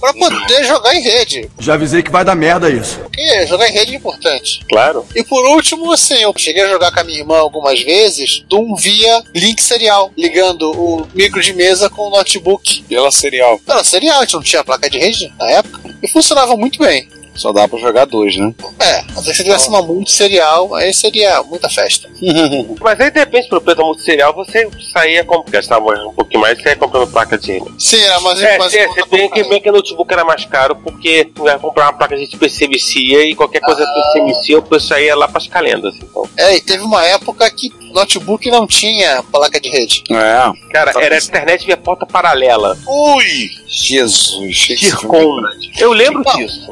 pra 0.00 0.12
poder 0.14 0.64
jogar 0.64 0.94
em 0.94 1.02
rede. 1.02 1.50
Já 1.58 1.74
avisei 1.74 2.02
que 2.02 2.10
vai 2.10 2.24
dar 2.24 2.34
merda 2.34 2.70
isso. 2.70 2.98
Porque 3.00 3.46
jogar 3.46 3.68
em 3.68 3.72
rede 3.72 3.92
é 3.92 3.96
importante. 3.96 4.64
Claro. 4.68 5.04
E 5.14 5.22
por 5.22 5.44
último, 5.46 5.92
assim, 5.92 6.14
eu 6.14 6.32
cheguei 6.36 6.62
a 6.62 6.68
jogar 6.68 6.92
com 6.92 7.00
a 7.00 7.04
minha 7.04 7.18
irmã 7.18 7.38
algumas 7.38 7.80
vezes, 7.82 8.44
Doom 8.48 8.74
via 8.76 9.22
link 9.34 9.60
serial, 9.60 10.10
ligando 10.16 10.70
o 10.70 11.06
micro 11.14 11.42
de 11.42 11.52
mesa 11.52 11.90
com 11.90 12.08
o 12.08 12.10
notebook. 12.10 12.84
Pela 12.88 13.10
serial. 13.10 13.60
Era 13.66 13.84
serial, 13.84 14.18
a 14.18 14.20
gente 14.22 14.34
não 14.34 14.42
tinha 14.42 14.64
placa 14.64 14.88
de 14.88 14.98
rede 14.98 15.32
na 15.38 15.50
época. 15.50 15.80
E 16.02 16.08
funcionava 16.08 16.56
muito 16.56 16.78
bem. 16.78 17.08
Só 17.38 17.52
dá 17.52 17.66
pra 17.68 17.78
jogar 17.78 18.04
dois, 18.04 18.36
né? 18.36 18.52
É, 18.80 19.04
mas 19.14 19.24
se 19.24 19.42
tivesse 19.44 19.68
uma 19.68 19.80
muito 19.80 20.10
serial, 20.10 20.74
aí 20.74 20.92
seria 20.92 21.42
muita 21.44 21.68
festa. 21.70 22.08
Mas 22.80 23.00
aí 23.00 23.10
de 23.10 23.20
repente, 23.20 23.48
pro 23.48 23.60
preço 23.60 23.80
muito 23.82 24.02
serial, 24.02 24.34
você 24.34 24.68
saía 24.92 25.24
comprando, 25.24 25.52
gastava 25.52 25.84
um 26.06 26.12
pouquinho 26.12 26.40
mais, 26.40 26.60
você 26.60 26.70
ia 26.70 26.76
comprando 26.76 27.10
placa 27.10 27.38
de. 27.38 27.62
Sim, 27.78 28.00
era 28.02 28.20
mais 28.20 28.42
É, 28.42 28.58
mais- 28.58 28.72
você, 28.72 28.86
você 28.88 29.02
tem 29.04 29.30
que 29.30 29.42
ver 29.44 29.60
que 29.60 29.70
o 29.70 29.72
notebook 29.72 30.12
era 30.12 30.24
mais 30.24 30.44
caro, 30.44 30.74
porque 30.76 31.30
tu 31.34 31.46
ia 31.46 31.58
comprar 31.58 31.84
uma 31.86 31.92
placa 31.92 32.16
de 32.16 32.26
PC 32.36 32.66
vicia 32.66 33.22
e 33.24 33.34
qualquer 33.34 33.60
coisa 33.60 33.82
Ah. 33.84 33.92
PC 34.12 34.24
vicia, 34.24 34.58
o 34.58 34.62
preço 34.62 34.92
aí 34.94 35.06
ia 35.06 35.16
lá 35.16 35.28
pras 35.28 35.46
calendas. 35.46 35.94
Então. 35.96 36.28
É, 36.36 36.56
e 36.56 36.60
teve 36.60 36.82
uma 36.82 37.04
época 37.04 37.48
que 37.50 37.70
notebook 37.98 38.50
não 38.50 38.66
tinha 38.66 39.22
placa 39.24 39.60
de 39.60 39.68
rede. 39.68 40.04
É. 40.10 40.70
Cara, 40.72 40.92
era 41.00 41.16
internet 41.18 41.66
via 41.66 41.76
porta 41.76 42.06
paralela. 42.06 42.76
Ui! 42.86 43.50
Jesus. 43.66 44.56
Tircom. 44.56 45.40
Eu 45.78 45.92
lembro 45.92 46.22
disso. 46.36 46.68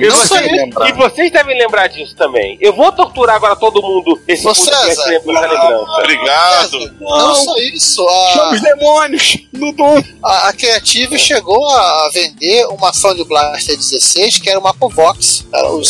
E 0.00 0.06
Não 0.06 0.16
vocês, 0.16 0.50
e 0.88 0.92
vocês 0.92 1.32
devem 1.32 1.58
lembrar 1.58 1.88
disso 1.88 2.14
também. 2.16 2.56
Eu 2.60 2.72
vou 2.72 2.90
torturar 2.92 3.36
agora 3.36 3.56
todo 3.56 3.82
mundo 3.82 4.20
esse 4.26 4.46
Ô, 4.46 4.54
César. 4.54 5.04
lembrando 5.08 5.44
essa 5.44 5.54
lembrança. 5.54 5.92
Obrigado. 5.98 6.94
Não 7.00 7.34
só 7.34 7.56
isso, 7.58 8.08
a, 8.08 8.32
Chama 8.32 8.52
os 8.54 8.60
demônios 8.62 9.38
no 9.52 9.72
Doom. 9.72 10.02
a, 10.24 10.48
a 10.48 10.52
Creative 10.52 11.18
chegou 11.18 11.68
a 11.68 12.10
vender 12.12 12.66
uma 12.66 12.92
Sound 12.92 13.22
Blaster 13.24 13.76
16 13.76 14.38
que 14.38 14.48
era 14.48 14.58
uma 14.58 14.72
Covox. 14.72 15.44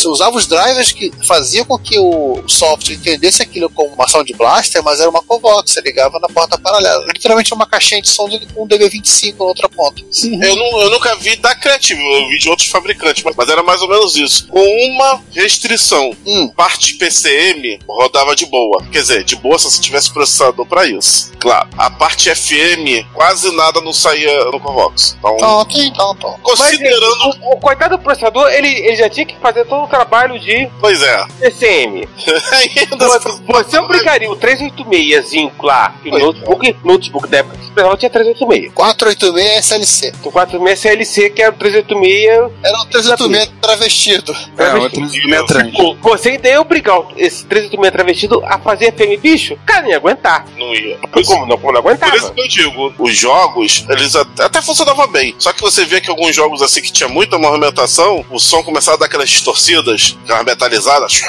Usava 0.05 0.35
os 0.37 0.47
drivers 0.47 0.91
que 0.91 1.11
faziam 1.25 1.63
com 1.65 1.77
que 1.77 1.97
o 1.99 2.43
software 2.47 2.95
entendesse 2.95 3.41
aquilo 3.41 3.69
como 3.69 3.93
uma 3.93 4.07
Sound 4.07 4.33
Blaster, 4.33 4.76
mas 4.81 4.99
era 4.99 5.09
uma 5.09 5.21
Covox. 5.21 5.71
Você 5.71 5.81
ligava 5.81 6.19
na 6.19 6.27
porta 6.27 6.57
paralela. 6.57 7.05
Literalmente 7.07 7.53
uma 7.53 7.65
caixinha 7.65 8.01
de 8.01 8.09
som 8.09 8.27
de- 8.29 8.45
com 8.53 8.63
um 8.63 8.67
DB25 8.67 9.35
na 9.39 9.45
outra 9.45 9.69
ponta. 9.69 10.01
Eu, 10.23 10.55
não- 10.55 10.81
eu 10.81 10.89
nunca 10.89 11.15
vi 11.15 11.35
da 11.35 11.53
Creative, 11.55 12.01
eu 12.01 12.27
vi 12.29 12.37
de 12.37 12.49
outros 12.49 12.67
fabricantes, 12.69 13.23
mas, 13.23 13.35
mas 13.35 13.49
era 13.49 13.63
mais 13.63 13.81
ou 13.81 13.87
menos 13.89 14.15
isso. 14.15 14.47
Com 14.47 14.59
uma 14.87 15.21
restrição. 15.33 16.11
Hum. 16.25 16.49
Parte 16.55 16.95
PCM 16.95 17.79
rodava 17.87 18.35
de 18.35 18.45
boa. 18.45 18.83
Quer 18.91 19.01
dizer, 19.01 19.23
de 19.23 19.35
boa 19.35 19.57
se 19.57 19.65
você 19.65 19.81
tivesse 19.81 20.11
processador 20.11 20.65
pra 20.65 20.85
isso. 20.85 21.31
Claro. 21.39 21.69
A 21.77 21.89
parte 21.89 22.29
FM, 22.33 23.05
quase 23.13 23.51
nada 23.55 23.81
não 23.81 23.93
saía 23.93 24.45
no 24.45 24.59
Convox. 24.59 25.15
Então, 25.19 25.35
Então, 25.35 25.59
ok, 25.59 25.85
então, 25.85 26.15
então. 26.17 26.39
Mas 26.45 26.59
considerando. 26.59 27.37
o, 27.41 27.53
o 27.53 27.59
coitado 27.59 27.97
do 27.97 28.03
processador, 28.03 28.47
ele, 28.49 28.67
ele 28.67 28.95
já 28.95 29.09
tinha 29.09 29.25
que 29.25 29.35
fazer 29.37 29.65
todo 29.65 29.83
o 29.83 29.87
trabalho 29.87 30.39
de 30.39 30.69
Pois 30.79 31.01
é. 31.01 31.25
TCM. 31.39 32.07
Ainda 32.51 33.07
Você, 33.07 33.29
você 33.47 33.79
obrigaria 33.79 34.29
o 34.31 34.35
386 34.57 35.51
lá, 35.61 35.95
que 36.01 36.09
o 36.09 36.17
notebook, 36.19 36.75
notebook 36.83 37.27
da 37.27 37.37
época 37.39 37.57
que 37.57 37.71
precisava 37.71 37.97
tinha 37.97 38.09
386. 38.09 38.73
486 38.73 39.57
SLC. 39.65 40.13
O 40.23 40.31
486 40.31 40.79
CLC, 40.79 41.29
que 41.29 41.41
era 41.41 41.51
o 41.53 41.57
386 41.57 42.51
Era 42.63 42.81
um 42.81 42.85
386 42.85 43.51
travestido. 43.61 44.35
É, 44.57 44.73
outro 44.75 45.01
metrante. 45.25 45.77
Pô, 45.77 45.95
Você 46.01 46.29
ainda 46.29 46.49
ia 46.49 46.61
obrigar 46.61 47.01
esse 47.17 47.45
386 47.45 47.91
travestido 47.91 48.43
a 48.45 48.59
fazer 48.59 48.91
FM 48.93 49.21
bicho? 49.21 49.57
Cara, 49.65 49.81
não 49.83 49.89
ia 49.89 49.97
aguentar. 49.97 50.45
Não 50.57 50.73
ia. 50.73 50.97
Como 50.97 51.45
não, 51.45 51.57
como 51.57 51.73
não 51.73 51.81
Por 51.81 51.89
aguentava? 51.89 52.15
isso 52.15 52.31
que 52.33 52.41
eu 52.41 52.47
digo, 52.47 52.93
os 52.97 53.17
jogos, 53.17 53.85
eles 53.89 54.15
até, 54.15 54.43
até 54.43 54.61
funcionavam 54.61 55.07
bem. 55.07 55.35
Só 55.39 55.51
que 55.53 55.61
você 55.61 55.85
vê 55.85 56.01
que 56.01 56.09
alguns 56.09 56.35
jogos 56.35 56.61
assim 56.61 56.81
que 56.81 56.91
tinha 56.91 57.09
muita 57.09 57.37
movimentação, 57.37 58.25
o 58.29 58.39
som 58.39 58.63
começava 58.63 58.97
a 58.97 58.99
dar 59.01 59.05
aquelas 59.05 59.29
distorcidas, 59.29 60.17
aquelas 60.23 60.45
metalizadas. 60.45 61.21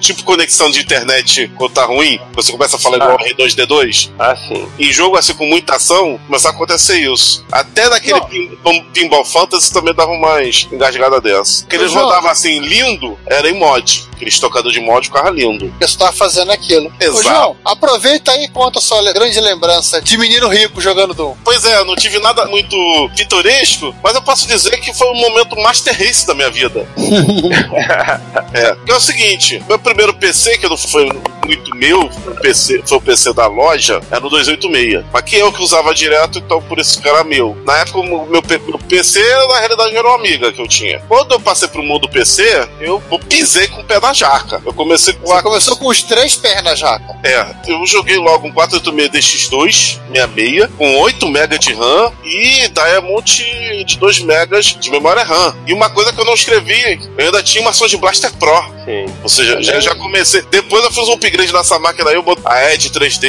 Tipo 0.00 0.22
conexão 0.24 0.70
de 0.70 0.80
internet 0.80 1.50
quando 1.56 1.72
tá 1.72 1.84
ruim, 1.84 2.20
você 2.36 2.52
começa 2.52 2.76
a 2.76 2.78
falar 2.78 2.96
igual 2.98 3.18
R2D2. 3.18 4.10
Ah, 4.18 4.36
sim. 4.36 4.68
Em 4.78 4.92
jogo 4.92 5.16
assim 5.16 5.34
com 5.34 5.46
muita 5.46 5.76
ação, 5.76 6.20
começava 6.26 6.54
a 6.54 6.56
acontecer 6.56 6.98
isso. 6.98 7.44
Até 7.50 7.88
naquele 7.88 8.20
pin, 8.22 8.56
pin- 8.62 8.84
Pinball 8.92 9.24
Fantasy 9.24 9.72
também 9.72 9.94
dava 9.94 10.12
umas 10.12 10.68
engasgada 10.70 11.20
dessa. 11.20 11.66
Que 11.66 11.76
eles 11.76 11.92
rodavam 11.92 12.30
assim 12.30 12.60
lindo, 12.60 13.18
era 13.26 13.48
em 13.48 13.58
mod. 13.58 14.06
Aqueles 14.16 14.38
tocadores 14.40 14.74
de 14.78 14.80
mod 14.80 15.06
ficava 15.06 15.30
lindo. 15.30 15.72
que 15.78 15.86
você 15.86 15.98
tava 15.98 16.12
fazendo 16.12 16.50
aquilo. 16.50 16.92
Exato. 16.98 17.18
Ô, 17.18 17.22
João, 17.22 17.56
aproveita 17.64 18.32
aí 18.32 18.44
e 18.44 18.48
conta 18.48 18.78
a 18.78 18.82
sua 18.82 19.12
grande 19.12 19.38
lembrança 19.40 20.00
de 20.00 20.16
menino 20.16 20.48
rico 20.48 20.80
jogando 20.80 21.14
Doom. 21.14 21.36
Pois 21.44 21.64
é, 21.64 21.76
eu 21.78 21.84
não 21.84 21.94
tive 21.94 22.18
nada 22.18 22.46
muito 22.46 22.76
pitoresco, 23.14 23.94
mas 24.02 24.14
eu 24.14 24.22
posso 24.22 24.46
dizer 24.48 24.78
que 24.80 24.92
foi 24.94 25.06
o 25.08 25.14
momento 25.14 25.56
Master 25.56 25.96
Race 25.96 26.26
da 26.26 26.34
minha 26.34 26.50
vida. 26.50 26.86
é, 28.54 28.76
é 28.88 28.94
o 28.94 29.00
seguinte, 29.00 29.62
meu 29.68 29.78
primeiro 29.78 30.14
PC, 30.14 30.58
que 30.58 30.68
não 30.68 30.76
foi 30.76 31.08
muito 31.46 31.76
meu, 31.76 32.10
PC, 32.40 32.82
foi 32.84 32.98
o 32.98 33.00
PC 33.00 33.32
da 33.32 33.46
loja, 33.46 34.00
era 34.10 34.20
no 34.20 34.28
286. 34.28 35.04
Mas 35.12 35.22
que 35.22 35.36
eu 35.36 35.52
que 35.52 35.62
usava 35.62 35.94
direto, 35.94 36.38
então 36.38 36.60
por 36.62 36.78
isso 36.78 37.00
que 37.00 37.08
era 37.08 37.22
meu. 37.22 37.56
Na 37.64 37.78
época, 37.78 37.98
o 37.98 38.02
meu, 38.02 38.26
meu 38.26 38.42
PC, 38.42 39.20
na 39.48 39.58
realidade, 39.58 39.96
era 39.96 40.06
uma 40.06 40.16
amiga 40.16 40.52
que 40.52 40.60
eu 40.60 40.66
tinha. 40.66 41.00
Quando 41.08 41.32
eu 41.32 41.40
passei 41.40 41.68
pro 41.68 41.82
mundo 41.82 42.08
PC, 42.08 42.68
eu 42.80 43.00
pisei 43.28 43.68
com 43.68 43.80
o 43.80 43.84
pé 43.84 44.00
na 44.06 44.12
jaca. 44.12 44.62
Eu 44.64 44.72
comecei 44.72 45.14
com 45.14 45.26
Você 45.26 45.32
a 45.34 45.42
começou 45.42 45.76
com 45.76 45.88
os 45.88 46.02
três 46.02 46.34
pernas, 46.36 46.78
Jaca. 46.78 47.16
é, 47.24 47.44
eu 47.66 47.84
joguei 47.86 48.16
logo 48.18 48.46
um 48.46 48.52
486 48.52 49.48
DX2, 49.50 49.98
66, 50.14 50.70
com 50.78 50.96
8 51.00 51.26
MB 51.26 51.58
de 51.58 51.72
RAM 51.74 52.12
e 52.24 52.68
Diamond 52.68 53.84
de 53.84 53.98
2 53.98 54.18
MB 54.20 54.60
de 54.78 54.90
memória 54.90 55.22
RAM. 55.24 55.54
E 55.66 55.72
uma 55.72 55.90
coisa 55.90 56.12
que 56.12 56.20
eu 56.20 56.24
não 56.24 56.34
escrevi, 56.34 57.00
eu 57.18 57.26
ainda 57.26 57.42
tinha 57.42 57.62
uma 57.62 57.72
Sound 57.72 57.96
Blaster 57.96 58.32
Pro. 58.34 58.76
Sim. 58.84 59.06
Ou 59.22 59.28
seja, 59.28 59.60
já, 59.62 59.80
já 59.80 59.94
comecei. 59.96 60.42
Depois 60.42 60.84
eu 60.84 60.92
fiz 60.92 61.08
um 61.08 61.14
upgrade 61.14 61.52
nessa 61.52 61.78
máquina 61.78 62.10
aí, 62.10 62.16
eu 62.16 62.22
botei 62.22 62.44
a 62.46 62.72
Edge 62.74 62.90
3D, 62.90 63.24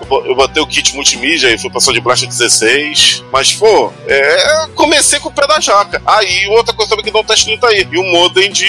eu 0.00 0.06
bo- 0.06 0.24
eu 0.24 0.34
botei 0.34 0.62
o 0.62 0.66
kit 0.66 0.94
multimídia 0.94 1.50
e 1.52 1.58
fui 1.58 1.70
pra 1.70 1.80
Sound 1.80 2.00
Blaster 2.00 2.28
16. 2.28 3.22
Mas, 3.30 3.52
pô, 3.52 3.92
é, 4.06 4.66
comecei 4.74 5.18
com 5.20 5.28
o 5.28 5.32
pé 5.32 5.46
da 5.46 5.60
jaca. 5.60 6.00
Aí, 6.06 6.46
outra 6.48 6.72
coisa 6.72 6.88
também 6.90 7.04
que 7.04 7.10
não 7.10 7.22
tá 7.24 7.34
escrito 7.34 7.66
aí. 7.66 7.86
E 7.90 7.98
o 7.98 8.02
modem 8.04 8.50
de 8.50 8.66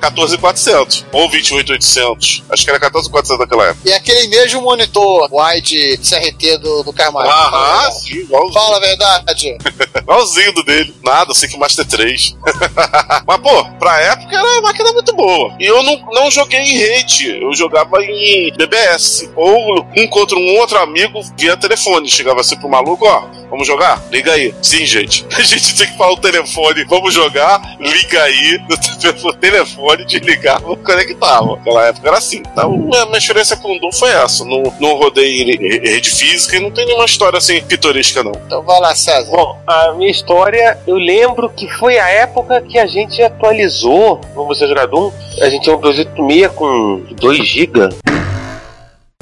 14400 0.00 0.91
ou 1.12 1.28
28800. 1.28 2.44
Acho 2.50 2.64
que 2.64 2.70
era 2.70 2.78
14400 2.80 3.38
naquela 3.38 3.68
época. 3.68 3.88
E 3.88 3.92
aquele 3.92 4.28
mesmo 4.28 4.60
monitor 4.62 5.28
wide 5.30 5.98
CRT 5.98 6.58
do, 6.58 6.82
do 6.82 6.92
Carmack. 6.92 7.28
Aham, 7.28 7.90
sim, 7.92 8.14
igualzinho. 8.14 8.52
Fala 8.52 8.76
a 8.76 8.80
verdade. 8.80 9.56
Igualzinho 10.02 10.52
do 10.54 10.62
dele. 10.64 10.94
Nada, 11.04 11.34
sei 11.34 11.48
que 11.48 11.56
Master 11.56 11.86
3. 11.86 12.36
Mas, 13.26 13.40
pô, 13.40 13.64
pra 13.78 14.00
época 14.00 14.36
era 14.36 14.44
uma 14.44 14.62
máquina 14.62 14.92
muito 14.92 15.14
boa. 15.14 15.54
E 15.58 15.64
eu 15.64 15.82
não, 15.82 15.96
não 16.12 16.30
joguei 16.30 16.60
em 16.60 16.78
rede, 16.78 17.40
eu 17.40 17.54
jogava 17.54 18.02
em 18.02 18.52
BBS. 18.56 19.30
Ou 19.36 19.86
um 19.96 20.06
contra 20.08 20.36
um 20.36 20.56
outro 20.58 20.78
amigo 20.78 21.20
via 21.36 21.56
telefone. 21.56 22.08
Chegava 22.08 22.40
assim 22.40 22.56
pro 22.56 22.68
maluco, 22.68 23.06
ó, 23.06 23.24
vamos 23.50 23.66
jogar? 23.66 24.02
Liga 24.10 24.32
aí. 24.32 24.54
Sim, 24.62 24.84
gente. 24.86 25.26
A 25.36 25.42
gente 25.42 25.74
tinha 25.74 25.90
que 25.90 25.96
falar 25.96 26.12
o 26.12 26.16
telefone, 26.16 26.84
vamos 26.84 27.12
jogar, 27.12 27.60
liga 27.80 28.22
aí. 28.22 28.60
No 28.68 29.32
telefone, 29.34 30.04
desligava, 30.04 30.76
conectava. 30.82 31.56
Naquela 31.56 31.86
época 31.86 32.08
era 32.08 32.18
assim. 32.18 32.42
Então, 32.52 32.70
minha, 32.70 33.06
minha 33.06 33.18
experiência 33.18 33.56
com 33.56 33.76
o 33.76 33.80
Doom 33.80 33.92
foi 33.92 34.10
essa. 34.10 34.44
Não, 34.44 34.62
não 34.80 34.96
rodei 34.96 35.44
rede 35.44 36.10
física 36.10 36.56
e 36.56 36.60
não 36.60 36.70
tem 36.70 36.86
nenhuma 36.86 37.04
história 37.04 37.38
assim 37.38 37.60
pitoresca, 37.62 38.22
não. 38.22 38.32
Então 38.46 38.62
vai 38.62 38.80
lá, 38.80 38.94
César. 38.94 39.30
Bom, 39.30 39.58
a 39.66 39.92
minha 39.92 40.10
história, 40.10 40.78
eu 40.86 40.96
lembro 40.96 41.48
que 41.50 41.68
foi 41.68 41.98
a 41.98 42.08
época 42.08 42.60
que 42.62 42.78
a 42.78 42.86
gente 42.86 43.22
atualizou, 43.22 44.20
vamos 44.34 44.58
jogar 44.58 44.86
Doom, 44.86 45.12
a 45.40 45.48
gente 45.48 45.62
tinha 45.62 45.76
um 45.76 45.80
286 45.80 46.52
com 46.52 47.02
2 47.12 47.46
GB. 47.46 47.88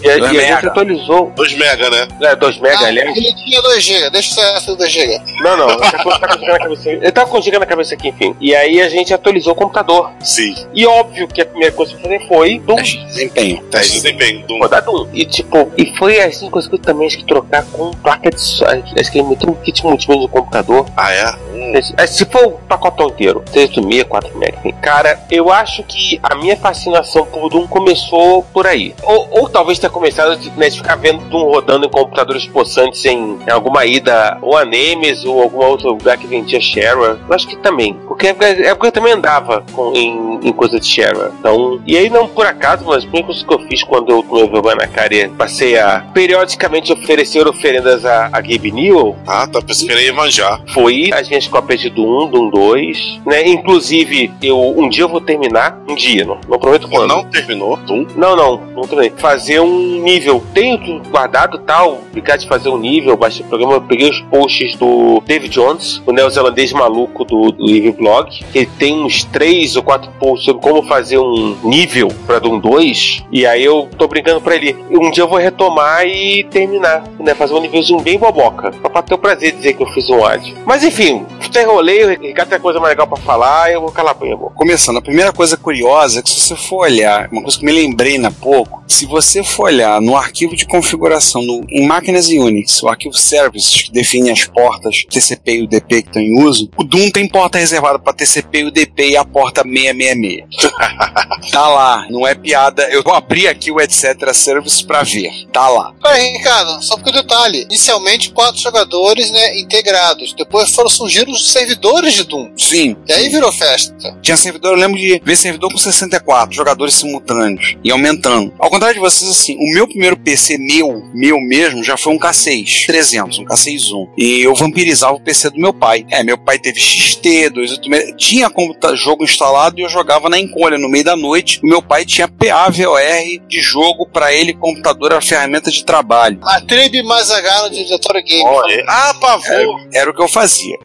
E, 0.02 0.10
a- 0.10 0.18
Dois 0.18 0.32
e 0.32 0.38
a 0.38 0.42
gente 0.42 0.66
atualizou. 0.66 1.32
2 1.36 1.54
mega, 1.54 1.90
né? 1.90 2.08
É, 2.22 2.36
2 2.36 2.58
mega, 2.58 2.78
Ah, 2.78 2.86
aliás. 2.86 3.16
ele 3.16 3.34
tinha 3.34 3.62
2GB, 3.62 4.10
deixa 4.10 4.30
o 4.30 4.34
César 4.34 4.76
2GB. 4.76 5.20
Não, 5.42 5.56
não, 5.56 5.70
ele 5.70 5.80
com 5.80 6.10
com 6.10 6.10
giga 6.38 6.52
na 6.52 6.58
cabeça. 6.58 6.90
Ele 6.90 7.12
tava 7.12 7.30
com 7.30 7.40
giga 7.42 7.58
na 7.58 7.66
cabeça 7.66 7.94
aqui, 7.94 8.08
enfim. 8.08 8.34
E 8.40 8.54
aí 8.54 8.80
a 8.80 8.88
gente 8.88 9.12
atualizou 9.12 9.52
o 9.52 9.56
computador. 9.56 10.10
Sim. 10.20 10.54
E 10.74 10.86
óbvio 10.86 11.28
que 11.28 11.40
a 11.40 11.46
primeira 11.46 11.74
coisa 11.74 11.92
que 11.94 11.98
eu 11.98 12.02
fazer 12.02 12.26
foi 12.28 12.58
Doom. 12.60 12.76
Desempenho. 12.76 13.62
Teste 13.70 13.92
de 13.92 14.02
desempenho. 14.02 14.46
Doom. 14.46 14.58
Rodar 14.60 14.84
Doom. 14.84 15.08
E 15.12 15.24
tipo, 15.24 15.70
e 15.76 15.96
foi 15.96 16.20
assim 16.20 16.48
coisa 16.50 16.68
que 16.68 16.74
eu 16.74 16.78
também 16.78 17.06
acho 17.06 17.18
que 17.18 17.24
trocar 17.24 17.64
com 17.66 17.90
placa 17.92 18.30
de 18.30 18.40
som. 18.40 18.64
Acho 18.98 19.12
que 19.12 19.22
muito 19.22 19.48
um 19.50 19.54
kit 19.54 19.84
multimídia 19.84 20.22
no 20.22 20.28
computador. 20.28 20.86
Ah, 20.96 21.12
é? 21.12 21.32
Hum. 21.54 21.72
É, 21.96 22.06
Se 22.06 22.24
for 22.24 22.44
o 22.46 22.50
pacotão 22.68 23.08
inteiro, 23.08 23.42
386, 23.52 24.04
4 24.04 24.36
mega, 24.38 24.58
enfim. 24.58 24.72
Cara, 24.80 25.20
eu 25.30 25.50
acho 25.52 25.82
que 25.84 26.18
a 26.22 26.34
minha 26.34 26.56
fascinação 26.56 27.26
por 27.26 27.48
Doom 27.48 27.66
começou 27.66 28.42
por 28.52 28.66
aí. 28.66 28.94
Ou, 29.02 29.28
ou 29.30 29.48
talvez 29.48 29.78
tenha 29.78 29.89
começado 29.90 30.36
de, 30.36 30.50
né, 30.52 30.68
de 30.68 30.76
ficar 30.78 30.96
vendo 30.96 31.24
Doom 31.28 31.44
rodando 31.44 31.86
em 31.86 31.90
computadores 31.90 32.46
possantes 32.46 33.04
em, 33.04 33.38
em 33.46 33.50
alguma 33.50 33.84
ida 33.86 34.38
ou 34.42 34.56
a 34.56 34.64
Nemes 34.64 35.24
ou 35.24 35.42
algum 35.42 35.64
outro 35.64 35.90
lugar 35.90 36.16
que 36.18 36.26
vendia 36.26 36.60
shareware. 36.60 37.18
Eu 37.28 37.34
acho 37.34 37.46
que 37.46 37.56
também. 37.56 37.94
Porque 38.06 38.28
é 38.28 38.34
porque 38.34 38.44
é 38.62 38.74
porque 38.74 38.86
eu 38.88 38.92
também 38.92 39.12
andava 39.12 39.64
com- 39.72 39.92
em, 39.94 40.40
em 40.42 40.52
coisa 40.52 40.78
de 40.80 40.86
shareware. 40.86 41.32
Então, 41.38 41.80
e 41.86 41.96
aí 41.96 42.08
não 42.10 42.26
por 42.28 42.46
acaso, 42.46 42.84
mas 42.86 42.98
a 42.98 43.00
primeira 43.00 43.26
coisa 43.26 43.44
que 43.44 43.54
eu 43.54 43.58
fiz 43.60 43.82
quando 43.82 44.10
eu 44.10 44.22
tomei 44.22 44.48
vergonha 44.48 44.76
na 44.76 44.86
cara 44.86 45.14
e 45.14 45.28
passei 45.28 45.78
a 45.78 46.00
periodicamente 46.14 46.92
oferecer 46.92 47.46
oferendas 47.46 48.04
a, 48.04 48.26
a 48.26 48.40
Gabe 48.40 48.70
Newell, 48.72 49.16
Ah, 49.26 49.46
tá 49.46 49.60
pensando 49.60 50.00
ia 50.00 50.12
manjar. 50.12 50.60
foi 50.72 51.10
as 51.12 51.28
minhas 51.28 51.46
cópias 51.48 51.80
de 51.80 51.90
Doom, 51.90 52.28
Doom 52.30 52.50
2, 52.50 53.20
né? 53.26 53.46
Inclusive, 53.48 54.32
eu 54.42 54.60
um 54.60 54.88
dia 54.88 55.04
eu 55.04 55.08
vou 55.08 55.20
terminar, 55.20 55.78
um 55.88 55.94
dia, 55.94 56.24
não, 56.24 56.38
não 56.48 56.58
prometo 56.58 56.88
quando. 56.88 57.08
Não 57.08 57.24
terminou, 57.24 57.76
Doom. 57.78 58.06
Não, 58.16 58.36
não, 58.36 58.56
não 58.74 58.82
terminei. 58.82 59.12
Fazer 59.16 59.60
um 59.60 59.79
nível. 59.80 60.42
Tenho 60.54 61.02
guardado 61.10 61.58
tal, 61.58 62.00
ficar 62.12 62.36
de 62.36 62.46
fazer 62.46 62.68
um 62.68 62.78
nível, 62.78 63.16
baixei 63.16 63.44
o 63.44 63.48
programa, 63.48 63.74
eu 63.74 63.82
peguei 63.82 64.08
os 64.08 64.20
posts 64.22 64.76
do 64.76 65.22
David 65.26 65.52
Jones, 65.52 66.02
o 66.06 66.12
neozelandês 66.12 66.72
maluco 66.72 67.24
do, 67.24 67.52
do 67.52 67.92
Blog, 67.92 68.30
que 68.52 68.66
tem 68.66 69.04
uns 69.04 69.24
três 69.24 69.76
ou 69.76 69.82
quatro 69.82 70.10
posts 70.18 70.44
sobre 70.44 70.62
como 70.62 70.82
fazer 70.82 71.18
um 71.18 71.56
nível 71.62 72.08
pra 72.26 72.38
Doom 72.38 72.58
2, 72.58 73.24
e 73.30 73.46
aí 73.46 73.64
eu 73.64 73.88
tô 73.96 74.06
brincando 74.06 74.40
pra 74.40 74.54
ele. 74.54 74.76
Um 74.90 75.10
dia 75.10 75.24
eu 75.24 75.28
vou 75.28 75.38
retomar 75.38 76.06
e 76.06 76.44
terminar, 76.44 77.04
né? 77.18 77.34
Fazer 77.34 77.54
um 77.54 77.60
nívelzinho 77.60 78.00
bem 78.00 78.18
boboca, 78.18 78.70
pra 78.72 79.02
ter 79.02 79.14
o 79.14 79.18
prazer 79.18 79.52
de 79.52 79.58
dizer 79.58 79.72
que 79.74 79.82
eu 79.82 79.86
fiz 79.88 80.08
um 80.10 80.24
ad. 80.24 80.54
Mas 80.64 80.84
enfim, 80.84 81.24
até 81.44 81.62
enrolei, 81.62 82.04
o 82.04 82.08
Ricardo 82.08 82.50
tem 82.50 82.60
coisa 82.60 82.78
mais 82.78 82.90
legal 82.90 83.06
pra 83.06 83.16
falar, 83.16 83.72
eu 83.72 83.80
vou 83.80 83.90
calar 83.90 84.12
a 84.12 84.36
boca. 84.36 84.54
Começando, 84.54 84.98
a 84.98 85.02
primeira 85.02 85.32
coisa 85.32 85.56
curiosa 85.56 86.20
é 86.20 86.22
que 86.22 86.30
se 86.30 86.40
você 86.40 86.56
for 86.56 86.84
olhar, 86.84 87.28
uma 87.30 87.42
coisa 87.42 87.58
que 87.58 87.64
me 87.64 87.72
lembrei 87.72 88.18
na 88.18 88.30
pouco, 88.30 88.82
se 88.86 89.06
você 89.06 89.42
for 89.42 89.64
olhar 89.70 90.00
no 90.00 90.16
arquivo 90.16 90.56
de 90.56 90.66
configuração 90.66 91.42
no, 91.42 91.64
em 91.70 91.86
máquinas 91.86 92.28
Unix, 92.28 92.82
o 92.82 92.88
arquivo 92.88 93.14
services 93.14 93.82
que 93.82 93.92
define 93.92 94.30
as 94.30 94.44
portas 94.44 95.04
TCP 95.08 95.54
e 95.54 95.62
UDP 95.62 96.02
que 96.02 96.08
estão 96.08 96.22
em 96.22 96.42
uso, 96.42 96.70
o 96.76 96.84
Doom 96.84 97.10
tem 97.10 97.28
porta 97.28 97.58
reservada 97.58 97.98
para 97.98 98.12
TCP 98.12 98.60
e 98.60 98.64
UDP 98.64 99.10
e 99.10 99.16
a 99.16 99.24
porta 99.24 99.62
666. 99.62 100.72
tá 101.50 101.68
lá, 101.68 102.06
não 102.10 102.26
é 102.26 102.34
piada. 102.34 102.88
Eu 102.90 103.02
vou 103.02 103.14
abrir 103.14 103.48
aqui 103.48 103.70
o 103.70 103.80
etc 103.80 104.32
service 104.32 104.84
para 104.84 105.02
ver. 105.02 105.30
Tá 105.52 105.68
lá. 105.68 105.92
Peraí, 106.02 106.32
Ricardo, 106.32 106.82
só 106.82 106.96
porque 106.96 107.10
o 107.10 107.12
detalhe. 107.12 107.64
Inicialmente, 107.64 108.30
quatro 108.30 108.60
jogadores, 108.60 109.30
né, 109.30 109.58
integrados. 109.58 110.34
Depois 110.34 110.70
foram 110.70 110.90
surgindo 110.90 111.30
os 111.30 111.52
servidores 111.52 112.14
de 112.14 112.24
Doom. 112.24 112.50
Sim. 112.56 112.96
E 113.06 113.12
aí 113.12 113.28
virou 113.28 113.52
festa. 113.52 114.18
Tinha 114.22 114.36
servidor, 114.36 114.72
eu 114.72 114.78
lembro 114.78 114.98
de 114.98 115.20
ver 115.24 115.36
servidor 115.36 115.70
com 115.70 115.78
64 115.78 116.54
jogadores 116.54 116.94
simultâneos 116.94 117.76
e 117.84 117.90
aumentando. 117.90 118.52
Ao 118.58 118.70
contrário 118.70 118.94
de 118.94 119.00
vocês, 119.00 119.30
assim, 119.30 119.56
o 119.60 119.74
meu 119.74 119.86
primeiro 119.86 120.16
PC 120.16 120.56
meu, 120.56 121.02
meu 121.12 121.38
mesmo, 121.38 121.84
já 121.84 121.96
foi 121.96 122.14
um 122.14 122.18
K6 122.18 122.86
300, 122.86 123.38
um 123.40 123.44
K6-1. 123.44 124.08
E 124.16 124.40
eu 124.40 124.54
vampirizava 124.54 125.12
o 125.12 125.20
PC 125.20 125.50
do 125.50 125.60
meu 125.60 125.74
pai. 125.74 126.06
É, 126.10 126.22
meu 126.22 126.38
pai 126.38 126.58
teve 126.58 126.80
XT, 126.80 127.50
286, 127.50 128.14
tinha 128.16 128.50
jogo 128.94 129.22
instalado 129.22 129.78
e 129.78 129.82
eu 129.82 129.88
jogava 129.88 130.30
na 130.30 130.38
encolha 130.38 130.78
no 130.78 130.88
meio 130.88 131.04
da 131.04 131.14
noite. 131.14 131.60
O 131.62 131.66
meu 131.66 131.82
pai 131.82 132.06
tinha 132.06 132.26
PAVOR 132.26 133.00
de 133.46 133.60
jogo 133.60 134.06
pra 134.06 134.32
ele, 134.32 134.54
computador 134.54 135.12
era 135.12 135.20
ferramenta 135.20 135.70
de 135.70 135.84
trabalho. 135.84 136.38
A 136.42 136.60
Tribe 136.62 137.02
mais 137.02 137.30
H 137.30 137.62
no 137.64 137.70
diretório 137.70 138.24
game. 138.24 138.42
Olha, 138.44 138.84
ah, 138.88 139.14
pavor! 139.20 139.50
Era, 139.50 140.00
era 140.02 140.10
o 140.10 140.14
que 140.14 140.22
eu 140.22 140.28
fazia. 140.28 140.78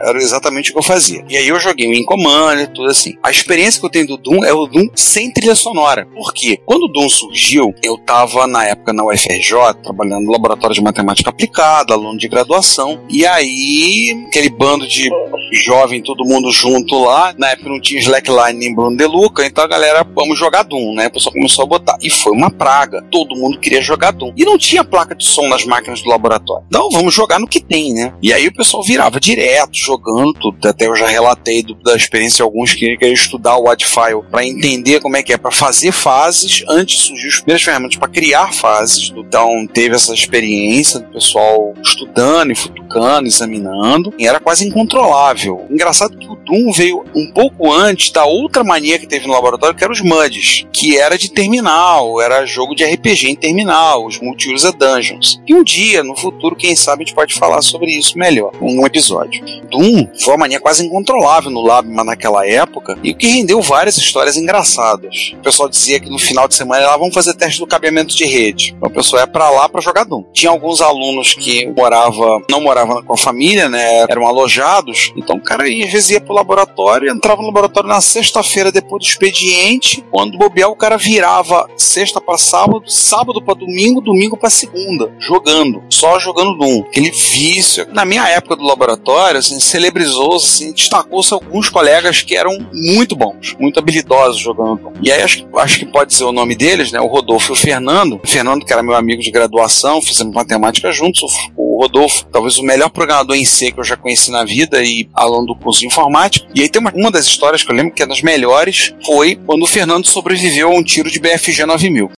Era 0.00 0.18
exatamente 0.18 0.70
o 0.70 0.72
que 0.74 0.78
eu 0.78 0.82
fazia. 0.82 1.24
E 1.28 1.36
aí 1.36 1.48
eu 1.48 1.58
joguei 1.60 1.88
o 1.88 1.92
In 1.92 2.04
Command 2.04 2.62
e 2.62 2.66
tudo 2.68 2.88
assim. 2.88 3.14
A 3.22 3.30
experiência 3.30 3.80
que 3.80 3.86
eu 3.86 3.90
tenho 3.90 4.06
do 4.06 4.16
Doom 4.16 4.44
é 4.44 4.52
o 4.52 4.66
Doom 4.66 4.88
sem 4.94 5.30
trilha 5.32 5.54
sonora. 5.54 6.06
Por 6.06 6.32
quê? 6.32 6.58
Quando 6.64 6.84
o 6.84 6.88
Doom 6.88 7.08
surgiu, 7.08 7.74
eu 7.82 7.98
tava 7.98 8.46
na 8.46 8.64
época 8.66 8.92
na 8.92 9.04
UFRJ, 9.04 9.74
trabalhando 9.82 10.24
no 10.24 10.32
laboratório 10.32 10.74
de 10.74 10.82
matemática 10.82 11.30
aplicada, 11.30 11.94
aluno 11.94 12.18
de 12.18 12.28
graduação. 12.28 13.00
E 13.08 13.26
aí, 13.26 14.24
aquele 14.28 14.48
bando 14.50 14.86
de 14.86 15.10
jovem, 15.52 16.02
todo 16.02 16.24
mundo 16.24 16.50
junto 16.52 16.98
lá. 17.04 17.34
Na 17.36 17.50
época 17.50 17.68
não 17.68 17.80
tinha 17.80 18.00
Slackline 18.00 18.58
nem 18.58 18.74
Bruno 18.74 18.96
De 18.96 19.06
Luca, 19.06 19.44
então 19.44 19.64
a 19.64 19.66
galera, 19.68 20.06
vamos 20.14 20.38
jogar 20.38 20.62
Doom, 20.62 20.94
né? 20.94 21.08
O 21.08 21.10
pessoal 21.12 21.32
começou 21.34 21.64
a 21.64 21.66
botar. 21.66 21.96
E 22.00 22.08
foi 22.08 22.32
uma 22.32 22.50
praga. 22.50 23.02
Todo 23.10 23.36
mundo 23.36 23.58
queria 23.58 23.82
jogar 23.82 24.12
Doom. 24.12 24.32
E 24.36 24.44
não 24.44 24.56
tinha 24.56 24.82
placa 24.84 25.14
de 25.14 25.24
som 25.24 25.48
nas 25.48 25.64
máquinas 25.64 26.00
do 26.02 26.08
laboratório. 26.08 26.64
Então 26.68 26.88
vamos 26.90 27.12
jogar 27.12 27.38
no 27.38 27.46
que 27.46 27.60
tem, 27.60 27.92
né? 27.92 28.12
E 28.22 28.32
aí 28.32 28.46
o 28.48 28.54
pessoal 28.54 28.82
virava 28.82 29.20
direto, 29.20 29.74
jogando 29.74 30.32
tudo. 30.34 30.56
Até 30.66 30.86
eu 30.86 30.96
já 30.96 31.06
relatei 31.06 31.62
do- 31.62 31.74
da 31.74 31.94
experiência 31.96 32.36
de 32.36 32.42
alguns 32.42 32.72
que 32.74 32.96
queriam 32.96 33.12
estudar 33.14 33.56
o 33.56 33.64
Wadfile 33.64 34.22
para 34.30 34.46
entender 34.46 35.00
como 35.00 35.16
é 35.16 35.22
que 35.22 35.32
é, 35.32 35.36
para 35.36 35.50
fazer 35.50 35.92
fases 35.92 36.64
antes 36.68 36.96
de 36.98 37.02
surgir 37.08 37.28
as 37.28 37.36
primeiras 37.36 37.62
ferramentas 37.72 37.96
para 37.96 38.08
criar 38.08 38.52
fases. 38.52 39.12
Então 39.16 39.66
teve 39.66 39.94
essa 39.94 40.12
experiência 40.12 41.00
do 41.00 41.12
pessoal 41.12 41.74
estudando 41.82 42.52
e 42.52 42.54
futucando, 42.54 43.26
examinando. 43.26 44.12
E 44.18 44.26
era 44.26 44.38
quase 44.38 44.66
incontrolável. 44.66 45.66
Engraçado 45.70 46.16
que 46.16 46.28
o 46.28 46.36
Doom 46.36 46.70
veio 46.72 47.04
um 47.14 47.32
pouco 47.32 47.72
antes 47.72 48.10
da 48.10 48.24
outra 48.24 48.62
mania 48.62 48.98
que 48.98 49.06
teve 49.06 49.26
no 49.26 49.32
laboratório, 49.32 49.76
que 49.76 49.84
era 49.84 49.92
os 49.92 50.00
MUDs, 50.00 50.66
que 50.72 50.98
era 50.98 51.16
de 51.16 51.30
terminal, 51.30 52.20
era 52.20 52.44
jogo 52.44 52.74
de 52.74 52.84
RPG 52.84 53.30
em 53.30 53.36
terminal, 53.36 54.04
os 54.04 54.18
Multi-User 54.20 54.72
Dungeons. 54.72 55.40
E 55.46 55.54
um 55.54 55.62
dia, 55.62 56.02
no 56.02 56.16
futuro, 56.16 56.56
quem 56.56 56.76
sabe 56.76 57.02
a 57.02 57.06
gente 57.06 57.14
pode 57.14 57.34
falar 57.34 57.62
sobre 57.62 57.90
isso 57.90 58.18
melhor, 58.18 58.52
um 58.60 58.84
episódio. 58.84 59.42
Doom 59.70 60.08
foi 60.20 60.34
uma 60.34 60.42
mania 60.42 60.60
quase 60.60 60.84
incontrolável 60.84 61.50
no 61.50 61.62
Lab 61.62 61.88
mas 61.88 62.06
naquela 62.06 62.46
época, 62.46 62.98
e 63.02 63.12
o 63.12 63.14
que 63.14 63.26
rendeu 63.26 63.60
várias 63.62 63.96
histórias 63.96 64.36
engraçadas. 64.36 65.32
O 65.34 65.42
pessoal 65.42 65.68
dizia 65.68 66.00
que 66.00 66.10
no 66.10 66.18
final 66.18 66.46
de 66.46 66.54
semana 66.54 66.86
lá 66.86 66.96
vamos 66.96 67.14
fazer 67.14 67.34
teste 67.34 67.51
do 67.58 67.66
cabeamento 67.66 68.14
de 68.14 68.24
rede. 68.24 68.74
Então 68.76 68.88
o 68.88 68.92
pessoal 68.92 69.22
ia 69.22 69.26
pra 69.26 69.50
lá 69.50 69.68
pra 69.68 69.80
jogar 69.80 70.04
Doom. 70.04 70.24
Tinha 70.32 70.50
alguns 70.50 70.80
alunos 70.80 71.34
que 71.34 71.66
morava, 71.66 72.42
não 72.50 72.60
moravam 72.60 73.02
com 73.02 73.14
a 73.14 73.16
família, 73.16 73.68
né? 73.68 74.06
Eram 74.08 74.26
alojados. 74.26 75.12
Então 75.16 75.36
o 75.36 75.42
cara 75.42 75.68
ia, 75.68 75.86
às 75.86 75.92
vezes 75.92 76.10
ia 76.10 76.20
pro 76.20 76.34
laboratório, 76.34 77.10
entrava 77.10 77.40
no 77.40 77.48
laboratório 77.48 77.88
na 77.88 78.00
sexta-feira 78.00 78.70
depois 78.70 79.02
do 79.02 79.08
expediente. 79.08 80.04
Quando 80.10 80.38
bobear, 80.38 80.70
o 80.70 80.76
cara 80.76 80.96
virava 80.96 81.68
sexta 81.76 82.20
pra 82.20 82.38
sábado, 82.38 82.82
sábado 82.86 83.42
pra 83.42 83.54
domingo, 83.54 84.00
domingo 84.00 84.36
pra 84.36 84.50
segunda, 84.50 85.12
jogando. 85.18 85.82
Só 85.88 86.18
jogando 86.18 86.56
Doom. 86.56 86.80
Aquele 86.80 87.10
vício. 87.10 87.86
Na 87.92 88.04
minha 88.04 88.28
época 88.28 88.56
do 88.56 88.64
laboratório, 88.64 89.38
assim, 89.38 89.58
celebrizou, 89.60 90.36
assim, 90.36 90.72
destacou-se 90.72 91.32
alguns 91.32 91.68
colegas 91.68 92.22
que 92.22 92.36
eram 92.36 92.58
muito 92.72 93.16
bons, 93.16 93.56
muito 93.58 93.78
habilidosos 93.78 94.40
jogando 94.40 94.76
Doom. 94.76 94.92
E 95.02 95.10
aí 95.10 95.22
acho, 95.22 95.46
acho 95.56 95.78
que 95.78 95.86
pode 95.86 96.14
ser 96.14 96.24
o 96.24 96.32
nome 96.32 96.54
deles, 96.54 96.92
né? 96.92 97.00
O 97.00 97.06
Rodolfo 97.06 97.41
e 97.48 97.52
o 97.52 97.56
Fernando. 97.56 98.20
O 98.22 98.26
Fernando, 98.26 98.64
que 98.64 98.72
era 98.72 98.82
meu 98.82 98.94
amigo 98.94 99.22
de 99.22 99.30
graduação, 99.30 100.00
fizemos 100.00 100.34
matemática 100.34 100.92
juntos. 100.92 101.22
O 101.56 101.80
Rodolfo, 101.82 102.24
talvez 102.26 102.58
o 102.58 102.62
melhor 102.62 102.90
programador 102.90 103.36
em 103.36 103.44
C 103.44 103.72
que 103.72 103.80
eu 103.80 103.84
já 103.84 103.96
conheci 103.96 104.30
na 104.30 104.44
vida 104.44 104.82
e 104.82 105.08
aluno 105.14 105.46
do 105.46 105.56
curso 105.56 105.80
de 105.80 105.86
informática. 105.86 106.46
E 106.54 106.62
aí 106.62 106.68
tem 106.68 106.80
uma, 106.80 106.92
uma 106.94 107.10
das 107.10 107.26
histórias 107.26 107.62
que 107.62 107.70
eu 107.70 107.76
lembro 107.76 107.92
que 107.92 108.02
é 108.02 108.06
das 108.06 108.22
melhores, 108.22 108.94
foi 109.04 109.36
quando 109.46 109.62
o 109.62 109.66
Fernando 109.66 110.06
sobreviveu 110.06 110.70
a 110.70 110.74
um 110.74 110.82
tiro 110.82 111.10
de 111.10 111.18
BFG 111.18 111.66
9000. 111.66 112.10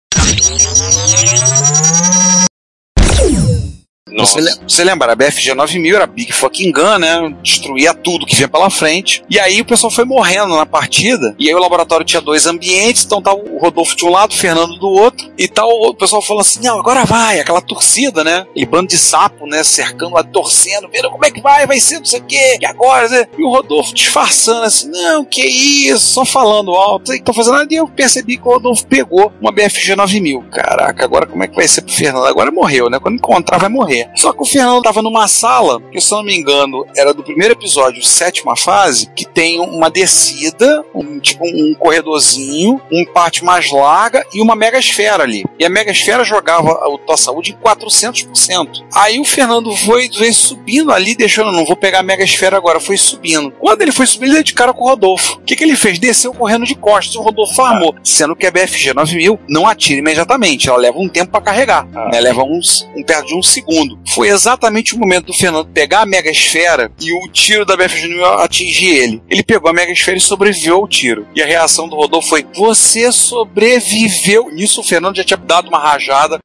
Você, 4.19 4.41
você 4.67 4.85
lembra, 4.85 5.13
a 5.13 5.17
BFG 5.17 5.55
9000 5.55 5.97
era 5.97 6.07
Big 6.07 6.33
Fucking 6.33 6.73
Gun, 6.73 6.99
né? 6.99 7.35
Destruía 7.43 7.93
tudo 7.93 8.27
que 8.27 8.37
vinha 8.37 8.49
pela 8.49 8.71
frente. 8.71 9.23
E 9.29 9.39
aí 9.39 9.61
o 9.61 9.65
pessoal 9.65 9.91
foi 9.91 10.05
morrendo 10.05 10.55
na 10.57 10.67
partida. 10.67 11.35
E 11.39 11.49
aí 11.49 11.55
o 11.55 11.59
laboratório 11.59 12.07
tinha 12.07 12.21
dois 12.21 12.47
ambientes, 12.47 13.05
então 13.05 13.21
tá 13.21 13.33
o 13.33 13.59
Rodolfo 13.59 13.97
de 13.97 14.05
um 14.05 14.11
lado, 14.11 14.33
o 14.33 14.37
Fernando 14.37 14.79
do 14.79 14.89
outro. 14.89 15.31
E 15.37 15.49
tal, 15.49 15.69
o 15.69 15.95
pessoal 15.95 16.23
falando 16.23 16.43
assim: 16.43 16.61
não, 16.63 16.79
agora 16.79 17.05
vai, 17.05 17.41
aquela 17.41 17.61
torcida, 17.61 18.23
né? 18.23 18.47
Aquele 18.51 18.67
bando 18.67 18.89
de 18.89 18.99
sapo, 18.99 19.47
né? 19.47 19.63
Cercando 19.65 20.15
lá, 20.15 20.23
torcendo, 20.23 20.89
vendo 20.93 21.11
como 21.11 21.25
é 21.25 21.31
que 21.31 21.41
vai, 21.41 21.67
vai 21.67 21.81
ser, 21.81 21.99
não 21.99 22.05
sei 22.05 22.21
o 22.21 22.25
quê. 22.25 22.59
E 22.61 22.67
agora, 22.67 23.09
né? 23.09 23.27
E 23.37 23.43
o 23.43 23.51
Rodolfo 23.51 23.95
disfarçando 23.95 24.63
assim: 24.63 24.91
não, 24.91 25.25
que 25.25 25.43
isso, 25.45 26.07
só 26.13 26.25
falando 26.25 26.73
alto. 26.73 27.13
Não 27.13 27.19
tô 27.21 27.33
fazendo 27.33 27.55
nada. 27.55 27.73
E 27.73 27.77
eu 27.77 27.89
percebi 27.89 28.37
que 28.37 28.47
o 28.47 28.53
Rodolfo 28.53 28.87
pegou 28.87 29.33
uma 29.41 29.53
BFG 29.53 29.97
9000. 29.97 30.43
Caraca, 30.51 31.05
agora 31.05 31.27
como 31.27 31.43
é 31.43 31.49
que 31.49 31.57
vai 31.57 31.67
ser 31.67 31.83
pro 31.83 31.95
Fernando? 31.95 32.27
Agora 32.27 32.51
morreu, 32.51 32.89
né? 32.89 32.99
Quando 32.99 33.17
encontrar, 33.17 33.59
vai 33.59 33.69
morrer. 33.69 34.04
Só 34.15 34.33
que 34.33 34.43
o 34.43 34.45
Fernando 34.45 34.83
tava 34.83 35.03
numa 35.03 35.29
sala, 35.29 35.81
que 35.93 36.01
se 36.01 36.13
eu 36.13 36.19
não 36.19 36.25
me 36.25 36.37
engano, 36.37 36.87
era 36.97 37.13
do 37.13 37.23
primeiro 37.23 37.55
episódio, 37.55 38.05
sétima 38.05 38.57
fase, 38.57 39.11
que 39.15 39.25
tem 39.25 39.61
uma 39.61 39.91
descida, 39.91 40.85
um, 40.95 41.19
tipo 41.19 41.45
um 41.47 41.75
corredorzinho, 41.75 42.81
um 42.91 43.05
parte 43.05 43.45
mais 43.45 43.71
larga 43.71 44.25
e 44.33 44.41
uma 44.41 44.57
mega 44.57 44.79
esfera 44.79 45.23
ali. 45.23 45.45
E 45.59 45.65
a 45.65 45.71
mega 45.71 45.91
esfera 45.91 46.25
jogava 46.25 46.71
o 46.89 46.99
tua 46.99 47.17
saúde 47.17 47.53
em 47.53 47.57
400%. 47.57 48.85
Aí 48.95 49.19
o 49.19 49.25
Fernando 49.25 49.75
foi 49.77 50.09
veio 50.09 50.35
subindo 50.35 50.93
ali, 50.93 51.15
deixando, 51.15 51.53
não 51.53 51.65
vou 51.65 51.77
pegar 51.77 52.01
a 52.01 52.03
mega 52.03 52.25
esfera 52.25 52.57
agora, 52.57 52.81
foi 52.81 52.97
subindo. 52.97 53.51
Quando 53.53 53.83
ele 53.83 53.93
foi 53.93 54.07
subindo, 54.07 54.25
ele 54.29 54.35
deu 54.35 54.43
de 54.43 54.55
cara 54.55 54.73
com 54.73 54.85
o 54.85 54.89
Rodolfo. 54.89 55.35
O 55.35 55.41
que, 55.41 55.57
que 55.57 55.65
ele 55.65 55.77
fez? 55.77 55.99
Desceu 55.99 56.33
correndo 56.33 56.65
de 56.65 56.75
costas, 56.75 57.17
o 57.17 57.23
Rodolfo 57.23 57.61
armou. 57.63 57.95
Sendo 58.03 58.37
que 58.37 58.47
a 58.47 58.51
BFG 58.51 58.95
9000 58.95 59.39
não 59.49 59.67
atira 59.67 59.99
imediatamente, 60.01 60.69
ela 60.69 60.79
leva 60.79 60.99
um 60.99 61.09
tempo 61.09 61.31
pra 61.31 61.41
carregar, 61.41 61.87
né? 61.87 62.21
leva 62.21 62.43
uns, 62.43 62.89
um 62.97 63.03
perto 63.03 63.29
de 63.29 63.35
um 63.35 63.43
segundo. 63.43 63.94
Foi 64.07 64.29
exatamente 64.29 64.95
o 64.95 64.99
momento 64.99 65.27
do 65.27 65.33
Fernando 65.33 65.69
pegar 65.69 66.03
a 66.03 66.07
mega 66.07 66.31
esfera 66.31 66.91
e 67.01 67.13
o 67.13 67.29
tiro 67.31 67.65
da 67.65 67.77
BFG 67.77 68.09
9000 68.09 68.39
atingir 68.41 68.97
ele. 68.97 69.23
Ele 69.29 69.43
pegou 69.43 69.71
a 69.71 69.73
mega 69.73 69.93
esfera 69.93 70.17
e 70.17 70.21
sobreviveu 70.21 70.77
ao 70.77 70.89
tiro. 70.89 71.27
E 71.35 71.43
a 71.43 71.47
reação 71.47 71.89
do 71.89 71.97
Rodolfo 71.97 72.29
foi: 72.29 72.47
Você 72.55 73.11
sobreviveu. 73.13 74.51
Nisso 74.51 74.81
o 74.81 74.85
Fernando 74.85 75.17
já 75.17 75.25
tinha 75.25 75.37
dado 75.37 75.69
uma 75.69 75.79
rajada. 75.79 76.39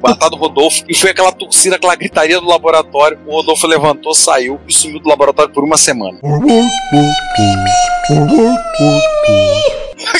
Matado 0.00 0.36
o 0.36 0.38
Rodolfo 0.38 0.84
e 0.88 0.94
foi 0.94 1.10
aquela 1.10 1.32
torcida, 1.32 1.76
aquela 1.76 1.94
gritaria 1.96 2.40
do 2.40 2.46
laboratório. 2.46 3.18
O 3.26 3.32
Rodolfo 3.32 3.66
levantou, 3.66 4.14
saiu 4.14 4.60
e 4.68 4.72
sumiu 4.72 5.00
do 5.00 5.08
laboratório 5.08 5.52
por 5.52 5.64
uma 5.64 5.76
semana. 5.76 6.18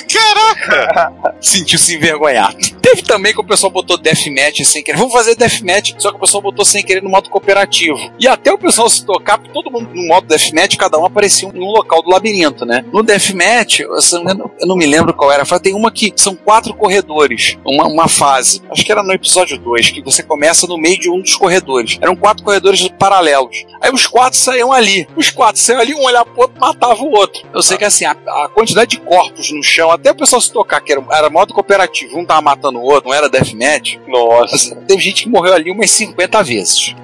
Caraca! 0.03 1.35
Sentiu-se 1.41 1.95
envergonhado. 1.95 2.57
Teve 2.81 3.03
também 3.03 3.33
que 3.33 3.41
o 3.41 3.45
pessoal 3.45 3.71
botou 3.71 3.97
deathmatch 3.97 4.65
sem 4.65 4.83
querer. 4.83 4.97
Vamos 4.97 5.13
fazer 5.13 5.35
deathmatch, 5.35 5.95
só 5.99 6.11
que 6.11 6.17
o 6.17 6.21
pessoal 6.21 6.43
botou 6.43 6.65
sem 6.65 6.85
querer 6.85 7.03
no 7.03 7.11
modo 7.11 7.29
cooperativo. 7.29 7.99
E 8.19 8.29
até 8.29 8.53
o 8.53 8.59
pessoal 8.59 8.89
se 8.89 9.05
tocar, 9.05 9.39
todo 9.39 9.71
mundo 9.71 9.91
no 9.93 10.07
modo 10.07 10.27
deathmatch, 10.27 10.77
cada 10.77 10.99
um 10.99 11.05
aparecia 11.05 11.49
em 11.49 11.59
um 11.59 11.73
local 11.73 12.03
do 12.03 12.11
labirinto, 12.11 12.65
né? 12.65 12.85
No 12.93 13.03
deathmatch, 13.03 13.81
eu 13.81 13.91
não 13.91 14.25
me 14.25 14.33
engano, 14.33 14.51
eu 14.61 14.67
não 14.67 14.77
me 14.77 14.87
lembro 14.87 15.15
qual 15.15 15.33
era, 15.33 15.45
tem 15.59 15.75
uma 15.75 15.91
que 15.91 16.13
são 16.17 16.35
quatro 16.35 16.75
corredores, 16.75 17.59
uma, 17.65 17.87
uma 17.87 18.09
fase. 18.09 18.63
Acho 18.71 18.85
que 18.85 18.93
era 18.93 19.03
no 19.03 19.13
episódio 19.13 19.59
2, 19.59 19.91
que 19.91 20.03
você 20.03 20.23
começa 20.23 20.67
no 20.67 20.79
meio 20.79 20.99
de 20.99 21.11
um 21.11 21.21
dos 21.21 21.35
corredores. 21.35 21.99
Eram 22.01 22.15
quatro 22.15 22.45
corredores 22.45 22.87
paralelos. 22.99 23.65
Aí 23.81 23.91
os 23.91 24.07
quatro 24.07 24.39
saíam 24.39 24.73
ali. 24.73 25.09
Os 25.17 25.31
quatro 25.31 25.61
saíam 25.61 25.81
ali, 25.81 25.95
um 25.95 26.05
olhava 26.05 26.27
pro 26.27 26.43
outro, 26.43 26.61
matava 26.61 27.03
o 27.03 27.11
outro. 27.11 27.43
Eu 27.53 27.63
sei 27.63 27.77
que 27.77 27.85
assim, 27.85 28.05
a, 28.05 28.13
a 28.13 28.49
quantidade 28.53 28.91
de 28.91 29.01
corpos 29.01 29.51
no 29.51 29.63
chão, 29.63 29.86
até 29.91 30.11
o 30.11 30.15
pessoal 30.15 30.41
se 30.41 30.53
tocar, 30.53 30.81
que 30.81 30.93
era, 30.93 31.05
era 31.11 31.31
modo 31.31 31.55
cooperativo, 31.55 32.19
um 32.19 32.25
tava 32.25 32.43
matando 32.43 32.79
o 32.79 32.83
outro, 32.83 33.11
não 33.11 33.17
era 33.17 33.29
deathmatch. 33.29 33.99
Nossa. 34.07 34.77
Teve 34.87 35.03
gente 35.03 35.25
que 35.25 35.29
morreu 35.29 35.55
ali 35.55 35.71
umas 35.71 35.91
50 35.91 36.43
vezes. 36.43 36.95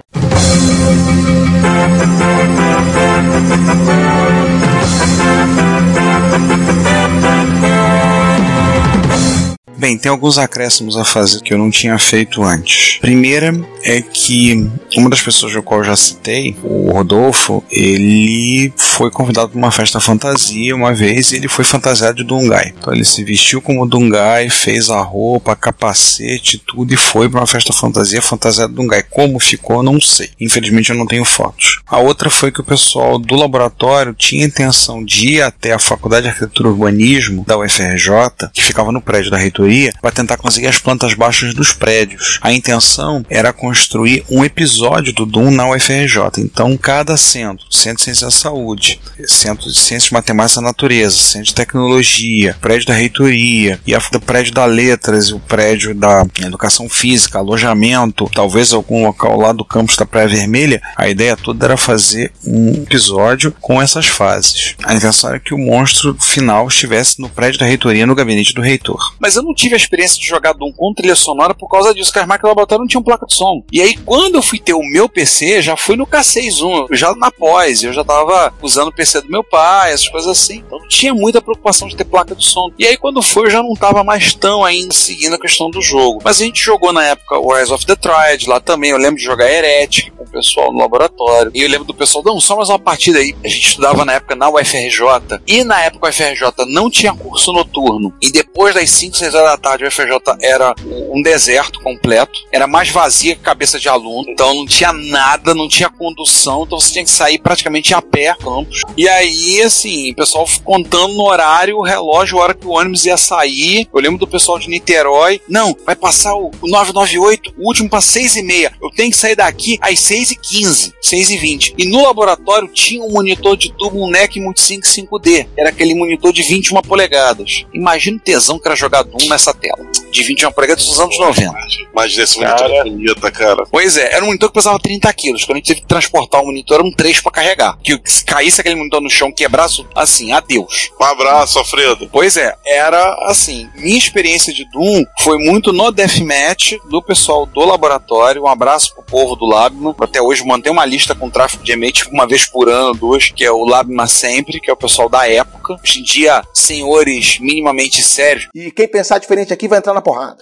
Bem, 9.82 9.98
tem 9.98 10.08
alguns 10.08 10.38
acréscimos 10.38 10.96
a 10.96 11.04
fazer 11.04 11.40
que 11.40 11.52
eu 11.52 11.58
não 11.58 11.68
tinha 11.68 11.98
feito 11.98 12.40
antes. 12.40 13.00
Primeira 13.00 13.52
é 13.82 14.00
que 14.00 14.70
uma 14.96 15.10
das 15.10 15.20
pessoas 15.20 15.52
do 15.52 15.60
qual 15.60 15.80
eu 15.80 15.86
já 15.86 15.96
citei, 15.96 16.56
o 16.62 16.92
Rodolfo, 16.92 17.64
ele 17.68 18.72
foi 18.76 19.10
convidado 19.10 19.48
para 19.48 19.58
uma 19.58 19.72
festa 19.72 19.98
fantasia 19.98 20.76
uma 20.76 20.94
vez 20.94 21.32
e 21.32 21.36
ele 21.36 21.48
foi 21.48 21.64
fantasiado 21.64 22.18
de 22.18 22.22
Dungai. 22.22 22.72
Então 22.78 22.94
ele 22.94 23.04
se 23.04 23.24
vestiu 23.24 23.60
como 23.60 23.84
Dungai, 23.84 24.48
fez 24.48 24.88
a 24.88 25.00
roupa, 25.00 25.56
capacete, 25.56 26.62
tudo 26.64 26.94
e 26.94 26.96
foi 26.96 27.28
para 27.28 27.40
uma 27.40 27.46
festa 27.48 27.72
fantasia 27.72 28.22
fantasiado 28.22 28.72
de 28.72 28.76
Dungai. 28.76 29.02
Como 29.02 29.40
ficou, 29.40 29.82
não 29.82 30.00
sei. 30.00 30.30
Infelizmente 30.40 30.90
eu 30.90 30.96
não 30.96 31.06
tenho 31.06 31.24
fotos. 31.24 31.80
A 31.88 31.98
outra 31.98 32.30
foi 32.30 32.52
que 32.52 32.60
o 32.60 32.64
pessoal 32.64 33.18
do 33.18 33.34
laboratório 33.34 34.14
tinha 34.14 34.46
intenção 34.46 35.04
de 35.04 35.34
ir 35.34 35.42
até 35.42 35.72
a 35.72 35.78
Faculdade 35.80 36.22
de 36.22 36.28
Arquitetura 36.28 36.68
e 36.68 36.70
Urbanismo 36.70 37.44
da 37.44 37.58
UFRJ, 37.58 38.48
que 38.52 38.62
ficava 38.62 38.92
no 38.92 39.00
prédio 39.00 39.32
da 39.32 39.36
reitoria, 39.36 39.71
para 40.00 40.10
tentar 40.10 40.36
conseguir 40.36 40.66
as 40.66 40.78
plantas 40.78 41.14
baixas 41.14 41.54
dos 41.54 41.72
prédios. 41.72 42.38
A 42.40 42.52
intenção 42.52 43.24
era 43.28 43.52
construir 43.52 44.24
um 44.30 44.44
episódio 44.44 45.12
do 45.12 45.26
Doom 45.26 45.50
na 45.50 45.68
UFRJ. 45.70 46.18
Então, 46.38 46.76
cada 46.76 47.16
centro, 47.16 47.64
Centro 47.70 47.98
de 47.98 48.04
Ciência 48.04 48.26
da 48.26 48.30
Saúde, 48.30 49.00
Centro 49.26 49.70
de 49.70 49.78
Ciências 49.78 50.10
Matemáticas 50.10 50.56
da 50.56 50.62
Natureza, 50.62 51.16
Centro 51.16 51.48
de 51.48 51.54
Tecnologia, 51.54 52.56
prédio 52.60 52.88
da 52.88 52.94
reitoria, 52.94 53.80
e 53.86 53.94
o 53.94 54.20
prédio 54.20 54.52
da 54.52 54.64
Letras, 54.64 55.30
o 55.30 55.38
prédio 55.38 55.94
da 55.94 56.26
Educação 56.40 56.88
Física, 56.88 57.38
alojamento, 57.38 58.30
talvez 58.34 58.72
algum 58.72 59.04
local 59.04 59.38
lá 59.38 59.52
do 59.52 59.64
campus 59.64 59.96
da 59.96 60.04
Praia 60.04 60.28
Vermelha, 60.28 60.82
a 60.96 61.08
ideia 61.08 61.36
toda 61.36 61.64
era 61.64 61.76
fazer 61.76 62.32
um 62.44 62.82
episódio 62.82 63.54
com 63.60 63.80
essas 63.80 64.06
fases. 64.06 64.74
A 64.84 64.94
intenção 64.94 65.30
era 65.30 65.40
que 65.40 65.54
o 65.54 65.58
monstro 65.58 66.16
final 66.20 66.68
estivesse 66.68 67.20
no 67.20 67.28
prédio 67.28 67.60
da 67.60 67.66
reitoria, 67.66 68.06
no 68.06 68.14
gabinete 68.14 68.54
do 68.54 68.60
reitor. 68.60 69.14
Mas 69.18 69.36
eu 69.36 69.42
não 69.42 69.54
tive 69.62 69.74
a 69.74 69.76
experiência 69.76 70.18
de 70.18 70.26
jogar 70.26 70.54
Doom 70.54 70.72
com 70.72 70.92
trilha 70.92 71.14
sonora 71.14 71.54
por 71.54 71.68
causa 71.68 71.94
disso, 71.94 72.12
que 72.12 72.18
as 72.18 72.26
máquinas 72.26 72.42
do 72.42 72.48
laboratório 72.48 72.80
não 72.80 72.88
tinham 72.88 73.02
placa 73.02 73.26
de 73.26 73.34
som. 73.34 73.62
E 73.72 73.80
aí, 73.80 73.96
quando 73.96 74.34
eu 74.34 74.42
fui 74.42 74.58
ter 74.58 74.74
o 74.74 74.82
meu 74.82 75.08
PC, 75.08 75.62
já 75.62 75.76
fui 75.76 75.96
no 75.96 76.04
K61, 76.04 76.88
já 76.90 77.14
na 77.14 77.30
pós, 77.30 77.84
eu 77.84 77.92
já 77.92 78.02
tava 78.02 78.52
usando 78.60 78.88
o 78.88 78.92
PC 78.92 79.20
do 79.20 79.30
meu 79.30 79.44
pai, 79.44 79.92
essas 79.92 80.08
coisas 80.08 80.30
assim. 80.30 80.64
Então 80.66 80.80
não 80.80 80.88
tinha 80.88 81.14
muita 81.14 81.40
preocupação 81.40 81.86
de 81.86 81.96
ter 81.96 82.04
placa 82.04 82.34
de 82.34 82.44
som. 82.44 82.72
E 82.76 82.84
aí, 82.84 82.96
quando 82.96 83.22
foi, 83.22 83.46
eu 83.46 83.50
já 83.50 83.62
não 83.62 83.74
tava 83.74 84.02
mais 84.02 84.34
tão 84.34 84.64
ainda 84.64 84.92
seguindo 84.92 85.34
a 85.34 85.40
questão 85.40 85.70
do 85.70 85.80
jogo. 85.80 86.20
Mas 86.24 86.40
a 86.40 86.44
gente 86.44 86.60
jogou 86.60 86.92
na 86.92 87.04
época 87.04 87.38
o 87.38 87.54
Rise 87.54 87.72
of 87.72 87.86
the 87.86 87.94
Triad 87.94 88.48
lá 88.48 88.58
também. 88.58 88.90
Eu 88.90 88.98
lembro 88.98 89.16
de 89.16 89.24
jogar 89.24 89.48
Heretic 89.48 90.10
com 90.10 90.24
o 90.24 90.28
pessoal 90.28 90.72
no 90.72 90.78
laboratório. 90.78 91.52
E 91.54 91.62
eu 91.62 91.68
lembro 91.68 91.86
do 91.86 91.94
pessoal, 91.94 92.24
não, 92.24 92.40
só 92.40 92.56
mais 92.56 92.68
uma 92.68 92.78
partida 92.78 93.20
aí. 93.20 93.34
A 93.44 93.48
gente 93.48 93.68
estudava 93.68 94.04
na 94.04 94.14
época 94.14 94.34
na 94.34 94.50
UFRJ. 94.50 95.40
E 95.46 95.62
na 95.62 95.80
época 95.82 96.08
a 96.08 96.10
UFRJ 96.10 96.66
não 96.66 96.90
tinha 96.90 97.14
curso 97.14 97.52
noturno. 97.52 98.12
E 98.20 98.30
depois 98.30 98.74
das 98.74 98.90
5, 98.90 99.16
6 99.16 99.34
horas 99.34 99.41
da 99.42 99.56
tarde, 99.56 99.84
o 99.84 99.90
FJ 99.90 100.20
era 100.40 100.74
um 100.86 101.22
deserto 101.22 101.80
completo, 101.80 102.40
era 102.50 102.66
mais 102.66 102.88
vazia 102.88 103.34
que 103.34 103.42
cabeça 103.42 103.78
de 103.78 103.88
aluno, 103.88 104.30
então 104.30 104.54
não 104.54 104.66
tinha 104.66 104.92
nada, 104.92 105.54
não 105.54 105.68
tinha 105.68 105.90
condução, 105.90 106.64
então 106.64 106.78
você 106.78 106.92
tinha 106.92 107.04
que 107.04 107.10
sair 107.10 107.38
praticamente 107.38 107.94
a 107.94 108.02
pé 108.02 108.34
campus. 108.34 108.82
E 108.96 109.08
aí, 109.08 109.62
assim, 109.62 110.12
o 110.12 110.16
pessoal 110.16 110.46
contando 110.64 111.14
no 111.14 111.24
horário, 111.24 111.76
o 111.76 111.82
relógio, 111.82 112.38
a 112.38 112.42
hora 112.42 112.54
que 112.54 112.66
o 112.66 112.70
ônibus 112.70 113.04
ia 113.06 113.16
sair. 113.16 113.88
Eu 113.92 114.00
lembro 114.00 114.18
do 114.18 114.26
pessoal 114.26 114.58
de 114.58 114.68
Niterói, 114.68 115.40
não, 115.48 115.76
vai 115.84 115.96
passar 115.96 116.34
o, 116.34 116.50
o 116.60 116.68
998, 116.68 117.54
o 117.58 117.66
último 117.66 117.88
para 117.88 118.00
6 118.00 118.36
e 118.36 118.42
meia. 118.42 118.72
Eu 118.82 118.90
tenho 118.90 119.10
que 119.10 119.16
sair 119.16 119.36
daqui 119.36 119.78
às 119.80 119.98
6 120.00 120.32
e 120.32 120.36
15, 120.36 120.94
6 121.00 121.30
e 121.30 121.36
20. 121.36 121.74
E 121.78 121.86
no 121.86 122.02
laboratório 122.02 122.68
tinha 122.68 123.02
um 123.02 123.10
monitor 123.10 123.56
de 123.56 123.72
tubo, 123.72 124.04
um 124.04 124.10
NEC 124.10 124.40
Multisync 124.40 124.84
5D, 124.84 125.48
era 125.56 125.70
aquele 125.70 125.94
monitor 125.94 126.32
de 126.32 126.42
21 126.42 126.80
polegadas. 126.82 127.64
Imagina 127.72 128.16
o 128.16 128.20
tesão 128.20 128.58
que 128.58 128.66
era 128.66 128.76
jogar 128.76 129.02
Doom 129.02 129.28
nessa 129.32 129.54
tela 129.54 129.84
de 130.10 130.22
21 130.22 130.52
polegadas 130.52 130.84
dos 130.84 131.00
anos 131.00 131.18
90. 131.18 131.54
Imagina 131.92 132.24
esse 132.24 132.38
monitor 132.38 132.58
Cara. 132.58 132.84
bonita, 132.84 133.30
cara. 133.30 133.64
Pois 133.70 133.96
é, 133.96 134.14
era 134.14 134.22
um 134.22 134.26
monitor 134.26 134.48
que 134.50 134.54
pesava 134.54 134.78
30 134.78 135.12
quilos. 135.14 135.44
Quando 135.44 135.56
a 135.56 135.58
gente 135.58 135.68
teve 135.68 135.80
que 135.80 135.86
transportar 135.86 136.42
o 136.42 136.46
monitor, 136.46 136.76
era 136.78 136.86
um 136.86 136.92
3 136.92 137.20
pra 137.20 137.32
carregar. 137.32 137.78
Que 137.82 137.98
se 138.04 138.24
caísse 138.24 138.60
aquele 138.60 138.76
monitor 138.76 139.00
no 139.00 139.08
chão, 139.08 139.32
quebrasse, 139.32 139.84
assim, 139.94 140.32
adeus. 140.32 140.90
Um 141.00 141.04
abraço, 141.04 141.58
Alfredo. 141.58 142.08
Pois 142.12 142.36
é, 142.36 142.54
era 142.66 143.14
assim. 143.26 143.68
Minha 143.76 143.96
experiência 143.96 144.52
de 144.52 144.64
Doom 144.70 145.04
foi 145.20 145.38
muito 145.38 145.72
no 145.72 145.90
Deathmatch 145.90 146.74
do 146.90 147.02
pessoal 147.02 147.46
do 147.46 147.64
laboratório. 147.64 148.42
Um 148.42 148.48
abraço 148.48 148.94
pro 148.94 149.02
povo 149.04 149.34
do 149.36 149.46
Labma. 149.46 149.94
Até 150.00 150.20
hoje 150.20 150.44
mantém 150.44 150.70
uma 150.72 150.84
lista 150.84 151.14
com 151.14 151.30
tráfego 151.30 151.64
de 151.64 151.72
e-mail, 151.72 151.92
tipo, 151.92 152.10
uma 152.10 152.26
vez 152.26 152.44
por 152.44 152.68
ano, 152.68 152.92
duas, 152.94 153.30
que 153.30 153.44
é 153.44 153.50
o 153.50 153.64
Labma 153.64 154.06
Sempre, 154.06 154.60
que 154.60 154.70
é 154.70 154.72
o 154.72 154.76
pessoal 154.76 155.08
da 155.08 155.26
época. 155.28 155.76
Hoje 155.82 156.00
em 156.00 156.02
dia, 156.02 156.42
senhores 156.52 157.38
minimamente 157.38 158.02
sérios, 158.02 158.48
E 158.54 158.70
quem 158.70 158.86
pensar 158.88 159.21
diferente 159.22 159.52
aqui 159.52 159.68
vai 159.68 159.78
entrar 159.78 159.94
na 159.94 160.02
porrada. 160.02 160.38